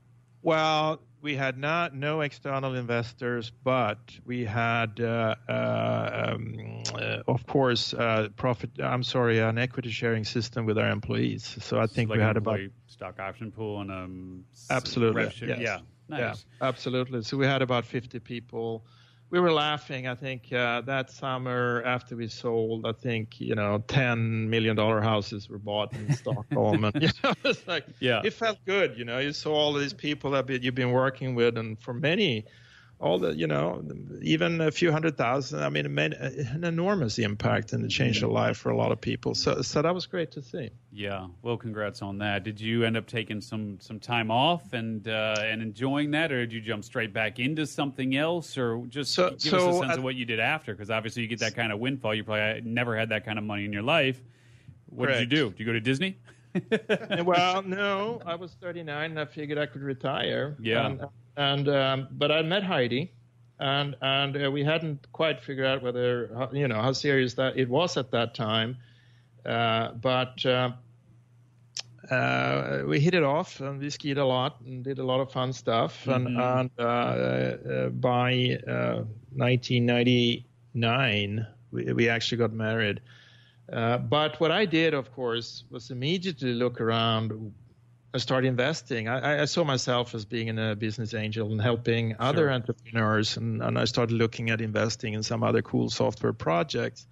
well, 0.45 1.01
we 1.21 1.35
had 1.35 1.57
not 1.57 1.95
no 1.95 2.21
external 2.21 2.75
investors, 2.75 3.51
but 3.63 3.97
we 4.25 4.45
had, 4.45 4.99
uh, 4.99 5.33
uh, 5.49 6.33
um, 6.35 6.83
uh, 6.93 7.23
of 7.27 7.47
course, 7.47 7.95
profit. 8.35 8.69
I'm 8.79 9.01
sorry, 9.01 9.39
an 9.39 9.57
equity 9.57 9.89
sharing 9.89 10.23
system 10.23 10.67
with 10.67 10.77
our 10.77 10.89
employees. 10.89 11.57
So 11.61 11.79
I 11.79 11.87
think 11.87 12.11
like 12.11 12.17
we 12.17 12.23
had 12.23 12.37
about 12.37 12.59
stock 12.85 13.19
option 13.19 13.51
pool 13.51 13.81
and 13.81 13.91
um, 13.91 14.45
absolutely, 14.69 15.23
yes. 15.23 15.59
yeah, 15.59 15.79
nice. 16.07 16.19
yeah, 16.19 16.67
absolutely. 16.67 17.23
So 17.23 17.37
we 17.37 17.47
had 17.47 17.63
about 17.63 17.83
50 17.83 18.19
people 18.19 18.85
we 19.35 19.41
were 19.41 19.51
laughing. 19.51 20.07
I 20.07 20.15
think 20.15 20.53
uh, 20.53 20.79
that 20.81 21.11
summer 21.11 21.83
after 21.85 22.15
we 22.15 22.29
sold, 22.29 22.85
I 22.85 22.93
think 22.93 23.41
you 23.41 23.53
know, 23.53 23.83
ten 23.85 24.49
million 24.49 24.77
dollar 24.77 25.01
houses 25.01 25.49
were 25.49 25.59
bought 25.59 25.93
in 25.93 26.13
Stockholm, 26.21 26.85
and 26.85 27.01
you 27.01 27.09
know, 27.21 27.33
it's 27.43 27.67
like, 27.67 27.85
yeah, 27.99 28.21
it 28.23 28.31
felt 28.31 28.59
good. 28.65 28.97
You 28.97 29.03
know, 29.03 29.19
you 29.19 29.33
saw 29.33 29.53
all 29.53 29.73
these 29.73 29.91
people 29.91 30.31
that 30.31 30.49
you've 30.63 30.73
been 30.73 30.91
working 30.91 31.35
with, 31.35 31.57
and 31.57 31.77
for 31.77 31.93
many, 31.93 32.45
all 32.99 33.19
the 33.19 33.35
you 33.35 33.47
know, 33.47 33.83
even 34.21 34.61
a 34.61 34.71
few 34.71 34.91
hundred 34.91 35.17
thousand. 35.17 35.61
I 35.61 35.69
mean, 35.69 35.85
it 35.85 35.91
made 35.91 36.13
an 36.13 36.63
enormous 36.63 37.19
impact 37.19 37.73
and 37.73 37.83
it 37.83 37.89
changed 37.89 38.23
a 38.23 38.27
life 38.27 38.57
for 38.57 38.69
a 38.69 38.77
lot 38.77 38.91
of 38.91 39.01
people. 39.01 39.35
So, 39.35 39.61
so 39.61 39.81
that 39.81 39.93
was 39.93 40.05
great 40.05 40.31
to 40.31 40.41
see. 40.41 40.71
Yeah, 40.91 41.27
well, 41.41 41.57
congrats 41.57 42.01
on 42.01 42.19
that. 42.19 42.43
Did 42.43 42.59
you 42.59 42.83
end 42.83 42.95
up 42.95 43.05
taking 43.05 43.41
some 43.41 43.79
some 43.81 43.99
time 43.99 44.31
off 44.31 44.73
and 44.73 45.07
uh, 45.07 45.35
and 45.39 45.61
enjoying 45.61 46.11
that, 46.11 46.31
or 46.31 46.39
did 46.45 46.53
you 46.53 46.61
jump 46.61 46.83
straight 46.83 47.13
back 47.13 47.39
into 47.39 47.65
something 47.65 48.15
else, 48.15 48.57
or 48.57 48.83
just 48.87 49.13
so, 49.13 49.31
give 49.31 49.41
so 49.41 49.69
us 49.69 49.75
a 49.75 49.79
sense 49.79 49.97
of 49.97 50.03
what 50.03 50.15
you 50.15 50.25
did 50.25 50.39
after? 50.39 50.73
Because 50.73 50.89
obviously, 50.89 51.21
you 51.21 51.27
get 51.27 51.39
that 51.39 51.55
kind 51.55 51.71
of 51.71 51.79
windfall. 51.79 52.15
You 52.15 52.23
probably 52.23 52.61
never 52.61 52.97
had 52.97 53.09
that 53.09 53.25
kind 53.25 53.37
of 53.37 53.43
money 53.43 53.65
in 53.65 53.73
your 53.73 53.83
life. 53.83 54.21
What 54.87 55.07
correct. 55.07 55.19
did 55.19 55.31
you 55.31 55.37
do? 55.37 55.49
Did 55.49 55.59
you 55.59 55.65
go 55.65 55.73
to 55.73 55.81
Disney? 55.81 56.17
well, 57.23 57.63
no, 57.63 58.21
I 58.25 58.35
was 58.35 58.55
39 58.61 59.11
and 59.11 59.19
I 59.19 59.25
figured 59.25 59.57
I 59.57 59.65
could 59.65 59.81
retire. 59.81 60.55
Yeah. 60.59 60.85
And, 60.87 61.05
and 61.37 61.69
um, 61.69 62.07
but 62.11 62.31
I 62.31 62.41
met 62.41 62.63
Heidi, 62.63 63.11
and 63.59 63.95
and 64.01 64.45
uh, 64.45 64.51
we 64.51 64.63
hadn't 64.63 65.11
quite 65.11 65.43
figured 65.43 65.65
out 65.65 65.83
whether 65.83 66.49
you 66.53 66.67
know 66.67 66.81
how 66.81 66.93
serious 66.93 67.33
that 67.35 67.57
it 67.57 67.69
was 67.69 67.97
at 67.97 68.11
that 68.11 68.35
time, 68.35 68.77
uh, 69.45 69.91
but. 69.93 70.45
Uh, 70.45 70.71
uh, 72.11 72.83
we 72.85 72.99
hit 72.99 73.15
it 73.15 73.23
off 73.23 73.61
and 73.61 73.79
we 73.79 73.89
skied 73.89 74.19
a 74.19 74.25
lot 74.25 74.61
and 74.61 74.83
did 74.83 74.99
a 74.99 75.03
lot 75.03 75.19
of 75.19 75.31
fun 75.31 75.51
stuff. 75.51 76.05
Mm-hmm. 76.05 76.39
And, 76.39 76.39
and 76.39 76.69
uh, 76.79 77.89
by 77.89 78.59
1999, 79.33 81.47
we, 81.71 81.93
we 81.93 82.07
actually 82.07 82.37
got 82.37 82.53
married. 82.53 83.01
Uh, 83.71 83.97
but 83.97 84.39
what 84.39 84.51
I 84.51 84.65
did, 84.65 84.93
of 84.93 85.11
course, 85.13 85.63
was 85.71 85.89
immediately 85.89 86.53
look 86.53 86.79
around 86.79 87.53
I 88.15 88.17
started 88.17 88.47
investing. 88.47 89.09
I, 89.09 89.41
I, 89.41 89.45
saw 89.45 89.65
myself 89.65 90.15
as 90.15 90.23
being 90.23 90.57
a 90.57 90.73
business 90.73 91.13
angel 91.13 91.51
and 91.51 91.61
helping 91.61 92.15
other 92.17 92.49
entrepreneurs, 92.49 93.35
and, 93.35 93.61
and 93.61 93.77
I 93.77 93.83
started 93.83 94.13
looking 94.13 94.51
at 94.51 94.61
investing 94.61 95.15
in 95.15 95.21
some 95.21 95.43
other 95.43 95.61
cool 95.61 95.89
software 95.89 96.31
projects. 96.31 97.05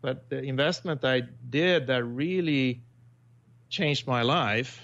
But 0.00 0.30
the 0.30 0.42
investment 0.42 1.04
I 1.04 1.24
did 1.50 1.88
that 1.88 2.02
really 2.04 2.80
changed 3.68 4.06
my 4.06 4.22
life 4.22 4.82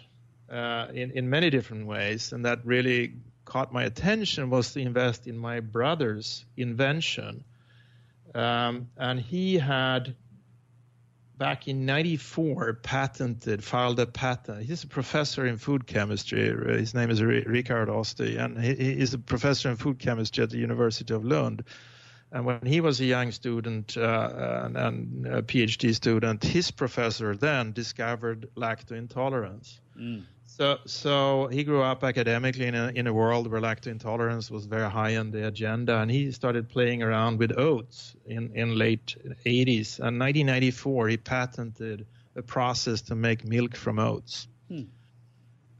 uh, 0.50 0.88
in, 0.92 1.12
in 1.12 1.30
many 1.30 1.48
different 1.48 1.86
ways, 1.86 2.34
and 2.34 2.44
that 2.44 2.66
really 2.66 3.14
caught 3.46 3.72
my 3.72 3.84
attention 3.84 4.50
was 4.50 4.74
to 4.74 4.80
invest 4.80 5.26
in 5.26 5.38
my 5.38 5.60
brother's 5.60 6.44
invention. 6.58 7.42
Um, 8.34 8.90
and 8.98 9.18
he 9.18 9.56
had 9.56 10.14
back 11.38 11.68
in 11.68 11.86
94 11.86 12.74
patented 12.82 13.62
filed 13.62 14.00
a 14.00 14.06
patent. 14.06 14.64
He's 14.64 14.84
a 14.84 14.88
professor 14.88 15.46
in 15.46 15.56
food 15.56 15.86
chemistry. 15.86 16.52
His 16.78 16.94
name 16.94 17.10
is 17.10 17.22
Ri- 17.22 17.44
Richard 17.46 17.88
Oste 17.88 18.38
and 18.38 18.60
he, 18.60 18.74
he's 18.74 19.14
a 19.14 19.18
professor 19.18 19.70
in 19.70 19.76
food 19.76 19.98
chemistry 19.98 20.42
at 20.42 20.50
the 20.50 20.58
University 20.58 21.14
of 21.14 21.24
Lund. 21.24 21.64
And 22.30 22.44
when 22.44 22.60
he 22.66 22.80
was 22.80 23.00
a 23.00 23.06
young 23.06 23.32
student 23.32 23.96
uh, 23.96 24.64
and, 24.64 24.76
and 24.76 25.26
a 25.26 25.42
PhD 25.42 25.94
student 25.94 26.44
his 26.44 26.70
professor 26.70 27.36
then 27.36 27.72
discovered 27.72 28.48
lacto-intolerance 28.56 29.80
Mm. 29.98 30.22
So, 30.58 30.78
so 30.86 31.46
he 31.46 31.62
grew 31.62 31.82
up 31.82 32.02
academically 32.02 32.66
in 32.66 32.74
a, 32.74 32.88
in 32.88 33.06
a 33.06 33.12
world 33.12 33.48
where 33.48 33.60
lacto 33.60 33.86
intolerance 33.86 34.50
was 34.50 34.66
very 34.66 34.90
high 34.90 35.16
on 35.16 35.30
the 35.30 35.46
agenda, 35.46 35.98
and 35.98 36.10
he 36.10 36.32
started 36.32 36.68
playing 36.68 37.00
around 37.00 37.38
with 37.38 37.56
oats 37.56 38.16
in, 38.26 38.50
in 38.56 38.76
late 38.76 39.14
80s. 39.46 40.00
And 40.00 40.18
1994, 40.18 41.08
he 41.08 41.16
patented 41.16 42.06
a 42.34 42.42
process 42.42 43.02
to 43.02 43.14
make 43.14 43.44
milk 43.44 43.76
from 43.76 44.00
oats. 44.00 44.48
Hmm. 44.68 44.82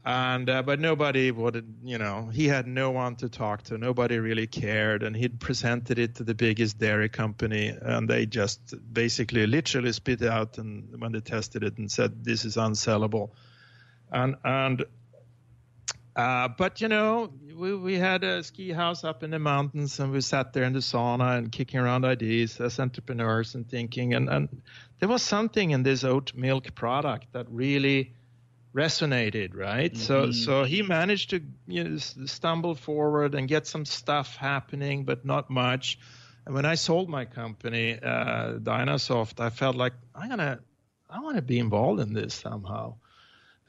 And 0.05 0.49
uh, 0.49 0.63
but 0.63 0.79
nobody 0.79 1.29
would, 1.29 1.75
you 1.83 1.97
know, 1.97 2.29
he 2.31 2.47
had 2.47 2.65
no 2.65 2.91
one 2.91 3.17
to 3.17 3.27
talk 3.27 3.63
to. 3.63 3.77
Nobody 3.77 4.17
really 4.17 4.47
cared, 4.47 5.03
and 5.03 5.13
he'd 5.13 5.41
presented 5.41 5.99
it 5.99 6.15
to 6.15 6.23
the 6.23 6.33
biggest 6.33 6.79
dairy 6.79 7.09
company, 7.09 7.67
and 7.67 8.09
they 8.09 8.25
just 8.25 8.73
basically, 8.91 9.45
literally 9.45 9.91
spit 9.91 10.21
it 10.21 10.29
out, 10.29 10.57
and 10.57 11.01
when 11.01 11.11
they 11.11 11.19
tested 11.19 11.63
it, 11.63 11.77
and 11.77 11.91
said 11.91 12.23
this 12.23 12.45
is 12.45 12.55
unsellable 12.55 13.31
and 14.11 14.35
and 14.43 14.83
uh, 16.15 16.47
but 16.57 16.81
you 16.81 16.87
know 16.87 17.31
we 17.55 17.75
we 17.75 17.95
had 17.95 18.23
a 18.23 18.43
ski 18.43 18.71
house 18.71 19.03
up 19.03 19.23
in 19.23 19.31
the 19.31 19.39
mountains 19.39 19.99
and 19.99 20.11
we 20.11 20.21
sat 20.21 20.53
there 20.53 20.63
in 20.63 20.73
the 20.73 20.79
sauna 20.79 21.37
and 21.37 21.51
kicking 21.51 21.79
around 21.79 22.05
ideas 22.05 22.59
as 22.59 22.79
entrepreneurs 22.79 23.55
and 23.55 23.67
thinking. 23.69 24.13
And 24.13 24.29
and 24.29 24.61
there 24.99 25.09
was 25.09 25.21
something 25.23 25.71
in 25.71 25.83
this 25.83 26.03
oat 26.03 26.33
milk 26.35 26.73
product 26.75 27.33
that 27.33 27.47
really 27.49 28.13
resonated 28.75 29.55
right? 29.55 29.95
So 29.95 30.31
Mhm. 30.31 30.33
so 30.33 30.63
he 30.63 30.81
managed 30.81 31.31
to 31.31 31.41
you 31.67 31.83
know, 31.83 31.97
stumble 31.97 32.75
forward 32.75 33.35
and 33.35 33.47
get 33.47 33.67
some 33.67 33.85
stuff 33.85 34.35
happening 34.35 35.05
but 35.05 35.25
not 35.25 35.49
much. 35.49 35.99
And 36.45 36.55
when 36.55 36.65
i 36.65 36.75
sold 36.75 37.09
my 37.09 37.25
company 37.25 37.99
uh 38.01 38.57
dynasoft 38.59 39.39
i 39.39 39.49
felt 39.49 39.75
like 39.75 39.93
i'm 40.15 40.29
gonna 40.29 40.59
i 41.09 41.19
want 41.19 41.35
to 41.35 41.41
be 41.41 41.59
involved 41.59 41.99
in 42.01 42.13
this 42.13 42.33
somehow 42.33 42.95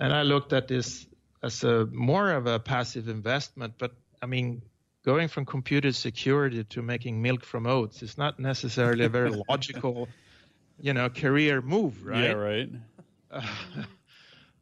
and 0.00 0.12
I 0.12 0.22
looked 0.22 0.52
at 0.52 0.66
this 0.66 1.06
as 1.42 1.62
a 1.62 1.86
more 1.86 2.32
of 2.32 2.46
a 2.46 2.58
passive 2.58 3.08
investment. 3.08 3.74
But 3.78 3.92
I 4.20 4.26
mean, 4.26 4.62
going 5.04 5.28
from 5.28 5.44
computer 5.44 5.92
security 5.92 6.64
to 6.64 6.82
making 6.82 7.22
milk 7.22 7.44
from 7.44 7.66
oats 7.66 8.02
is 8.02 8.18
not 8.18 8.40
necessarily 8.40 9.04
a 9.04 9.08
very 9.08 9.30
logical, 9.48 10.08
you 10.80 10.94
know, 10.94 11.08
career 11.10 11.60
move, 11.60 12.04
right? 12.04 12.24
Yeah, 12.24 12.32
right. 12.32 12.70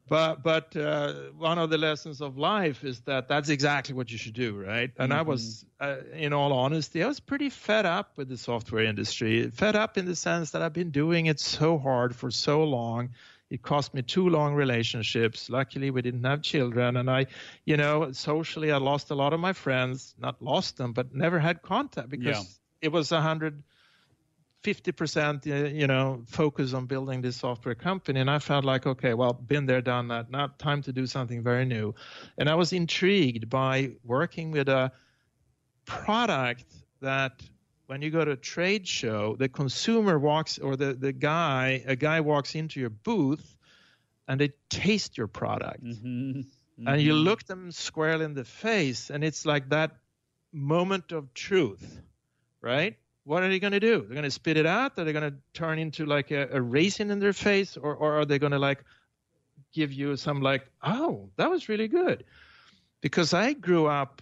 but 0.09 0.43
but 0.43 0.75
uh, 0.75 1.13
one 1.37 1.57
of 1.57 1.69
the 1.69 1.77
lessons 1.77 2.21
of 2.21 2.37
life 2.37 2.83
is 2.83 2.99
that 3.01 3.29
that's 3.29 3.49
exactly 3.49 3.95
what 3.95 4.11
you 4.11 4.17
should 4.17 4.33
do, 4.33 4.61
right? 4.61 4.91
And 4.97 5.13
I 5.13 5.21
was, 5.21 5.65
uh, 5.79 5.97
in 6.13 6.33
all 6.33 6.51
honesty, 6.51 7.01
I 7.01 7.07
was 7.07 7.21
pretty 7.21 7.49
fed 7.49 7.85
up 7.85 8.11
with 8.17 8.27
the 8.27 8.37
software 8.37 8.83
industry. 8.83 9.49
Fed 9.51 9.77
up 9.77 9.97
in 9.97 10.05
the 10.05 10.15
sense 10.15 10.51
that 10.51 10.61
I've 10.61 10.73
been 10.73 10.91
doing 10.91 11.27
it 11.27 11.39
so 11.39 11.77
hard 11.77 12.15
for 12.15 12.29
so 12.29 12.65
long. 12.65 13.11
It 13.49 13.61
cost 13.63 13.93
me 13.93 14.01
two 14.03 14.29
long 14.29 14.53
relationships. 14.53 15.49
Luckily, 15.49 15.89
we 15.89 16.01
didn't 16.01 16.23
have 16.23 16.41
children, 16.41 16.97
and 16.97 17.09
I, 17.09 17.27
you 17.65 17.77
know, 17.77 18.11
socially, 18.11 18.71
I 18.71 18.77
lost 18.77 19.09
a 19.09 19.15
lot 19.15 19.33
of 19.33 19.39
my 19.39 19.53
friends. 19.53 20.13
Not 20.19 20.41
lost 20.41 20.77
them, 20.77 20.93
but 20.93 21.13
never 21.13 21.39
had 21.39 21.61
contact 21.61 22.09
because 22.09 22.25
Yeah. 22.25 22.43
it 22.81 22.91
was 22.91 23.11
a 23.11 23.21
hundred 23.21 23.63
50% 24.63 25.47
uh, 25.47 25.69
you 25.69 25.87
know 25.87 26.23
focus 26.27 26.73
on 26.73 26.85
building 26.85 27.21
this 27.21 27.37
software 27.37 27.75
company 27.75 28.19
and 28.19 28.29
i 28.29 28.39
felt 28.39 28.65
like 28.65 28.85
okay 28.85 29.13
well 29.13 29.31
been 29.31 29.65
there 29.65 29.81
done 29.81 30.09
that 30.09 30.29
now 30.29 30.47
time 30.57 30.81
to 30.81 30.91
do 30.91 31.07
something 31.07 31.41
very 31.43 31.63
new 31.63 31.95
and 32.37 32.49
i 32.49 32.55
was 32.55 32.73
intrigued 32.73 33.49
by 33.49 33.91
working 34.03 34.51
with 34.51 34.67
a 34.67 34.91
product 35.85 36.65
that 37.01 37.41
when 37.89 38.03
you 38.03 38.11
go 38.11 38.23
to 38.23 38.31
a 38.31 38.37
trade 38.37 38.87
show 38.87 39.35
the 39.37 39.49
consumer 39.49 40.19
walks 40.19 40.59
or 40.59 40.75
the, 40.75 40.93
the 40.93 41.11
guy 41.11 41.83
a 41.87 41.95
guy 41.95 42.21
walks 42.21 42.53
into 42.53 42.79
your 42.79 42.91
booth 42.91 43.57
and 44.27 44.39
they 44.39 44.51
taste 44.69 45.17
your 45.17 45.27
product. 45.27 45.81
Hmm 45.81 46.41
and 46.87 47.01
you 47.01 47.13
look 47.13 47.43
them 47.43 47.71
squarely 47.71 48.23
in 48.23 48.33
the 48.33 48.45
face 48.45 49.09
and 49.09 49.23
it's 49.23 49.45
like 49.45 49.69
that 49.69 49.97
moment 50.53 51.11
of 51.11 51.33
truth 51.33 51.99
right? 52.61 52.95
What 53.23 53.43
are 53.43 53.49
they 53.49 53.59
going 53.59 53.73
to 53.73 53.79
do? 53.79 54.01
They're 54.01 54.15
going 54.15 54.23
to 54.23 54.31
spit 54.31 54.57
it 54.57 54.65
out? 54.65 54.97
Are 54.97 55.03
they 55.03 55.13
going 55.13 55.31
to 55.31 55.37
turn 55.53 55.79
into 55.79 56.05
like 56.05 56.31
a, 56.31 56.47
a 56.51 56.61
raisin 56.61 57.09
in 57.09 57.19
their 57.19 57.33
face? 57.33 57.77
Or, 57.77 57.95
or 57.95 58.19
are 58.19 58.25
they 58.25 58.37
going 58.37 58.51
to 58.51 58.59
like 58.59 58.83
give 59.73 59.93
you 59.93 60.15
some 60.15 60.41
like 60.41 60.69
oh 60.83 61.29
that 61.37 61.49
was 61.49 61.69
really 61.69 61.87
good. 61.87 62.23
Because 63.01 63.33
i 63.33 63.53
grew 63.53 63.87
up 63.87 64.21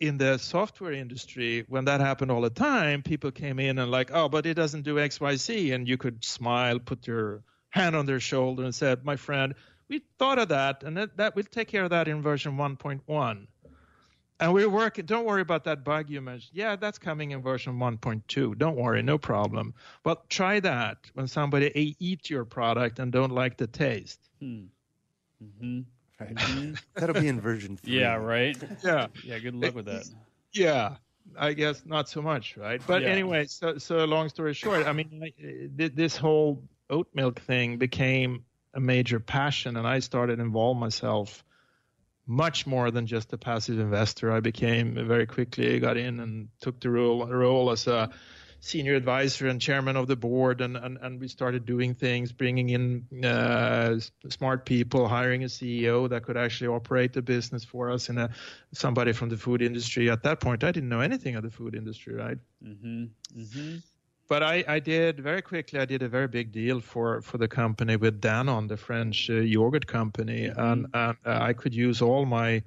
in 0.00 0.18
the 0.18 0.38
software 0.38 0.92
industry 0.92 1.64
when 1.68 1.86
that 1.86 2.00
happened 2.00 2.30
all 2.30 2.42
the 2.42 2.50
time 2.50 3.02
people 3.02 3.30
came 3.30 3.58
in 3.58 3.78
and 3.78 3.90
like 3.90 4.10
oh 4.12 4.28
but 4.28 4.44
it 4.44 4.54
doesn't 4.54 4.82
do 4.82 4.96
xyz 4.96 5.74
and 5.74 5.88
you 5.88 5.96
could 5.96 6.22
smile 6.24 6.78
put 6.78 7.06
your 7.06 7.42
hand 7.70 7.96
on 7.96 8.06
their 8.06 8.20
shoulder 8.20 8.64
and 8.64 8.74
said 8.74 9.04
my 9.04 9.16
friend 9.16 9.54
we 9.88 10.02
thought 10.18 10.38
of 10.38 10.48
that 10.48 10.82
and 10.82 10.96
that, 10.96 11.16
that 11.16 11.34
we'll 11.34 11.44
take 11.44 11.68
care 11.68 11.84
of 11.84 11.90
that 11.90 12.08
in 12.08 12.20
version 12.20 12.56
1.1 12.56 13.46
and 14.38 14.52
we're 14.52 14.68
working 14.68 15.06
don't 15.06 15.24
worry 15.24 15.40
about 15.40 15.64
that 15.64 15.82
bug 15.82 16.10
you 16.10 16.20
mentioned. 16.20 16.50
Yeah 16.52 16.76
that's 16.76 16.98
coming 16.98 17.30
in 17.30 17.40
version 17.40 17.78
1.2 17.78 18.58
don't 18.58 18.76
worry 18.76 19.02
no 19.02 19.16
problem. 19.16 19.72
But 20.02 20.28
try 20.28 20.60
that 20.60 20.98
when 21.14 21.26
somebody 21.26 21.72
e- 21.74 21.96
eat 21.98 22.28
your 22.28 22.44
product 22.44 22.98
and 22.98 23.10
don't 23.10 23.32
like 23.32 23.56
the 23.56 23.66
taste. 23.66 24.20
Hmm 24.40 24.66
Right. 26.20 26.36
That'll 26.94 27.20
be 27.20 27.28
in 27.28 27.40
version 27.40 27.76
three. 27.76 28.00
Yeah, 28.00 28.14
right. 28.14 28.56
yeah 28.82 29.08
Yeah, 29.22 29.38
good 29.38 29.54
luck 29.54 29.74
with 29.74 29.86
that. 29.86 30.04
yeah 30.52 30.96
i 31.36 31.52
guess 31.52 31.82
not 31.84 32.08
so 32.08 32.22
much 32.22 32.56
right 32.56 32.80
but 32.86 33.02
Yeah. 33.02 33.08
anyway 33.08 33.46
so 33.46 33.78
so 33.78 34.04
long 34.04 34.28
story 34.28 34.54
short 34.54 34.86
i 34.86 34.92
mean 34.92 35.32
this 35.76 36.16
whole 36.16 36.62
oat 36.88 37.08
milk 37.14 37.40
thing 37.40 37.78
became 37.78 38.44
a 38.72 38.78
major 38.80 39.18
passion 39.18 39.76
and 39.76 39.86
i 39.88 39.98
started 39.98 40.38
involve 40.38 40.76
myself 40.76 41.42
much 42.28 42.64
more 42.66 42.90
than 42.92 43.06
just 43.06 43.32
a 43.32 43.38
passive 43.38 43.78
investor 43.80 44.30
i 44.32 44.38
became 44.40 44.94
very 45.06 45.26
quickly 45.26 45.80
got 45.80 45.96
in 45.96 46.20
and 46.20 46.48
took 46.60 46.78
the 46.80 46.88
role 46.90 47.26
role 47.26 47.70
as 47.72 47.86
a 47.88 48.08
senior 48.66 48.94
advisor 48.94 49.46
and 49.46 49.60
chairman 49.60 49.96
of 49.96 50.06
the 50.08 50.16
board 50.16 50.60
and 50.60 50.76
and, 50.76 50.98
and 51.00 51.20
we 51.20 51.28
started 51.28 51.64
doing 51.64 51.94
things 51.94 52.32
bringing 52.32 52.70
in 52.70 53.24
uh, 53.24 53.98
smart 54.28 54.66
people 54.66 55.06
hiring 55.06 55.44
a 55.44 55.46
ceo 55.46 56.08
that 56.08 56.24
could 56.24 56.36
actually 56.36 56.66
operate 56.66 57.12
the 57.12 57.22
business 57.22 57.64
for 57.64 57.90
us 57.90 58.08
and 58.08 58.18
a, 58.18 58.28
somebody 58.72 59.12
from 59.12 59.28
the 59.28 59.36
food 59.36 59.62
industry. 59.62 60.10
At 60.10 60.22
that 60.24 60.40
point 60.40 60.64
i 60.64 60.72
didn't 60.72 60.88
know 60.88 61.00
anything 61.00 61.36
of 61.36 61.42
the 61.42 61.50
food 61.50 61.74
industry 61.74 62.14
right? 62.14 62.38
Hmm 62.62 63.04
hmm 63.32 63.76
but 64.28 64.42
I, 64.42 64.64
I 64.66 64.80
did 64.80 65.20
very 65.20 65.40
quickly. 65.40 65.78
I 65.78 65.84
did 65.84 66.02
a 66.02 66.08
very 66.08 66.26
big 66.26 66.50
deal 66.50 66.80
for, 66.80 67.22
for 67.22 67.38
the 67.38 67.46
company 67.46 67.94
with 67.94 68.20
Danone, 68.20 68.66
the 68.66 68.76
French 68.76 69.30
uh, 69.30 69.34
yogurt 69.34 69.86
company, 69.86 70.46
and, 70.46 70.88
and 70.92 71.16
uh, 71.24 71.38
I 71.50 71.52
could 71.52 71.72
use 71.72 72.02
all 72.02 72.26
my 72.26 72.64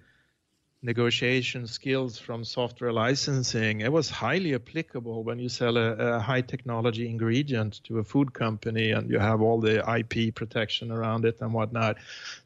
negotiation 0.82 1.68
skills 1.68 2.18
from 2.18 2.44
software 2.46 2.94
licensing. 2.94 3.82
It 3.82 3.92
was 3.92 4.10
highly 4.10 4.56
applicable 4.56 5.24
when 5.24 5.38
you 5.38 5.50
sell 5.50 5.78
a, 5.78 5.92
a 5.94 6.20
high 6.20 6.42
technology 6.42 7.10
ingredient 7.10 7.84
to 7.84 8.00
a 8.00 8.04
food 8.04 8.34
company 8.34 8.92
and 8.92 9.10
you 9.10 9.20
have 9.20 9.42
all 9.42 9.60
the 9.60 9.84
IP 9.98 10.34
protection 10.34 10.92
around 10.92 11.26
it 11.26 11.42
and 11.42 11.54
whatnot. 11.54 11.98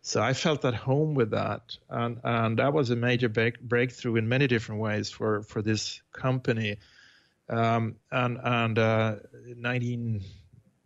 So 0.02 0.22
I 0.22 0.34
felt 0.34 0.66
at 0.66 0.74
home 0.74 1.14
with 1.14 1.32
that, 1.32 1.78
and 1.90 2.20
and 2.24 2.58
that 2.58 2.74
was 2.74 2.90
a 2.90 2.96
major 2.96 3.30
break, 3.30 3.60
breakthrough 3.62 4.16
in 4.16 4.28
many 4.28 4.48
different 4.48 4.82
ways 4.82 5.10
for 5.12 5.44
for 5.44 5.62
this 5.62 6.02
company 6.12 6.78
um, 7.50 7.96
and 8.12 8.40
and 8.44 8.80
uh, 8.80 9.16
19 9.58 10.22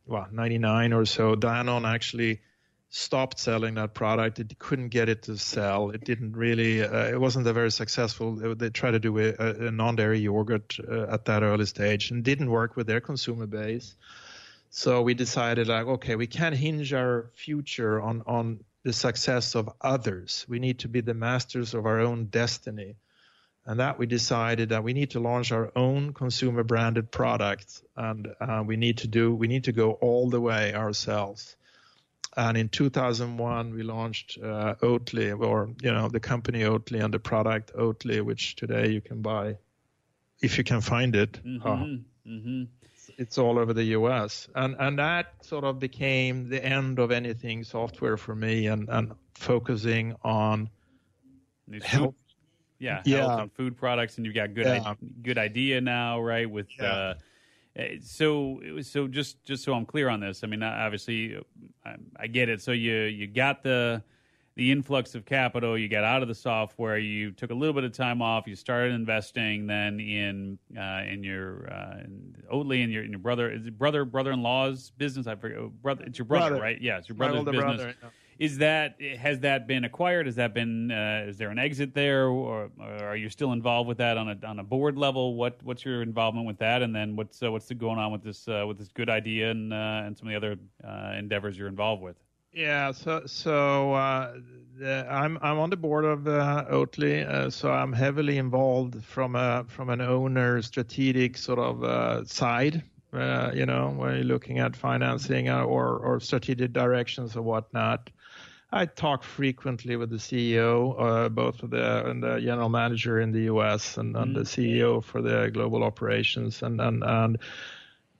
well 0.06 0.28
99 0.32 0.94
or 0.94 1.06
so 1.06 1.36
Danone 1.36 1.88
actually 1.88 2.42
stopped 2.90 3.40
selling 3.40 3.76
that 3.76 3.94
product 3.94 4.40
it 4.40 4.58
couldn't 4.60 4.90
get 4.90 5.10
it 5.10 5.24
to 5.24 5.38
sell 5.38 5.90
it 5.90 6.04
didn't 6.06 6.34
really 6.36 6.82
uh, 6.82 7.08
it 7.08 7.20
wasn't 7.20 7.46
a 7.46 7.54
very 7.54 7.72
successful 7.72 8.36
they, 8.36 8.54
they 8.54 8.70
tried 8.70 8.92
to 8.92 9.00
do 9.00 9.18
a, 9.20 9.34
a 9.68 9.72
non-dairy 9.72 10.20
yogurt 10.20 10.78
uh, 10.90 11.04
at 11.12 11.26
that 11.26 11.44
early 11.44 11.66
stage 11.66 12.12
and 12.12 12.24
didn't 12.24 12.50
work 12.50 12.76
with 12.78 12.88
their 12.88 13.02
consumer 13.02 13.46
base 13.46 13.96
so 14.70 15.02
we 15.02 15.14
decided 15.14 15.68
like 15.68 15.86
okay 15.86 16.16
we 16.16 16.28
can't 16.28 16.56
hinge 16.56 16.94
our 16.94 17.30
future 17.36 18.02
on 18.02 18.24
on 18.26 18.60
the 18.88 18.94
success 18.94 19.54
of 19.54 19.70
others. 19.82 20.46
We 20.48 20.60
need 20.60 20.80
to 20.80 20.88
be 20.88 21.02
the 21.02 21.14
masters 21.14 21.74
of 21.74 21.86
our 21.86 22.00
own 22.00 22.28
destiny. 22.28 22.96
And 23.66 23.82
that 23.82 24.00
we 24.00 24.06
decided 24.06 24.70
that 24.70 24.86
we 24.86 24.94
need 24.94 25.10
to 25.10 25.20
launch 25.20 25.52
our 25.52 25.74
own 25.76 26.14
consumer 26.14 26.64
branded 26.64 27.12
product 27.12 27.82
and 27.98 28.30
uh, 28.40 28.64
we 28.66 28.78
need 28.78 29.00
to 29.00 29.10
do, 29.10 29.36
we 29.36 29.50
need 29.50 29.66
to 29.66 29.74
go 29.74 29.92
all 29.92 30.30
the 30.30 30.40
way 30.40 30.74
ourselves. 30.74 31.58
And 32.38 32.56
in 32.56 32.70
2001, 32.70 33.74
we 33.74 33.82
launched 33.84 34.38
uh, 34.42 34.76
Oatly, 34.82 35.38
or 35.40 35.70
you 35.82 35.92
know, 35.92 36.08
the 36.08 36.20
company 36.20 36.60
Oatly 36.62 37.04
and 37.04 37.12
the 37.14 37.20
product 37.20 37.74
Oatly, 37.74 38.22
which 38.22 38.56
today 38.56 38.90
you 38.92 39.02
can 39.02 39.22
buy 39.24 39.58
if 40.42 40.58
you 40.60 40.64
can 40.64 40.82
find 40.82 41.16
it. 41.16 41.44
Mm-hmm. 41.44 41.68
Uh, 41.68 42.30
mm-hmm. 42.32 42.64
It's 43.18 43.40
all 43.40 43.58
over 43.58 43.74
the 43.74 43.86
U.S. 44.00 44.48
and 44.54 44.76
and 44.80 45.00
that 45.00 45.44
sort 45.44 45.64
of 45.64 45.80
became 45.80 46.50
the 46.50 46.64
end 46.64 47.00
of 47.00 47.10
anything 47.12 47.64
software 47.64 48.18
for 48.18 48.36
me, 48.36 48.68
and 48.68 48.88
and 48.90 49.14
focusing 49.34 50.16
on 50.24 50.70
These 51.68 51.84
health. 51.84 52.06
food- 52.06 52.16
yeah, 52.80 53.02
Yeah. 53.06 53.18
health 53.18 53.40
and 53.42 53.52
food 53.54 53.78
products, 53.78 54.18
and 54.18 54.26
you've 54.28 54.36
got 54.36 54.54
good 54.54 54.68
Yeah. 54.68 54.92
i- 54.92 54.96
good 55.24 55.40
idea 55.40 55.82
now, 55.82 56.22
right? 56.22 56.48
With 56.48 56.68
Yeah. 56.78 56.86
uh, 56.94 57.14
so 58.02 58.62
so 58.82 59.08
just 59.08 59.44
just 59.44 59.64
so 59.64 59.74
I'm 59.74 59.86
clear 59.86 60.10
on 60.10 60.20
this. 60.20 60.44
I 60.44 60.48
mean, 60.48 60.64
obviously, 60.64 61.40
I, 61.86 61.96
I 62.18 62.28
get 62.28 62.50
it. 62.50 62.62
So 62.62 62.72
you 62.72 62.94
you 63.04 63.28
got 63.28 63.64
the 63.64 64.04
the 64.56 64.72
influx 64.72 65.14
of 65.14 65.24
capital, 65.24 65.78
you 65.78 65.88
got 65.88 66.04
out 66.04 66.24
of 66.24 66.28
the 66.28 66.34
software, 66.34 66.98
you 66.98 67.32
took 67.32 67.52
a 67.52 67.54
little 67.54 67.76
bit 67.76 67.84
of 67.84 67.92
time 67.92 68.24
off, 68.24 68.48
you 68.48 68.56
started 68.56 68.92
investing 68.92 69.68
then 69.68 70.00
in 70.00 70.58
uh, 70.76 71.04
in 71.08 71.24
your 71.24 71.72
uh, 71.72 72.00
in 72.00 72.36
Oatly 72.52 72.84
and 72.84 72.92
your 72.92 73.04
in 73.04 73.12
your 73.12 73.20
brother 73.20 73.52
is 73.52 73.70
brother 73.70 74.04
brother 74.04 74.32
in 74.32 74.42
law's 74.42 74.92
business. 74.98 75.28
I 75.28 75.36
forget 75.36 75.60
brother. 75.84 76.04
It's 76.06 76.18
your 76.18 76.26
brother, 76.26 76.50
Brother. 76.50 76.64
right? 76.64 76.82
Yeah, 76.82 76.98
it's 76.98 77.08
your 77.08 77.16
brother's 77.16 77.44
business. 77.44 77.62
brother, 77.62 77.94
yeah. 78.02 78.10
Is 78.40 78.60
that 78.60 79.02
has 79.02 79.40
that 79.40 79.68
been 79.68 79.84
acquired? 79.84 80.28
Has 80.28 80.36
that 80.36 80.54
been 80.54 80.92
uh, 80.92 81.26
is 81.28 81.38
there 81.38 81.50
an 81.50 81.58
exit 81.58 81.94
there, 81.94 82.28
or, 82.28 82.70
or 82.80 83.04
are 83.04 83.16
you 83.16 83.30
still 83.30 83.52
involved 83.52 83.88
with 83.88 83.98
that 83.98 84.18
on 84.18 84.30
a 84.30 84.48
on 84.48 84.60
a 84.60 84.64
board 84.64 84.98
level? 84.98 85.36
What 85.36 85.58
what's 85.64 85.84
your 85.84 86.04
involvement 86.04 86.46
with 86.46 86.58
that? 86.60 86.82
And 86.84 86.96
then 86.96 87.16
what's 87.16 87.42
uh, 87.42 87.52
what's 87.52 87.72
going 87.72 87.98
on 87.98 88.12
with 88.12 88.24
this 88.24 88.48
uh, 88.48 88.66
with 88.68 88.78
this 88.78 88.90
good 88.90 89.10
idea 89.10 89.50
and 89.50 89.74
uh, 89.74 90.04
and 90.06 90.18
some 90.18 90.28
of 90.28 90.32
the 90.32 90.38
other 90.38 90.60
uh, 90.84 91.16
endeavors 91.18 91.58
you're 91.58 91.68
involved 91.68 92.04
with? 92.04 92.16
Yeah, 92.54 92.92
so 92.92 93.24
so 93.26 93.94
uh, 93.94 94.36
the, 94.80 95.08
I'm 95.10 95.38
I'm 95.42 95.58
on 95.60 95.70
the 95.70 95.78
board 95.78 96.06
of 96.06 96.28
uh, 96.28 96.66
Oatly, 96.70 97.28
uh, 97.28 97.50
so 97.50 97.72
I'm 97.72 97.94
heavily 97.94 98.38
involved 98.38 99.04
from 99.04 99.36
a 99.36 99.66
from 99.68 99.90
an 99.90 100.02
owner 100.02 100.62
strategic 100.62 101.38
sort 101.38 101.60
of 101.60 101.84
uh, 101.84 102.26
side. 102.26 102.84
You 103.14 103.66
know, 103.66 103.96
when 103.98 104.14
you're 104.14 104.24
looking 104.26 104.60
at 104.60 104.76
financing 104.76 105.50
or 105.50 105.98
or 105.98 106.20
strategic 106.20 106.72
directions 106.74 107.36
or 107.36 107.42
whatnot. 107.42 108.12
I 108.72 108.86
talk 108.86 109.24
frequently 109.24 109.96
with 109.96 110.10
the 110.10 110.18
CEO, 110.18 110.96
uh, 111.00 111.30
both 111.30 111.58
the 111.64 112.10
and 112.10 112.22
the 112.22 112.40
general 112.42 112.70
manager 112.70 113.20
in 113.22 113.32
the 113.32 113.44
U.S. 113.44 113.98
and, 113.98 114.16
and 114.18 114.36
the 114.36 114.42
CEO 114.42 115.02
for 115.04 115.22
the 115.22 115.50
global 115.54 115.84
operations, 115.84 116.62
and 116.62 116.82
and 116.82 117.04
and 117.04 117.38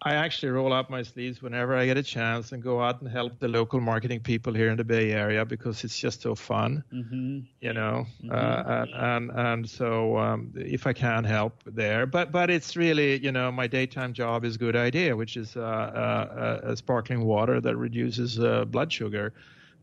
I 0.02 0.14
actually 0.14 0.52
roll 0.52 0.72
up 0.74 0.90
my 0.90 1.02
sleeves 1.04 1.42
whenever 1.42 1.76
I 1.76 1.86
get 1.86 1.98
a 1.98 2.04
chance 2.04 2.52
and 2.54 2.64
go 2.64 2.82
out 2.82 3.02
and 3.02 3.10
help 3.10 3.40
the 3.40 3.48
local 3.48 3.82
marketing 3.82 4.20
people 4.22 4.54
here 4.54 4.70
in 4.70 4.78
the 4.78 4.84
Bay 4.86 5.12
Area 5.12 5.44
because 5.44 5.84
it's 5.84 6.00
just 6.00 6.22
so 6.22 6.36
fun, 6.36 6.84
Mm-hmm. 6.94 7.40
you 7.60 7.74
know. 7.74 8.06
Uh, 8.30 8.64
and, 8.68 8.90
and 8.94 9.32
and 9.32 9.70
so 9.70 10.18
um, 10.18 10.54
if 10.56 10.88
I 10.88 10.94
can 10.94 11.26
help 11.26 11.62
there, 11.66 12.06
but 12.06 12.32
but 12.32 12.50
it's 12.50 12.78
really 12.78 13.20
you 13.20 13.32
know 13.34 13.52
my 13.52 13.68
daytime 13.68 14.14
job 14.14 14.46
is 14.46 14.56
Good 14.56 14.76
Idea, 14.78 15.16
which 15.16 15.36
is 15.36 15.58
uh, 15.58 15.60
uh, 15.62 16.60
a 16.72 16.78
sparkling 16.78 17.26
water 17.26 17.60
that 17.60 17.76
reduces 17.76 18.40
uh, 18.40 18.64
blood 18.64 18.94
sugar 18.94 19.34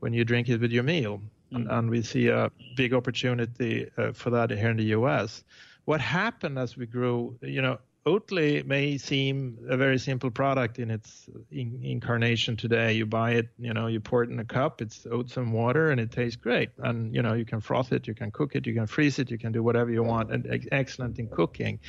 when 0.05 0.13
you 0.13 0.23
drink 0.23 0.51
it 0.51 0.61
with 0.61 0.71
your 0.71 0.83
meal, 0.83 1.19
and, 1.51 1.67
and 1.71 1.89
we 1.89 2.03
see 2.03 2.29
a 2.29 2.51
big 2.77 2.93
opportunity 2.93 3.91
uh, 3.97 4.13
for 4.13 4.29
that 4.29 4.51
here 4.51 4.69
in 4.69 4.77
the 4.77 4.91
U.S. 4.99 5.43
What 5.87 5.99
happened 5.99 6.59
as 6.59 6.77
we 6.77 6.85
grew, 6.85 7.39
you 7.41 7.63
know, 7.63 7.79
Oatly 8.05 8.67
may 8.67 8.99
seem 8.99 9.57
a 9.67 9.79
very 9.79 9.99
simple 9.99 10.31
product 10.31 10.79
in 10.79 10.91
its 10.91 11.27
in, 11.51 11.81
incarnation 11.83 12.55
today. 12.55 12.93
You 12.93 13.07
buy 13.07 13.31
it, 13.31 13.49
you 13.59 13.73
know, 13.73 13.87
you 13.87 13.99
pour 13.99 14.23
it 14.23 14.29
in 14.29 14.39
a 14.41 14.45
cup. 14.45 14.83
It's 14.83 15.07
oats 15.11 15.39
and 15.39 15.55
water, 15.55 15.91
and 15.91 15.99
it 15.99 16.11
tastes 16.11 16.37
great. 16.37 16.69
And 16.77 17.15
you 17.15 17.23
know, 17.23 17.33
you 17.33 17.47
can 17.47 17.63
froth 17.63 17.91
it, 17.91 18.07
you 18.07 18.15
can 18.15 18.31
cook 18.31 18.57
it, 18.57 18.67
you 18.67 18.75
can 18.75 18.87
freeze 18.87 19.19
it, 19.19 19.31
you 19.31 19.39
can 19.39 19.53
do 19.53 19.63
whatever 19.63 19.91
you 19.91 20.03
want. 20.03 20.31
And 20.31 20.47
ex- 20.51 20.67
excellent 20.71 21.19
in 21.19 21.29
cooking. 21.29 21.81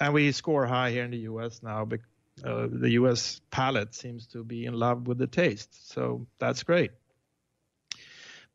And 0.00 0.14
we 0.14 0.32
score 0.32 0.64
high 0.64 0.92
here 0.92 1.04
in 1.04 1.10
the 1.10 1.24
U.S. 1.32 1.62
now. 1.62 1.84
But 1.84 2.00
uh, 2.42 2.68
the 2.70 2.92
U.S. 2.92 3.42
palate 3.50 3.94
seems 3.94 4.26
to 4.28 4.42
be 4.44 4.64
in 4.64 4.72
love 4.72 5.06
with 5.06 5.18
the 5.18 5.26
taste, 5.26 5.92
so 5.92 6.26
that's 6.38 6.62
great. 6.62 6.92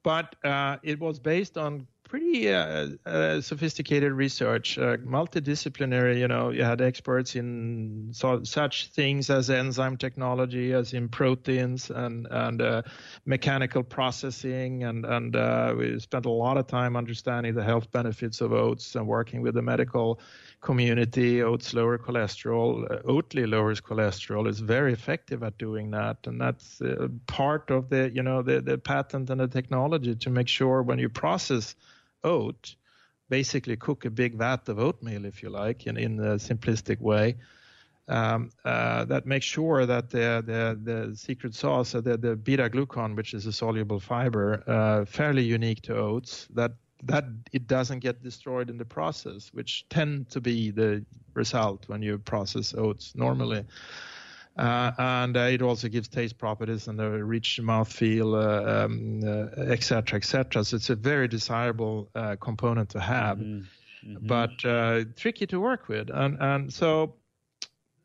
But 0.04 0.36
uh, 0.43 0.78
it 0.84 1.00
was 1.00 1.20
based 1.20 1.58
on 1.58 1.88
pretty 2.10 2.52
uh, 2.52 2.89
uh, 3.06 3.39
sophisticated 3.39 4.12
research, 4.12 4.78
uh, 4.78 4.97
multidisciplinary. 4.97 6.20
You 6.20 6.28
know, 6.28 6.50
you 6.50 6.64
had 6.64 6.82
experts 6.82 7.36
in 7.36 8.10
so, 8.12 8.43
such 8.43 8.88
things 8.88 9.30
as 9.30 9.50
enzyme 9.50 9.95
technology, 9.95 10.74
as 10.74 10.93
in 10.93 11.08
proteins 11.08 11.89
and 11.91 12.28
and 12.32 12.62
uh, 12.62 12.82
mechanical 13.26 13.84
processing, 13.84 14.84
and 14.84 15.06
and 15.06 15.36
uh, 15.36 15.76
we 15.78 16.00
spent 16.00 16.26
a 16.26 16.32
lot 16.32 16.58
of 16.58 16.68
time 16.68 16.97
understanding 16.97 17.54
the 17.54 17.64
health 17.64 17.91
benefits 17.91 18.41
of 18.41 18.52
oats 18.52 18.95
and 18.95 19.08
working 19.08 19.41
with 19.41 19.54
the 19.54 19.62
medical 19.62 20.20
community. 20.62 21.41
Oats 21.41 21.74
lower 21.74 21.97
cholesterol. 21.97 22.89
Uh, 22.91 23.01
Oatly 23.03 23.49
lowers 23.49 23.82
cholesterol. 23.82 24.47
It's 24.47 24.60
very 24.60 24.93
effective 24.93 25.43
at 25.43 25.57
doing 25.57 25.91
that, 25.91 26.18
and 26.26 26.39
that's 26.39 26.82
uh, 26.82 27.07
part 27.28 27.72
of 27.72 27.89
the 27.89 28.12
you 28.14 28.24
know 28.24 28.41
the 28.41 28.62
the 28.62 28.78
patent 28.78 29.30
and 29.30 29.39
the 29.39 29.47
technology 29.47 30.16
to 30.16 30.30
make 30.30 30.47
sure 30.47 30.84
when 30.84 30.99
you 30.99 31.10
process 31.10 31.76
oat, 32.24 32.76
basically 33.30 33.78
cook 33.78 34.05
a 34.05 34.10
big 34.10 34.36
vat 34.36 34.68
of 34.70 34.80
oatmeal, 34.80 35.26
if 35.26 35.41
you 35.41 35.49
like, 35.49 35.88
in, 35.88 35.97
in 35.97 36.20
a 36.20 36.36
simplistic 36.36 36.99
way. 36.99 37.38
Um, 38.07 38.49
uh, 38.66 39.05
that 39.05 39.28
makes 39.28 39.45
sure 39.45 39.86
that 39.86 40.10
the 40.10 40.43
the, 40.45 40.80
the 40.84 41.16
secret 41.16 41.53
sauce, 41.53 41.93
uh, 41.93 42.01
the, 42.01 42.18
the 42.18 42.36
beta 42.36 42.70
glucan, 42.70 43.16
which 43.16 43.34
is 43.34 43.45
a 43.45 43.53
soluble 43.53 43.99
fiber, 43.99 44.64
uh, 44.68 45.05
fairly 45.05 45.43
unique 45.43 45.82
to 45.84 45.95
oats, 45.95 46.47
that 46.55 46.72
that 47.04 47.26
it 47.52 47.68
doesn't 47.68 48.00
get 48.00 48.24
destroyed 48.24 48.70
in 48.70 48.78
the 48.78 48.86
process, 48.86 49.50
which 49.54 49.86
tend 49.89 50.30
to 50.30 50.41
be 50.41 50.72
the 50.72 51.06
result 51.34 51.88
when 51.88 52.02
you 52.02 52.18
process 52.18 52.74
oats 52.74 53.14
normally. 53.16 53.66
Uh, 54.58 54.91
and 54.97 55.38
uh, 55.38 55.41
it 55.41 55.62
also 55.62 55.88
gives 55.88 56.10
taste 56.10 56.38
properties 56.38 56.88
and 56.88 57.00
a 57.00 57.24
rich 57.24 57.60
mouthfeel, 57.62 58.34
uh, 58.36 58.86
um, 58.86 59.22
uh, 59.24 59.72
et 59.72 59.84
cetera, 59.84 60.18
et 60.18 60.26
cetera. 60.26 60.64
So 60.64 60.76
it's 60.76 60.89
a 60.89 60.95
very 60.95 61.28
desirable 61.28 62.10
uh, 62.16 62.36
component 62.39 62.89
to 62.89 63.00
have, 63.00 63.38
Mm-hmm. 63.38 64.28
but 64.28 64.64
uh, 64.64 65.04
tricky 65.18 65.45
to 65.47 65.60
work 65.60 65.89
with. 65.89 66.10
And, 66.10 66.38
and 66.39 66.72
so, 66.74 67.16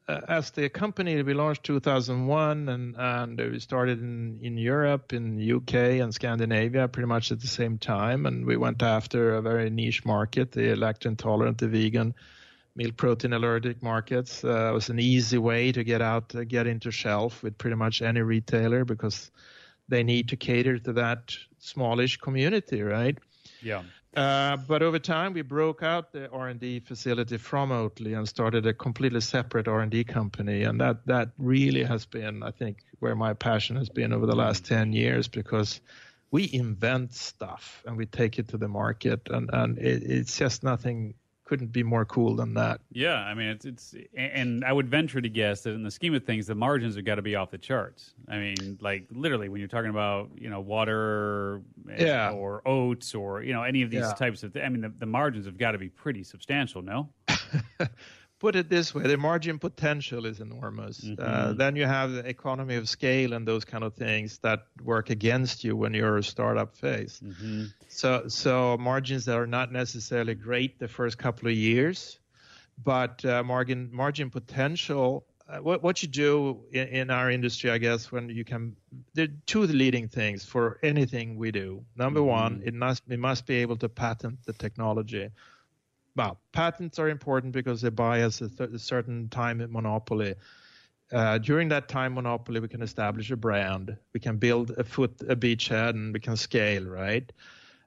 as 0.07 0.51
the 0.51 0.69
company, 0.69 1.23
we 1.23 1.35
launched 1.35 1.65
2001 1.65 2.69
and, 2.69 2.95
and 2.97 3.39
we 3.39 3.59
started 3.59 4.01
in, 4.01 4.39
in 4.43 4.59
Europe, 4.59 5.13
in 5.13 5.39
UK, 5.39 5.75
and 6.03 6.13
Scandinavia 6.13 6.89
pretty 6.89 7.07
much 7.07 7.33
at 7.33 7.41
the 7.41 7.47
same 7.47 7.79
time. 7.79 8.27
And 8.27 8.45
we 8.45 8.57
went 8.57 8.83
after 8.83 9.35
a 9.35 9.43
very 9.43 9.71
niche 9.71 10.05
market, 10.05 10.53
the 10.53 10.77
lactose 10.77 11.07
intolerant, 11.07 11.59
the 11.59 11.69
vegan 11.69 12.15
milk 12.77 12.97
protein 12.97 13.33
allergic 13.33 13.83
markets. 13.83 14.45
Uh, 14.45 14.71
it 14.71 14.75
was 14.75 14.91
an 14.91 14.99
easy 14.99 15.39
way 15.39 15.73
to 15.73 15.85
get 15.85 16.03
out, 16.03 16.35
uh, 16.35 16.45
get 16.45 16.67
into 16.67 16.91
shelf 16.91 17.43
with 17.43 17.57
pretty 17.57 17.77
much 17.77 18.03
any 18.03 18.21
retailer 18.21 18.85
because 18.85 19.31
they 19.89 20.03
need 20.03 20.29
to 20.29 20.37
cater 20.37 20.79
to 20.79 20.93
that 20.95 21.35
smallish 21.59 22.19
community, 22.19 22.83
right? 22.83 23.17
Yeah. 23.63 23.83
Uh, 24.17 24.57
but 24.57 24.83
over 24.83 24.99
time, 24.99 25.33
we 25.33 25.43
broke 25.43 25.83
out 25.83 26.13
the 26.13 26.31
R&D 26.31 26.81
facility 26.81 27.37
from 27.37 27.71
Oatly 27.71 28.17
and 28.17 28.29
started 28.29 28.65
a 28.67 28.73
completely 28.73 29.21
separate 29.21 29.67
R&D 29.67 30.05
company, 30.05 30.63
and 30.63 30.81
that 30.81 31.05
that 31.07 31.31
really 31.39 31.83
has 31.83 32.07
been, 32.07 32.43
I 32.43 32.53
think, 32.53 32.79
where 33.01 33.17
my 33.17 33.35
passion 33.35 33.77
has 33.77 33.89
been 33.89 34.13
over 34.13 34.27
the 34.27 34.37
last 34.37 34.65
ten 34.65 34.93
years 34.93 35.27
because 35.27 35.81
we 36.31 36.49
invent 36.53 37.13
stuff 37.15 37.83
and 37.87 37.97
we 37.97 38.07
take 38.07 38.39
it 38.39 38.49
to 38.49 38.57
the 38.57 38.69
market, 38.69 39.29
and 39.31 39.51
and 39.53 39.79
it, 39.79 40.03
it's 40.05 40.39
just 40.39 40.63
nothing 40.63 41.15
couldn't 41.45 41.73
be 41.73 41.83
more 41.83 42.05
cool 42.07 42.35
than 42.37 42.55
that. 42.55 42.81
Yeah, 42.91 43.17
I 43.17 43.35
mean 43.35 43.49
it's 43.49 43.65
it's 43.67 43.95
and 44.17 44.65
I 44.65 44.73
would 44.73 44.89
venture 44.89 45.21
to 45.21 45.29
guess 45.29 45.61
that 45.63 45.71
in 45.71 45.83
the 45.83 45.91
scheme 45.91 46.15
of 46.15 46.25
things 46.25 46.47
the 46.47 46.55
margins 46.55 46.97
have 46.97 47.05
got 47.05 47.17
to 47.17 47.23
be 47.23 47.37
off 47.37 47.51
the 47.51 47.59
charts. 47.59 48.15
I 48.29 48.39
mean, 48.39 48.79
like 48.81 49.07
literally 49.11 49.49
when 49.51 49.59
you're 49.61 49.69
talking 49.69 49.91
about, 49.91 50.31
you 50.37 50.49
know, 50.49 50.61
water 50.61 51.61
eh, 51.91 52.07
Yeah. 52.07 52.31
or 52.31 52.67
oats 52.67 53.15
or, 53.15 53.43
you 53.43 53.53
know, 53.53 53.63
any 53.63 53.83
of 53.83 53.91
these 53.91 54.01
Yeah. 54.01 54.15
types 54.15 54.43
of 54.43 54.53
th- 54.55 54.65
I 54.65 54.69
mean 54.71 54.81
the, 54.81 54.93
the 54.99 55.07
margins 55.07 55.45
have 55.47 55.59
got 55.59 55.73
to 55.73 55.79
be 55.79 55.89
pretty 55.91 56.23
substantial, 56.25 56.81
no? 56.83 57.11
Put 58.45 58.57
it 58.57 58.69
this 58.69 58.95
way, 58.95 59.05
the 59.05 59.17
margin 59.17 59.59
potential 59.59 60.27
is 60.27 60.39
enormous. 60.39 61.03
Uh, 61.19 61.55
then 61.57 61.77
you 61.77 61.87
have 61.87 62.13
the 62.13 62.29
economy 62.29 62.75
of 62.75 62.91
scale 62.91 63.33
and 63.33 63.49
those 63.49 63.65
kind 63.65 63.83
of 63.83 63.95
things 63.95 64.37
that 64.41 64.67
work 64.83 65.09
against 65.09 65.65
you 65.65 65.75
when 65.75 65.95
you're 65.95 66.19
a 66.19 66.23
startup 66.23 66.77
phase. 66.77 67.23
So, 67.89 68.29
so 68.29 68.77
margins 68.77 69.25
that 69.25 69.39
are 69.39 69.47
not 69.47 69.73
necessarily 69.73 70.35
great 70.35 70.79
the 70.79 70.89
first 70.89 71.17
couple 71.17 71.49
of 71.49 71.55
years, 71.55 72.19
but 72.77 73.25
uh, 73.25 73.43
margin 73.43 73.89
margin 73.91 74.29
potential 74.29 75.25
uh, 75.49 75.53
uh, 75.53 75.59
what 75.59 75.83
what 75.83 76.03
you 76.03 76.09
do 76.09 76.65
in, 76.73 76.89
in, 76.89 77.11
our 77.11 77.31
industry, 77.31 77.71
I 77.71 77.79
guess, 77.79 78.11
when 78.11 78.29
you 78.29 78.45
can, 78.45 78.77
there 79.15 79.27
are 79.27 79.37
two 79.47 79.63
leading 79.63 80.09
things 80.09 80.45
for 80.45 80.79
anything 80.83 81.37
we 81.37 81.51
do. 81.51 81.85
Number 81.97 82.21
mm-hmm. 82.21 82.29
one, 82.29 82.63
it 82.65 82.75
must 82.75 83.03
it 83.09 83.19
must 83.19 83.47
be 83.47 83.57
able 83.57 83.77
to 83.79 83.89
patent 83.89 84.45
the 84.45 84.53
technology. 84.53 85.31
Well, 86.17 86.39
patents 86.53 86.99
are 86.99 87.09
important 87.09 87.53
because 87.53 87.81
they 87.83 87.91
buy 87.91 88.23
us 88.23 88.41
a, 88.41 88.49
th- 88.49 88.71
a 88.71 88.79
certain 88.79 89.29
time 89.29 89.67
monopoly. 89.71 90.35
Uh, 91.13 91.39
during 91.39 91.69
that 91.69 91.89
time 91.89 92.15
monopoly, 92.15 92.61
we 92.61 92.69
can 92.69 92.83
establish 92.83 93.31
a 93.31 93.37
brand, 93.37 93.97
we 94.13 94.21
can 94.21 94.39
build 94.39 94.71
a 94.71 94.85
foot, 94.85 95.21
a 95.29 95.37
beachhead, 95.37 95.91
and 95.91 96.13
we 96.13 96.21
can 96.21 96.37
scale, 96.37 96.85
right? 96.85 97.31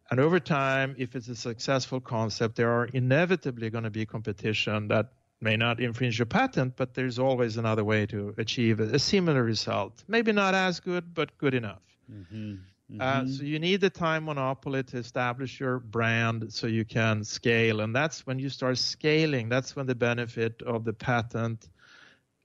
And 0.09 0.19
over 0.19 0.39
time, 0.39 0.95
if 0.97 1.15
it's 1.15 1.28
a 1.28 1.36
successful 1.36 1.99
concept, 1.99 2.55
there 2.55 2.71
are 2.71 2.86
inevitably 2.86 3.69
going 3.69 3.84
to 3.84 3.89
be 3.89 4.05
competition 4.05 4.88
that 4.89 5.11
may 5.41 5.57
not 5.57 5.80
infringe 5.80 6.17
your 6.17 6.25
patent, 6.25 6.75
but 6.75 6.93
there's 6.93 7.19
always 7.19 7.57
another 7.57 7.84
way 7.84 8.05
to 8.07 8.34
achieve 8.38 8.80
a, 8.80 8.99
similar 8.99 9.43
result. 9.43 10.03
Maybe 10.07 10.32
not 10.32 10.53
as 10.53 10.80
good, 10.80 11.13
but 11.13 11.38
good 11.38 11.53
enough. 11.53 11.82
Mm-hmm. 12.11 12.55
Mm-hmm. 12.91 13.01
Uh, 13.01 13.31
so 13.31 13.43
you 13.43 13.59
need 13.59 13.81
the 13.81 13.89
time 13.89 14.25
monopoly 14.25 14.83
to 14.83 14.97
establish 14.97 15.59
your 15.59 15.79
brand 15.79 16.53
so 16.53 16.67
you 16.67 16.85
can 16.85 17.23
scale. 17.23 17.81
And 17.81 17.93
that's 17.93 18.25
when 18.25 18.39
you 18.39 18.49
start 18.49 18.77
scaling, 18.77 19.49
that's 19.49 19.75
when 19.75 19.88
the 19.88 19.95
benefit 19.95 20.61
of 20.61 20.85
the 20.85 20.93
patent 20.93 21.67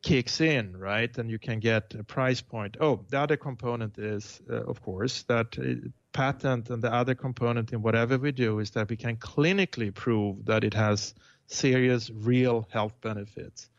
kicks 0.03 0.41
in, 0.41 0.77
right? 0.77 1.17
And 1.17 1.31
you 1.31 1.39
can 1.39 1.61
get 1.61 1.95
a 1.95 2.03
price 2.03 2.41
point. 2.41 2.77
Oh, 2.81 3.05
the 3.09 3.21
other 3.21 3.37
component 3.37 3.99
is, 3.99 4.41
uh, 4.51 4.65
of 4.65 4.83
course, 4.83 5.23
that 5.25 5.57
uh, 5.59 5.89
patent 6.13 6.71
and 6.71 6.83
the 6.83 6.93
other 6.93 7.15
component 7.15 7.73
in 7.73 7.81
whatever 7.83 8.19
we 8.19 8.33
do 8.33 8.59
is 8.59 8.71
that 8.73 8.91
we 8.91 8.97
can 8.97 9.17
clinically 9.17 9.95
prove 9.95 10.45
that 10.47 10.65
it 10.65 10.75
has 10.75 11.15
serious, 11.47 12.11
real 12.11 12.67
health 12.71 12.95
benefits. 13.01 13.71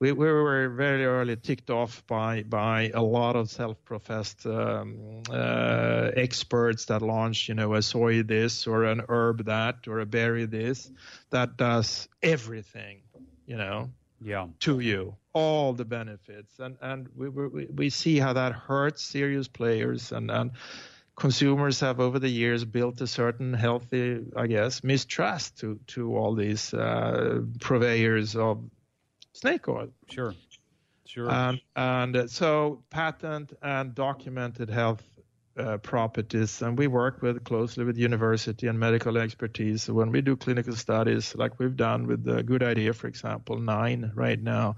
We, 0.00 0.12
we 0.12 0.26
were 0.26 0.68
very 0.70 1.04
early 1.04 1.36
ticked 1.36 1.70
off 1.70 2.04
by 2.06 2.42
by 2.42 2.90
a 2.94 3.02
lot 3.02 3.36
of 3.36 3.48
self-professed 3.48 4.44
um, 4.44 5.22
uh, 5.30 6.10
experts 6.16 6.86
that 6.86 7.00
launch, 7.00 7.48
you 7.48 7.54
know, 7.54 7.74
a 7.74 7.82
soy 7.82 8.22
this 8.22 8.66
or 8.66 8.84
an 8.84 9.02
herb 9.08 9.44
that 9.46 9.86
or 9.86 10.00
a 10.00 10.06
berry 10.06 10.46
this 10.46 10.90
that 11.30 11.56
does 11.56 12.08
everything, 12.22 13.02
you 13.46 13.56
know, 13.56 13.90
yeah. 14.20 14.46
to 14.60 14.80
you 14.80 15.16
all 15.34 15.72
the 15.72 15.84
benefits 15.84 16.60
and 16.60 16.76
and 16.80 17.08
we, 17.16 17.28
we 17.28 17.66
we 17.66 17.90
see 17.90 18.18
how 18.18 18.32
that 18.32 18.52
hurts 18.52 19.02
serious 19.02 19.48
players 19.48 20.12
and 20.12 20.30
and 20.30 20.52
consumers 21.16 21.80
have 21.80 22.00
over 22.00 22.18
the 22.20 22.28
years 22.28 22.64
built 22.64 23.00
a 23.00 23.06
certain 23.06 23.52
healthy 23.52 24.20
i 24.36 24.46
guess 24.46 24.84
mistrust 24.84 25.58
to 25.58 25.78
to 25.88 26.16
all 26.16 26.34
these 26.34 26.72
uh, 26.72 27.40
purveyors 27.60 28.36
of 28.36 28.62
snake 29.34 29.68
oil. 29.68 29.88
Sure. 30.10 30.34
Sure. 31.06 31.30
And 31.30 31.60
and 31.76 32.30
so 32.30 32.82
patent 32.88 33.52
and 33.62 33.94
documented 33.94 34.70
health 34.70 35.02
uh, 35.56 35.76
properties, 35.78 36.62
and 36.62 36.78
we 36.78 36.86
work 36.86 37.22
with 37.22 37.44
closely 37.44 37.84
with 37.84 37.98
university 37.98 38.66
and 38.66 38.78
medical 38.78 39.18
expertise. 39.18 39.84
So 39.84 39.92
when 39.92 40.10
we 40.10 40.22
do 40.22 40.34
clinical 40.34 40.74
studies, 40.74 41.34
like 41.36 41.58
we've 41.60 41.76
done 41.76 42.06
with 42.06 42.24
the 42.24 42.42
Good 42.42 42.62
Idea, 42.62 42.92
for 42.92 43.06
example, 43.06 43.58
nine 43.58 44.10
right 44.14 44.42
now, 44.42 44.76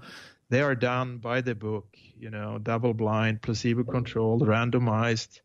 they 0.49 0.61
are 0.61 0.75
done 0.75 1.17
by 1.17 1.41
the 1.41 1.55
book, 1.55 1.87
you 2.19 2.29
know, 2.29 2.59
double-blind, 2.59 3.41
placebo-controlled, 3.41 4.43
randomized 4.43 5.41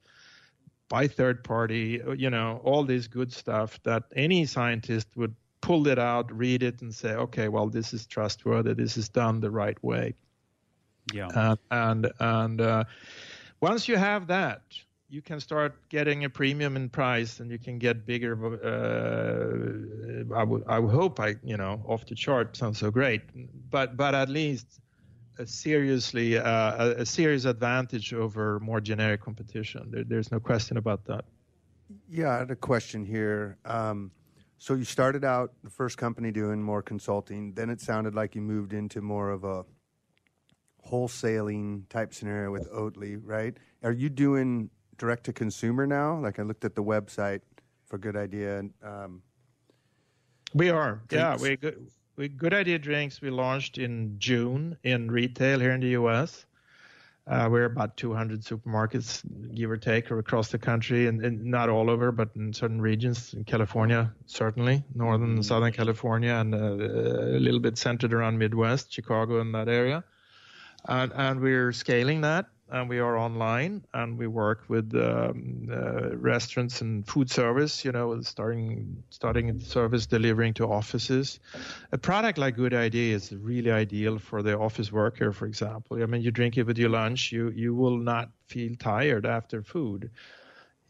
by 0.88 1.08
third 1.08 1.42
party, 1.42 2.02
you 2.16 2.28
know, 2.28 2.60
all 2.64 2.84
this 2.84 3.08
good 3.08 3.32
stuff 3.32 3.80
that 3.84 4.02
any 4.14 4.44
scientist 4.44 5.08
would 5.16 5.34
pull 5.62 5.88
it 5.88 5.98
out, 5.98 6.30
read 6.36 6.62
it, 6.62 6.82
and 6.82 6.94
say, 6.94 7.14
okay, 7.14 7.48
well, 7.48 7.68
this 7.68 7.94
is 7.94 8.06
trustworthy. 8.06 8.74
This 8.74 8.98
is 8.98 9.08
done 9.08 9.40
the 9.40 9.50
right 9.50 9.82
way. 9.82 10.14
Yeah. 11.12 11.28
Uh, 11.28 11.56
and 11.70 12.12
and 12.20 12.60
uh, 12.60 12.84
once 13.60 13.88
you 13.88 13.96
have 13.96 14.26
that, 14.26 14.62
you 15.12 15.20
can 15.20 15.38
start 15.40 15.76
getting 15.90 16.24
a 16.24 16.30
premium 16.30 16.74
in 16.74 16.88
price 16.88 17.40
and 17.40 17.50
you 17.50 17.58
can 17.58 17.78
get 17.78 18.06
bigger 18.06 18.32
uh, 18.64 20.34
I 20.34 20.42
would 20.42 20.64
I 20.66 20.78
would 20.78 20.94
hope 20.94 21.20
I 21.20 21.36
you 21.44 21.58
know 21.58 21.82
off 21.86 22.06
the 22.06 22.14
chart 22.14 22.56
sounds 22.56 22.78
so 22.78 22.90
great 22.90 23.20
but 23.70 23.96
but 23.96 24.14
at 24.14 24.30
least 24.30 24.80
a 25.38 25.46
seriously 25.46 26.38
uh, 26.38 26.86
a, 26.86 27.02
a, 27.02 27.06
serious 27.06 27.44
advantage 27.44 28.14
over 28.14 28.58
more 28.60 28.80
generic 28.80 29.20
competition 29.20 29.90
there, 29.90 30.04
there's 30.04 30.32
no 30.32 30.40
question 30.40 30.78
about 30.78 31.04
that 31.04 31.26
yeah 32.08 32.30
I 32.30 32.38
had 32.38 32.50
a 32.50 32.56
question 32.56 33.04
here 33.04 33.58
um, 33.66 34.10
so 34.62 34.74
you 34.74 34.84
started 34.84 35.24
out 35.24 35.52
the 35.64 35.70
first 35.70 35.96
company 35.98 36.30
doing 36.30 36.62
more 36.62 36.82
consulting 36.82 37.52
then 37.54 37.68
it 37.70 37.80
sounded 37.80 38.14
like 38.14 38.34
you 38.34 38.40
moved 38.40 38.72
into 38.72 39.00
more 39.00 39.30
of 39.30 39.44
a 39.44 39.64
wholesaling 40.88 41.88
type 41.88 42.12
scenario 42.12 42.50
with 42.50 42.70
Oatly 42.70 43.20
right 43.22 43.56
are 43.82 43.92
you 43.92 44.08
doing 44.08 44.70
direct 45.02 45.24
to 45.24 45.32
consumer 45.32 45.86
now? 45.86 46.18
Like 46.18 46.38
I 46.38 46.42
looked 46.42 46.64
at 46.64 46.76
the 46.76 46.82
website 46.82 47.40
for 47.86 47.98
Good 47.98 48.16
Idea. 48.16 48.64
Um, 48.82 49.22
we 50.54 50.70
are, 50.70 51.02
drinks. 51.08 51.42
yeah. 51.42 51.48
We 51.48 51.56
good, 51.56 51.90
we 52.16 52.28
Good 52.28 52.54
Idea 52.54 52.78
drinks. 52.78 53.20
We 53.20 53.30
launched 53.30 53.78
in 53.78 54.14
June 54.18 54.76
in 54.84 55.10
retail 55.10 55.58
here 55.58 55.72
in 55.72 55.80
the 55.80 55.88
U.S. 56.00 56.46
Uh, 57.24 57.48
we're 57.50 57.66
about 57.66 57.96
200 57.96 58.40
supermarkets, 58.40 59.22
give 59.54 59.70
or 59.70 59.76
take, 59.76 60.10
across 60.10 60.48
the 60.50 60.58
country, 60.58 61.06
and, 61.06 61.24
and, 61.24 61.44
not 61.44 61.68
all 61.68 61.88
over, 61.88 62.10
but 62.10 62.30
in 62.34 62.52
certain 62.52 62.80
regions. 62.80 63.32
In 63.32 63.44
California, 63.44 64.12
certainly, 64.26 64.82
northern 64.94 65.34
and 65.34 65.46
southern 65.46 65.72
California, 65.72 66.32
and 66.32 66.52
uh, 66.52 66.58
a 66.58 67.38
little 67.38 67.60
bit 67.60 67.78
centered 67.78 68.12
around 68.12 68.38
Midwest, 68.38 68.92
Chicago, 68.92 69.40
and 69.40 69.54
that 69.54 69.68
area. 69.68 70.02
And, 70.88 71.12
and 71.14 71.40
we're 71.40 71.72
scaling 71.72 72.22
that 72.22 72.46
and 72.72 72.88
we 72.88 72.98
are 72.98 73.18
online 73.18 73.84
and 73.92 74.18
we 74.18 74.26
work 74.26 74.64
with 74.68 74.94
um, 74.94 75.68
uh, 75.70 76.16
restaurants 76.16 76.80
and 76.80 77.06
food 77.06 77.30
service 77.30 77.84
you 77.84 77.92
know 77.92 78.20
starting 78.22 79.02
starting 79.10 79.60
service 79.60 80.06
delivering 80.06 80.54
to 80.54 80.64
offices 80.64 81.38
a 81.92 81.98
product 81.98 82.38
like 82.38 82.56
good 82.56 82.74
idea 82.74 83.14
is 83.14 83.32
really 83.32 83.70
ideal 83.70 84.18
for 84.18 84.42
the 84.42 84.58
office 84.58 84.90
worker 84.90 85.32
for 85.32 85.46
example 85.46 86.02
i 86.02 86.06
mean 86.06 86.22
you 86.22 86.30
drink 86.30 86.56
it 86.56 86.64
with 86.64 86.78
your 86.78 86.88
lunch 86.88 87.30
you 87.30 87.50
you 87.50 87.74
will 87.74 87.98
not 87.98 88.30
feel 88.46 88.74
tired 88.76 89.26
after 89.26 89.62
food 89.62 90.10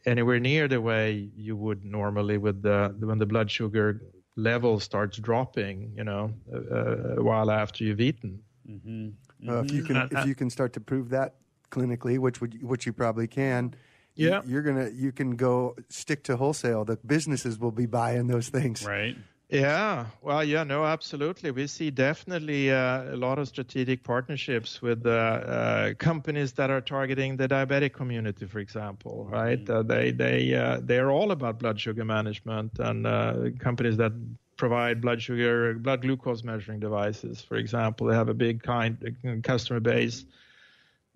anywhere 0.06 0.38
near 0.38 0.68
the 0.68 0.80
way 0.80 1.30
you 1.36 1.56
would 1.56 1.84
normally 1.84 2.38
with 2.38 2.62
the 2.62 2.94
when 3.00 3.18
the 3.18 3.26
blood 3.26 3.50
sugar 3.50 4.02
level 4.36 4.78
starts 4.78 5.18
dropping 5.18 5.92
you 5.96 6.04
know 6.04 6.32
uh, 6.54 7.16
a 7.16 7.22
while 7.22 7.50
after 7.50 7.84
you've 7.84 8.00
eaten 8.00 8.40
mm-hmm. 8.68 9.08
Uh, 9.48 9.60
if 9.62 9.72
you 9.72 9.82
can, 9.82 9.96
mm-hmm. 9.96 10.16
if 10.16 10.24
you 10.24 10.36
can 10.36 10.48
start 10.48 10.72
to 10.72 10.78
prove 10.78 11.08
that 11.08 11.34
clinically, 11.72 12.18
which 12.18 12.40
would 12.40 12.62
which 12.62 12.86
you 12.86 12.92
probably 12.92 13.26
can. 13.26 13.74
Yeah, 14.14 14.42
you're 14.46 14.62
gonna 14.62 14.90
you 14.90 15.10
can 15.10 15.36
go 15.36 15.74
stick 15.88 16.22
to 16.24 16.36
wholesale. 16.36 16.84
The 16.84 16.98
businesses 16.98 17.58
will 17.58 17.72
be 17.72 17.86
buying 17.86 18.26
those 18.28 18.48
things, 18.48 18.86
right? 18.86 19.16
Yeah, 19.48 20.06
well, 20.22 20.42
yeah, 20.42 20.64
no, 20.64 20.86
absolutely. 20.86 21.50
We 21.50 21.66
see 21.66 21.90
definitely 21.90 22.72
uh, 22.72 23.12
a 23.12 23.16
lot 23.16 23.38
of 23.38 23.48
strategic 23.48 24.02
partnerships 24.02 24.80
with 24.80 25.04
uh, 25.06 25.10
uh, 25.10 25.94
companies 25.98 26.52
that 26.52 26.70
are 26.70 26.80
targeting 26.80 27.36
the 27.36 27.48
diabetic 27.48 27.92
community, 27.92 28.46
for 28.46 28.60
example, 28.60 29.28
right? 29.30 29.62
Mm-hmm. 29.62 29.88
they 29.88 30.10
they 30.10 30.54
uh, 30.54 30.80
they 30.82 30.98
are 30.98 31.10
all 31.10 31.32
about 31.32 31.58
blood 31.58 31.78
sugar 31.78 32.04
management, 32.04 32.78
and 32.78 33.06
uh, 33.06 33.50
companies 33.58 33.98
that 33.98 34.12
provide 34.56 35.02
blood 35.02 35.20
sugar, 35.20 35.74
blood 35.74 36.00
glucose 36.00 36.44
measuring 36.44 36.80
devices, 36.80 37.42
for 37.42 37.56
example, 37.56 38.06
they 38.06 38.14
have 38.14 38.30
a 38.30 38.34
big 38.34 38.62
kind 38.62 38.96
customer 39.42 39.80
base 39.80 40.24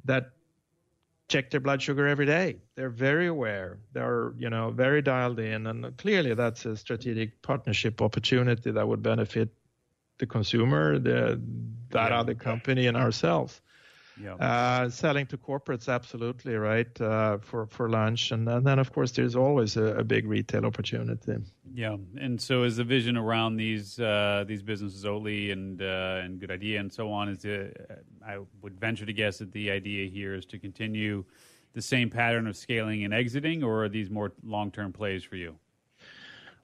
that 0.05 0.33
check 1.29 1.51
their 1.51 1.61
blood 1.61 1.83
sugar 1.83 2.07
every 2.07 2.27
day. 2.27 2.57
They're 2.75 2.91
very 2.91 3.27
aware. 3.27 3.79
They're 3.93 4.33
you 4.39 4.51
know 4.51 4.71
very 4.71 5.03
dialed 5.03 5.39
in, 5.39 5.67
and 5.67 5.97
clearly 5.97 6.35
that's 6.35 6.65
a 6.67 6.77
strategic 6.77 7.43
partnership 7.43 8.01
opportunity 8.01 8.71
that 8.71 8.87
would 8.87 9.03
benefit 9.03 9.51
the 10.19 10.27
consumer, 10.27 10.99
the 10.99 11.41
that 11.91 12.11
yeah. 12.11 12.21
other 12.21 12.35
company, 12.35 12.87
and 12.87 12.97
ourselves. 12.97 13.61
Yeah. 14.23 14.35
Uh, 14.35 14.89
selling 14.89 15.27
to 15.27 15.37
corporates, 15.37 15.93
absolutely 15.93 16.55
right 16.55 17.01
uh, 17.01 17.39
for 17.39 17.67
for 17.67 17.91
lunch, 17.91 18.31
and, 18.31 18.49
and, 18.49 18.67
then 18.67 18.79
of 18.79 18.93
course 18.93 19.13
there's 19.13 19.37
always 19.37 19.77
a, 19.77 19.99
a, 19.99 20.05
big 20.05 20.27
retail 20.27 20.65
opportunity. 20.65 21.37
Yeah, 21.75 21.97
and 22.19 22.41
so 22.41 22.63
is 22.63 22.79
the 22.79 22.85
vision 22.85 23.19
around 23.19 23.57
these 23.57 24.01
uh, 24.01 24.45
these 24.49 24.63
businesses, 24.63 25.05
Oatly 25.05 25.53
and 25.53 25.83
uh, 25.83 26.23
and 26.25 26.41
Good 26.41 26.51
Idea 26.51 26.81
and 26.81 26.91
so 26.91 27.13
on. 27.13 27.29
Is 27.29 27.39
to, 27.39 27.71
I 28.27 28.39
would 28.63 28.81
venture 28.81 29.05
to 29.05 29.13
guess 29.13 29.39
that 29.39 29.53
the 29.53 29.71
idea 29.71 30.09
here 30.09 30.35
is 30.35 30.47
to 30.47 30.59
continue 30.59 31.25
the 31.75 31.83
same 31.83 32.09
pattern 32.09 32.47
of 32.47 32.57
scaling 32.57 33.05
and 33.05 33.13
exiting, 33.13 33.63
or 33.63 33.85
are 33.85 33.89
these 33.89 34.09
more 34.09 34.33
long 34.43 34.71
term 34.71 34.93
plays 34.93 35.25
for 35.25 35.37
you? 35.37 35.55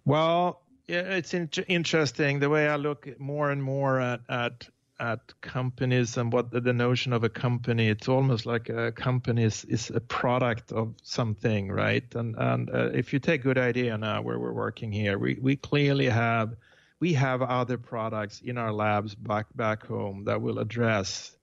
Well, 0.06 0.62
it's 0.88 1.34
in- 1.34 1.50
interesting 1.68 2.40
the 2.40 2.48
way 2.48 2.68
I 2.68 2.76
look 2.76 3.20
more 3.20 3.50
and 3.50 3.62
more 3.62 4.00
at 4.00 4.20
at 4.30 4.68
at 5.02 5.40
companies 5.40 6.16
and 6.16 6.32
what 6.32 6.50
the, 6.52 6.60
the, 6.60 6.72
notion 6.72 7.12
of 7.12 7.24
a 7.24 7.28
company 7.28 7.88
it's 7.88 8.08
almost 8.08 8.46
like 8.46 8.68
a 8.68 8.92
company 8.92 9.42
is, 9.42 9.64
is 9.64 9.90
a 9.90 10.00
product 10.00 10.70
of 10.72 10.94
something 11.02 11.70
right 11.70 12.14
and 12.14 12.36
and 12.38 12.70
uh, 12.70 12.88
if 12.94 13.12
you 13.12 13.18
take 13.18 13.42
good 13.42 13.58
idea 13.58 13.98
now 13.98 14.22
where 14.22 14.38
we're 14.38 14.52
working 14.52 14.92
here 14.92 15.18
we 15.18 15.36
we 15.42 15.56
clearly 15.56 16.08
have 16.08 16.54
we 17.00 17.12
have 17.14 17.42
other 17.42 17.78
products 17.78 18.40
in 18.40 18.56
our 18.56 18.72
labs 18.72 19.14
back 19.14 19.46
back 19.56 19.84
home 19.84 20.24
that 20.24 20.40
will 20.40 20.60
address 20.60 21.36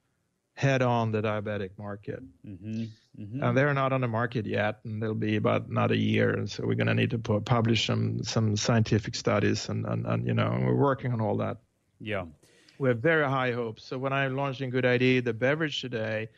head 0.59 0.81
on 0.81 1.11
the 1.13 1.21
diabetic 1.21 1.71
market. 1.77 2.21
Mm-hmm. 2.45 2.83
Mm-hmm. 3.19 3.43
And 3.43 3.57
they're 3.57 3.73
not 3.73 3.93
on 3.93 4.01
the 4.01 4.07
market 4.07 4.45
yet, 4.45 4.79
and 4.83 5.01
they'll 5.01 5.13
be 5.13 5.37
about 5.37 5.67
another 5.67 5.95
year. 5.95 6.31
And 6.31 6.49
so 6.49 6.65
we're 6.65 6.75
going 6.75 6.87
to 6.87 6.93
need 6.93 7.11
to 7.11 7.19
pu- 7.19 7.41
publish 7.41 7.87
some 7.87 8.23
some 8.23 8.55
scientific 8.55 9.15
studies, 9.15 9.69
and, 9.69 9.85
and, 9.85 10.05
and 10.05 10.27
you 10.27 10.33
know, 10.33 10.51
and 10.51 10.65
we're 10.65 10.75
working 10.75 11.13
on 11.13 11.21
all 11.21 11.37
that. 11.37 11.57
Yeah. 11.99 12.25
We 12.79 12.87
have 12.87 12.99
very 12.99 13.25
high 13.25 13.51
hopes. 13.51 13.83
So 13.83 13.97
when 13.97 14.13
I'm 14.13 14.37
launching 14.37 14.69
Good 14.69 14.85
Idea, 14.85 15.21
the 15.21 15.33
beverage 15.33 15.81
today, 15.81 16.29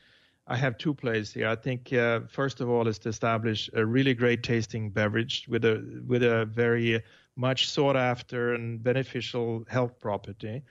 I 0.47 0.57
have 0.57 0.77
two 0.79 0.95
plays 0.95 1.31
here. 1.31 1.47
I 1.47 1.55
think 1.55 1.93
uh, 1.93 2.21
first 2.27 2.61
of 2.61 2.67
all 2.69 2.87
is 2.87 2.97
to 2.99 3.09
establish 3.09 3.69
a 3.73 3.85
really 3.85 4.15
great 4.15 4.41
tasting 4.41 4.89
beverage 4.89 5.45
with 5.47 5.63
a 5.65 6.03
with 6.07 6.23
a 6.23 6.45
very 6.45 7.03
much 7.35 7.69
sought 7.69 7.95
after 7.95 8.55
and 8.55 8.81
beneficial 8.81 9.63
health 9.69 9.99
property. 9.99 10.63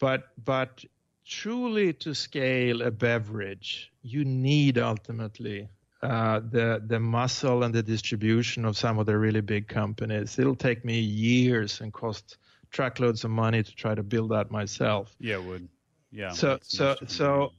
But 0.00 0.28
but 0.42 0.82
truly 1.26 1.92
to 1.92 2.14
scale 2.14 2.80
a 2.80 2.90
beverage, 2.90 3.92
you 4.02 4.24
need 4.24 4.78
ultimately 4.78 5.68
uh, 6.02 6.40
the 6.40 6.82
the 6.86 6.98
muscle 6.98 7.64
and 7.64 7.74
the 7.74 7.82
distribution 7.82 8.64
of 8.64 8.78
some 8.78 8.98
of 8.98 9.04
the 9.04 9.18
really 9.18 9.42
big 9.42 9.68
companies. 9.68 10.38
It'll 10.38 10.56
take 10.56 10.86
me 10.86 11.00
years 11.00 11.82
and 11.82 11.92
cost 11.92 12.38
truckloads 12.70 13.24
of 13.24 13.30
money 13.30 13.62
to 13.62 13.74
try 13.74 13.94
to 13.94 14.02
build 14.02 14.30
that 14.30 14.50
myself. 14.50 15.14
Yeah, 15.18 15.38
would. 15.38 15.68
Yeah. 16.12 16.30
So 16.30 16.58
so 16.62 16.96
so 17.06 17.52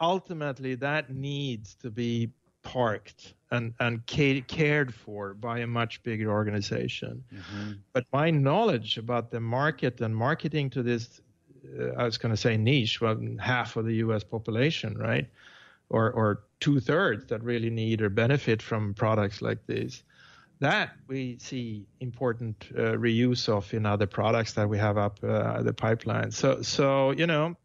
ultimately 0.00 0.74
that 0.76 1.10
needs 1.10 1.74
to 1.76 1.90
be 1.90 2.30
parked 2.62 3.34
and 3.50 3.72
and 3.80 4.06
ca- 4.06 4.42
cared 4.42 4.92
for 4.94 5.34
by 5.34 5.60
a 5.60 5.66
much 5.66 6.02
bigger 6.02 6.30
organization. 6.30 7.24
Mhm. 7.34 7.78
But 7.92 8.04
my 8.12 8.30
knowledge 8.30 8.98
about 8.98 9.30
the 9.30 9.40
market 9.40 10.00
and 10.00 10.14
marketing 10.14 10.70
to 10.70 10.82
this, 10.82 11.20
uh, 11.78 11.92
I 11.96 12.04
was 12.04 12.18
going 12.18 12.32
to 12.32 12.36
say 12.36 12.56
niche, 12.56 13.00
well, 13.00 13.18
half 13.38 13.76
of 13.76 13.84
the 13.86 13.96
U.S. 13.96 14.24
population, 14.24 14.96
right, 14.98 15.26
or 15.88 16.10
or 16.10 16.42
two 16.60 16.80
thirds 16.80 17.26
that 17.26 17.42
really 17.42 17.70
need 17.70 18.02
or 18.02 18.10
benefit 18.10 18.60
from 18.62 18.94
products 18.94 19.40
like 19.40 19.66
these. 19.66 20.02
That 20.60 20.90
we 21.06 21.38
see 21.38 21.86
important 22.00 22.66
uh, 22.76 22.96
reuse 22.96 23.48
of 23.48 23.72
in 23.72 23.86
other 23.86 24.06
products 24.06 24.54
that 24.54 24.68
we 24.68 24.78
have 24.78 24.98
up 24.98 25.18
uh, 25.22 25.62
the 25.62 25.72
pipeline. 25.72 26.32
So 26.32 26.62
so 26.62 27.12
you 27.12 27.26
know, 27.26 27.56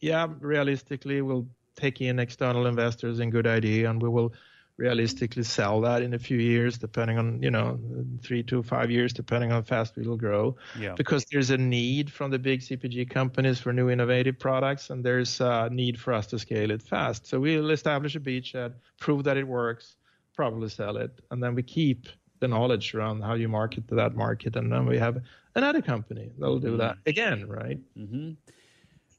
yeah, 0.00 0.28
realistically, 0.40 1.22
we'll 1.22 1.48
take 1.76 2.00
in 2.00 2.18
external 2.18 2.66
investors 2.66 3.18
in 3.20 3.30
good 3.30 3.46
idea, 3.46 3.90
and 3.90 4.00
we 4.00 4.08
will 4.08 4.32
realistically 4.80 5.42
sell 5.42 5.82
that 5.82 6.02
in 6.02 6.14
a 6.14 6.18
few 6.18 6.38
years, 6.38 6.78
depending 6.78 7.18
on 7.18 7.42
you 7.42 7.50
know 7.50 7.78
three 8.22 8.42
to 8.44 8.62
five 8.62 8.90
years, 8.90 9.12
depending 9.12 9.52
on 9.52 9.56
how 9.56 9.62
fast 9.62 9.96
we 9.96 10.06
will 10.06 10.16
grow. 10.16 10.56
Yeah. 10.78 10.94
Because 10.96 11.24
there's 11.26 11.50
a 11.50 11.58
need 11.58 12.10
from 12.10 12.30
the 12.30 12.38
big 12.38 12.60
CPG 12.60 13.10
companies 13.10 13.60
for 13.60 13.72
new 13.72 13.90
innovative 13.90 14.38
products, 14.38 14.90
and 14.90 15.04
there's 15.04 15.40
a 15.40 15.68
need 15.70 16.00
for 16.00 16.12
us 16.12 16.26
to 16.28 16.38
scale 16.38 16.70
it 16.70 16.82
fast. 16.82 17.26
So 17.26 17.38
we'll 17.38 17.70
establish 17.70 18.16
a 18.16 18.20
beachhead, 18.20 18.72
prove 18.98 19.24
that 19.24 19.36
it 19.36 19.46
works, 19.46 19.96
probably 20.34 20.70
sell 20.70 20.96
it, 20.96 21.20
and 21.30 21.42
then 21.42 21.54
we 21.54 21.62
keep 21.62 22.08
the 22.40 22.48
knowledge 22.48 22.94
around 22.94 23.22
how 23.22 23.34
you 23.34 23.48
market 23.48 23.86
to 23.88 23.94
that 23.96 24.16
market, 24.16 24.56
and 24.56 24.72
then 24.72 24.86
we 24.86 24.98
have 24.98 25.22
another 25.54 25.82
company 25.82 26.30
that'll 26.38 26.58
do 26.58 26.76
that 26.78 26.96
again, 27.06 27.46
right? 27.46 27.78
Mm-hmm. 27.96 28.32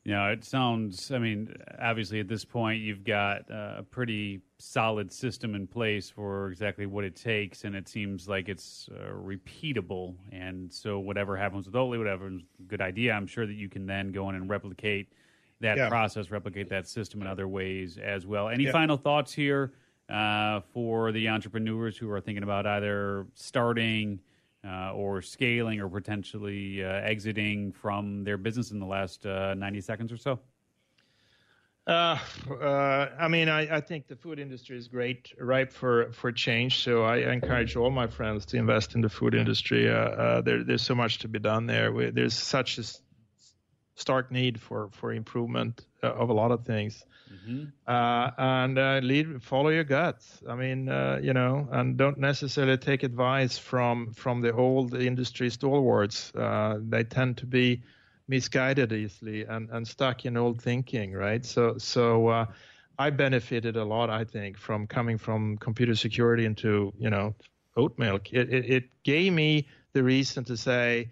Yeah, 0.04 0.30
it 0.30 0.44
sounds. 0.44 1.12
I 1.12 1.20
mean, 1.20 1.56
obviously, 1.80 2.20
at 2.20 2.28
this 2.28 2.44
point, 2.44 2.82
you've 2.82 3.04
got 3.04 3.42
uh, 3.52 3.76
a 3.78 3.84
pretty 3.84 4.42
solid 4.58 5.12
system 5.14 5.54
in 5.54 5.68
place 5.68 6.10
for 6.10 6.50
exactly 6.50 6.88
what 6.88 7.04
it 7.04 7.16
takes, 7.16 7.66
and 7.66 7.76
it 7.76 7.88
seems 7.88 8.28
like 8.28 8.50
it's 8.50 8.90
uh, 8.92 9.12
repeatable. 9.14 10.16
And 10.32 10.74
so, 10.74 10.98
whatever 10.98 11.38
happens 11.38 11.68
with 11.68 11.76
Oatly, 11.76 12.00
whatever's 12.00 12.42
a 12.60 12.64
good 12.64 12.82
idea, 12.82 13.14
I'm 13.14 13.28
sure 13.28 13.46
that 13.46 13.54
you 13.54 13.70
can 13.70 13.86
then 13.86 14.12
go 14.12 14.28
in 14.30 14.36
and 14.36 14.50
replicate 14.50 15.14
that 15.60 15.78
Yeah. 15.78 15.90
process, 15.90 16.32
replicate 16.32 16.68
that 16.70 16.88
system 16.88 17.22
in 17.22 17.28
other 17.28 17.48
ways 17.48 18.00
as 18.00 18.26
well. 18.26 18.50
Any 18.50 18.64
Yeah. 18.64 18.72
final 18.72 18.98
thoughts 18.98 19.32
here 19.32 19.74
uh, 20.12 20.62
for 20.74 21.12
the 21.12 21.30
entrepreneurs 21.30 21.98
who 21.98 22.10
are 22.12 22.22
thinking 22.22 22.44
about 22.44 22.68
either 22.68 23.26
starting? 23.36 24.20
uh, 24.66 24.94
or 24.94 25.22
scaling 25.22 25.80
or 25.80 25.90
potentially 25.90 26.84
uh, 26.84 26.88
exiting 26.88 27.72
from 27.72 28.24
their 28.24 28.38
business 28.38 28.72
in 28.72 28.80
the 28.80 28.86
last 28.86 29.26
uh, 29.26 29.54
90 29.54 29.82
seconds 29.82 30.12
or 30.12 30.18
so? 30.18 30.40
Uh, 31.88 32.18
uh, 32.62 33.10
I 33.20 33.28
mean, 33.28 33.50
I, 33.50 33.78
I 33.78 33.82
think 33.82 34.08
the 34.08 34.16
food 34.16 34.40
industry 34.40 34.78
is 34.78 34.88
great, 34.88 35.34
ripe 35.40 35.74
for, 35.74 36.12
for 36.14 36.32
change. 36.32 36.84
So 36.84 37.04
I 37.04 37.32
encourage 37.34 37.76
all 37.76 37.90
my 37.90 38.08
friends 38.08 38.46
to 38.48 38.58
invest 38.58 38.94
in 38.94 39.02
the 39.02 39.10
food 39.10 39.34
industry. 39.34 39.90
Uh, 39.90 39.94
uh, 39.94 40.42
there, 40.42 40.64
there's 40.64 40.84
so 40.84 40.94
much 40.94 41.20
to 41.20 41.28
be 41.28 41.40
done 41.40 41.66
there. 41.66 41.92
We, 41.92 42.12
there's 42.12 42.36
such 42.36 42.78
a 42.78 42.84
stark 43.96 44.32
need 44.32 44.62
for, 44.62 44.90
for 44.92 45.12
improvement 45.12 45.84
of 46.04 46.30
a 46.30 46.34
lot 46.34 46.52
of 46.52 46.66
things. 46.66 47.06
Uh, 47.88 48.32
and 48.38 48.78
uh, 48.78 49.00
lead, 49.04 49.42
follow 49.44 49.70
your 49.70 49.84
guts. 49.84 50.42
I 50.48 50.56
mean, 50.56 50.88
uh, 50.90 51.20
you 51.22 51.34
know, 51.34 51.68
and 51.72 51.98
don't 51.98 52.18
necessarily 52.18 52.78
take 52.78 53.04
advice 53.04 53.58
from 53.58 54.14
from 54.14 54.42
the 54.42 54.54
old 54.54 54.94
industry 54.94 55.50
stalwarts. 55.50 56.34
Uh, 56.36 56.80
they 56.82 57.04
tend 57.04 57.38
to 57.38 57.46
be 57.46 57.82
misguided 58.28 58.94
easily 58.94 59.44
and, 59.44 59.70
and 59.72 59.86
stuck 59.88 60.26
in 60.26 60.38
old 60.38 60.62
thinking, 60.62 61.14
right? 61.14 61.44
So 61.46 61.78
so 61.78 62.28
uh, 62.28 62.46
I 62.98 63.10
benefited 63.10 63.76
a 63.76 63.84
lot, 63.84 64.10
I 64.10 64.24
think, 64.24 64.58
from 64.58 64.88
coming 64.88 65.18
from 65.18 65.58
computer 65.58 65.96
security 65.96 66.46
into 66.46 66.94
you 66.98 67.10
know 67.10 67.34
oat 67.76 67.98
milk. 67.98 68.32
It 68.32 68.54
it, 68.54 68.66
it 68.70 69.04
gave 69.04 69.34
me 69.34 69.68
the 69.94 70.04
reason 70.04 70.44
to 70.46 70.56
say. 70.58 71.10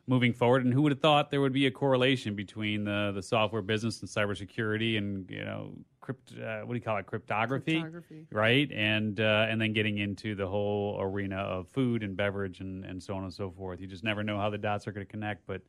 moving 0.07 0.33
forward. 0.33 0.63
And 0.63 0.73
who 0.73 0.81
would 0.83 0.91
have 0.91 1.01
thought 1.01 1.31
there 1.31 1.41
would 1.41 1.53
be 1.53 1.65
a 1.65 1.71
correlation 1.71 2.35
between 2.35 2.83
the 2.83 3.11
the 3.13 3.21
software 3.23 3.61
business 3.61 4.01
and 4.01 4.09
cybersecurity 4.09 4.97
and 4.97 5.29
you 5.29 5.43
know, 5.43 5.73
crypt 5.99 6.33
uh, 6.37 6.61
what 6.61 6.73
do 6.73 6.75
you 6.75 6.81
call 6.81 6.97
it, 6.97 7.05
cryptography, 7.05 7.81
Cryptography. 7.81 8.27
right? 8.31 8.71
And 8.71 9.19
uh, 9.19 9.47
and 9.49 9.59
then 9.59 9.73
getting 9.73 9.97
into 9.97 10.35
the 10.35 10.47
whole 10.47 10.97
arena 11.01 11.37
of 11.37 11.67
food 11.67 12.03
and 12.03 12.15
beverage 12.15 12.59
and 12.59 12.85
and 12.85 13.01
so 13.01 13.15
on 13.15 13.23
and 13.23 13.33
so 13.33 13.49
forth. 13.51 13.81
You 13.81 13.87
just 13.87 14.03
never 14.03 14.23
know 14.23 14.37
how 14.37 14.49
the 14.49 14.57
dots 14.57 14.87
are 14.87 14.91
going 14.91 15.05
to 15.05 15.11
connect, 15.11 15.47
but 15.47 15.61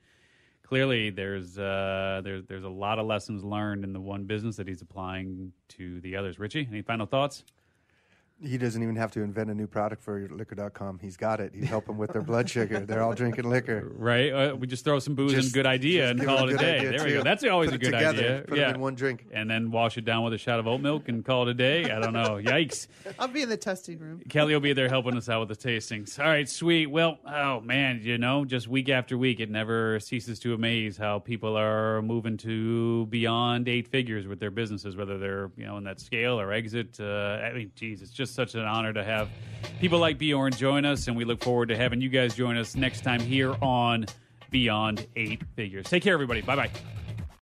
clearly 0.63 1.11
there's 1.11 1.59
uh, 1.59 2.21
there's 2.23 2.45
there's 2.45 2.65
a 2.65 2.69
lot 2.69 2.99
of 2.99 3.07
lessons 3.07 3.43
learned 3.45 3.85
in 3.85 3.93
the 3.93 4.01
one 4.01 4.25
business 4.25 4.57
that 4.57 4.69
he's 4.69 4.83
applying 4.83 5.53
to 5.69 6.01
the 6.03 6.17
others. 6.17 6.39
Richie, 6.39 6.67
any 6.71 6.83
final 6.83 7.07
thoughts? 7.07 7.45
He 8.43 8.59
doesn't 8.59 8.83
even 8.83 8.97
have 8.97 9.11
to 9.13 9.23
invent 9.23 9.49
a 9.49 9.55
new 9.55 9.67
product 9.67 10.03
for 10.03 10.29
liquor.com. 10.29 10.99
He's 10.99 11.17
got 11.17 11.41
it. 11.41 11.53
He's 11.55 11.69
helping 11.71 11.97
with 11.97 12.13
their 12.13 12.21
blood 12.21 12.51
sugar. 12.51 12.81
They're 12.81 13.03
all 13.03 13.15
drinking 13.15 13.49
liquor. 13.49 13.91
Right? 13.97 14.31
Uh, 14.31 14.55
we 14.55 14.67
just 14.67 14.85
throw 14.85 14.99
some 14.99 15.15
booze 15.15 15.33
Just- 15.33 15.47
and 15.47 15.55
good 15.55 15.65
idea 15.65 16.11
and 16.11 16.23
call 16.23 16.41
them 16.41 16.51
it 16.51 16.53
a 16.53 16.57
good 16.57 16.61
day. 16.63 16.79
idea, 16.81 16.91
There 16.99 17.07
we 17.07 17.13
go. 17.15 17.23
That's 17.23 17.45
always 17.45 17.71
Put 17.71 17.73
a 17.73 17.77
it 17.77 17.91
good 17.91 17.93
together. 17.97 18.19
idea. 18.19 18.45
Put 18.47 18.59
yeah. 18.59 18.67
them 18.67 18.75
in 18.75 18.81
one 18.83 18.95
drink. 18.95 19.25
and 19.33 19.51
then 19.51 19.71
wash 19.71 19.97
it 19.97 20.05
down 20.05 20.23
with 20.23 20.35
a 20.35 20.39
shot 20.39 20.59
of 20.61 20.67
oat 20.67 20.83
milk 20.83 21.09
and 21.09 21.25
call 21.25 21.45
it 21.49 21.53
a 21.53 21.55
day. 21.55 21.91
I 21.91 21.99
don't 21.99 22.13
know. 22.13 22.39
Yikes. 22.45 22.89
I'll 23.19 23.27
be 23.29 23.41
in 23.41 23.49
the 23.49 23.57
testing 23.57 23.99
room. 23.99 24.21
Kelly 24.29 24.53
will 24.53 24.61
be 24.61 24.75
there 24.75 24.91
helping 24.91 25.17
us 25.17 25.31
out 25.31 25.49
with 25.49 25.59
the 25.59 25.69
tastings. 25.69 26.19
All 26.19 26.27
right, 26.27 26.47
sweet. 26.47 26.89
Well, 26.89 27.19
oh 27.27 27.61
man, 27.63 28.01
you 28.03 28.19
know, 28.19 28.45
just 28.45 28.69
week 28.69 28.91
after 28.91 29.17
week, 29.17 29.41
it 29.41 29.51
never 29.51 29.99
ceases 29.99 30.39
to 30.41 30.53
amaze 30.53 30.99
how 30.99 31.21
people 31.21 31.57
are 31.57 32.03
moving 32.03 32.37
to 32.39 33.07
beyond 33.07 33.67
eight 33.67 33.89
figures 33.89 34.27
with 34.27 34.41
their 34.41 34.51
businesses, 34.51 34.95
whether 34.95 35.17
they're 35.17 35.51
you 35.57 35.65
know 35.65 35.79
in 35.79 35.85
that 35.85 36.01
scale 36.01 36.39
or 36.39 36.53
exit. 36.53 36.99
Uh, 37.01 37.41
I 37.43 37.53
mean, 37.55 37.73
geez, 37.75 38.03
it's 38.03 38.13
just 38.27 38.35
such 38.35 38.55
an 38.57 38.63
honor 38.63 38.93
to 38.93 39.05
have 39.05 39.29
people 39.81 39.99
like 40.01 40.19
Bjorn 40.19 40.53
join 40.53 40.85
us, 40.85 41.07
and 41.07 41.17
we 41.17 41.25
look 41.25 41.43
forward 41.43 41.69
to 41.69 41.77
having 41.77 42.01
you 42.01 42.09
guys 42.09 42.35
join 42.35 42.57
us 42.57 42.75
next 42.75 43.03
time 43.03 43.21
here 43.21 43.55
on 43.63 44.07
Beyond 44.51 45.07
Eight 45.15 45.43
Figures. 45.55 45.87
Take 45.87 46.03
care, 46.03 46.15
everybody. 46.15 46.41
Bye 46.41 46.57
bye. 46.57 46.71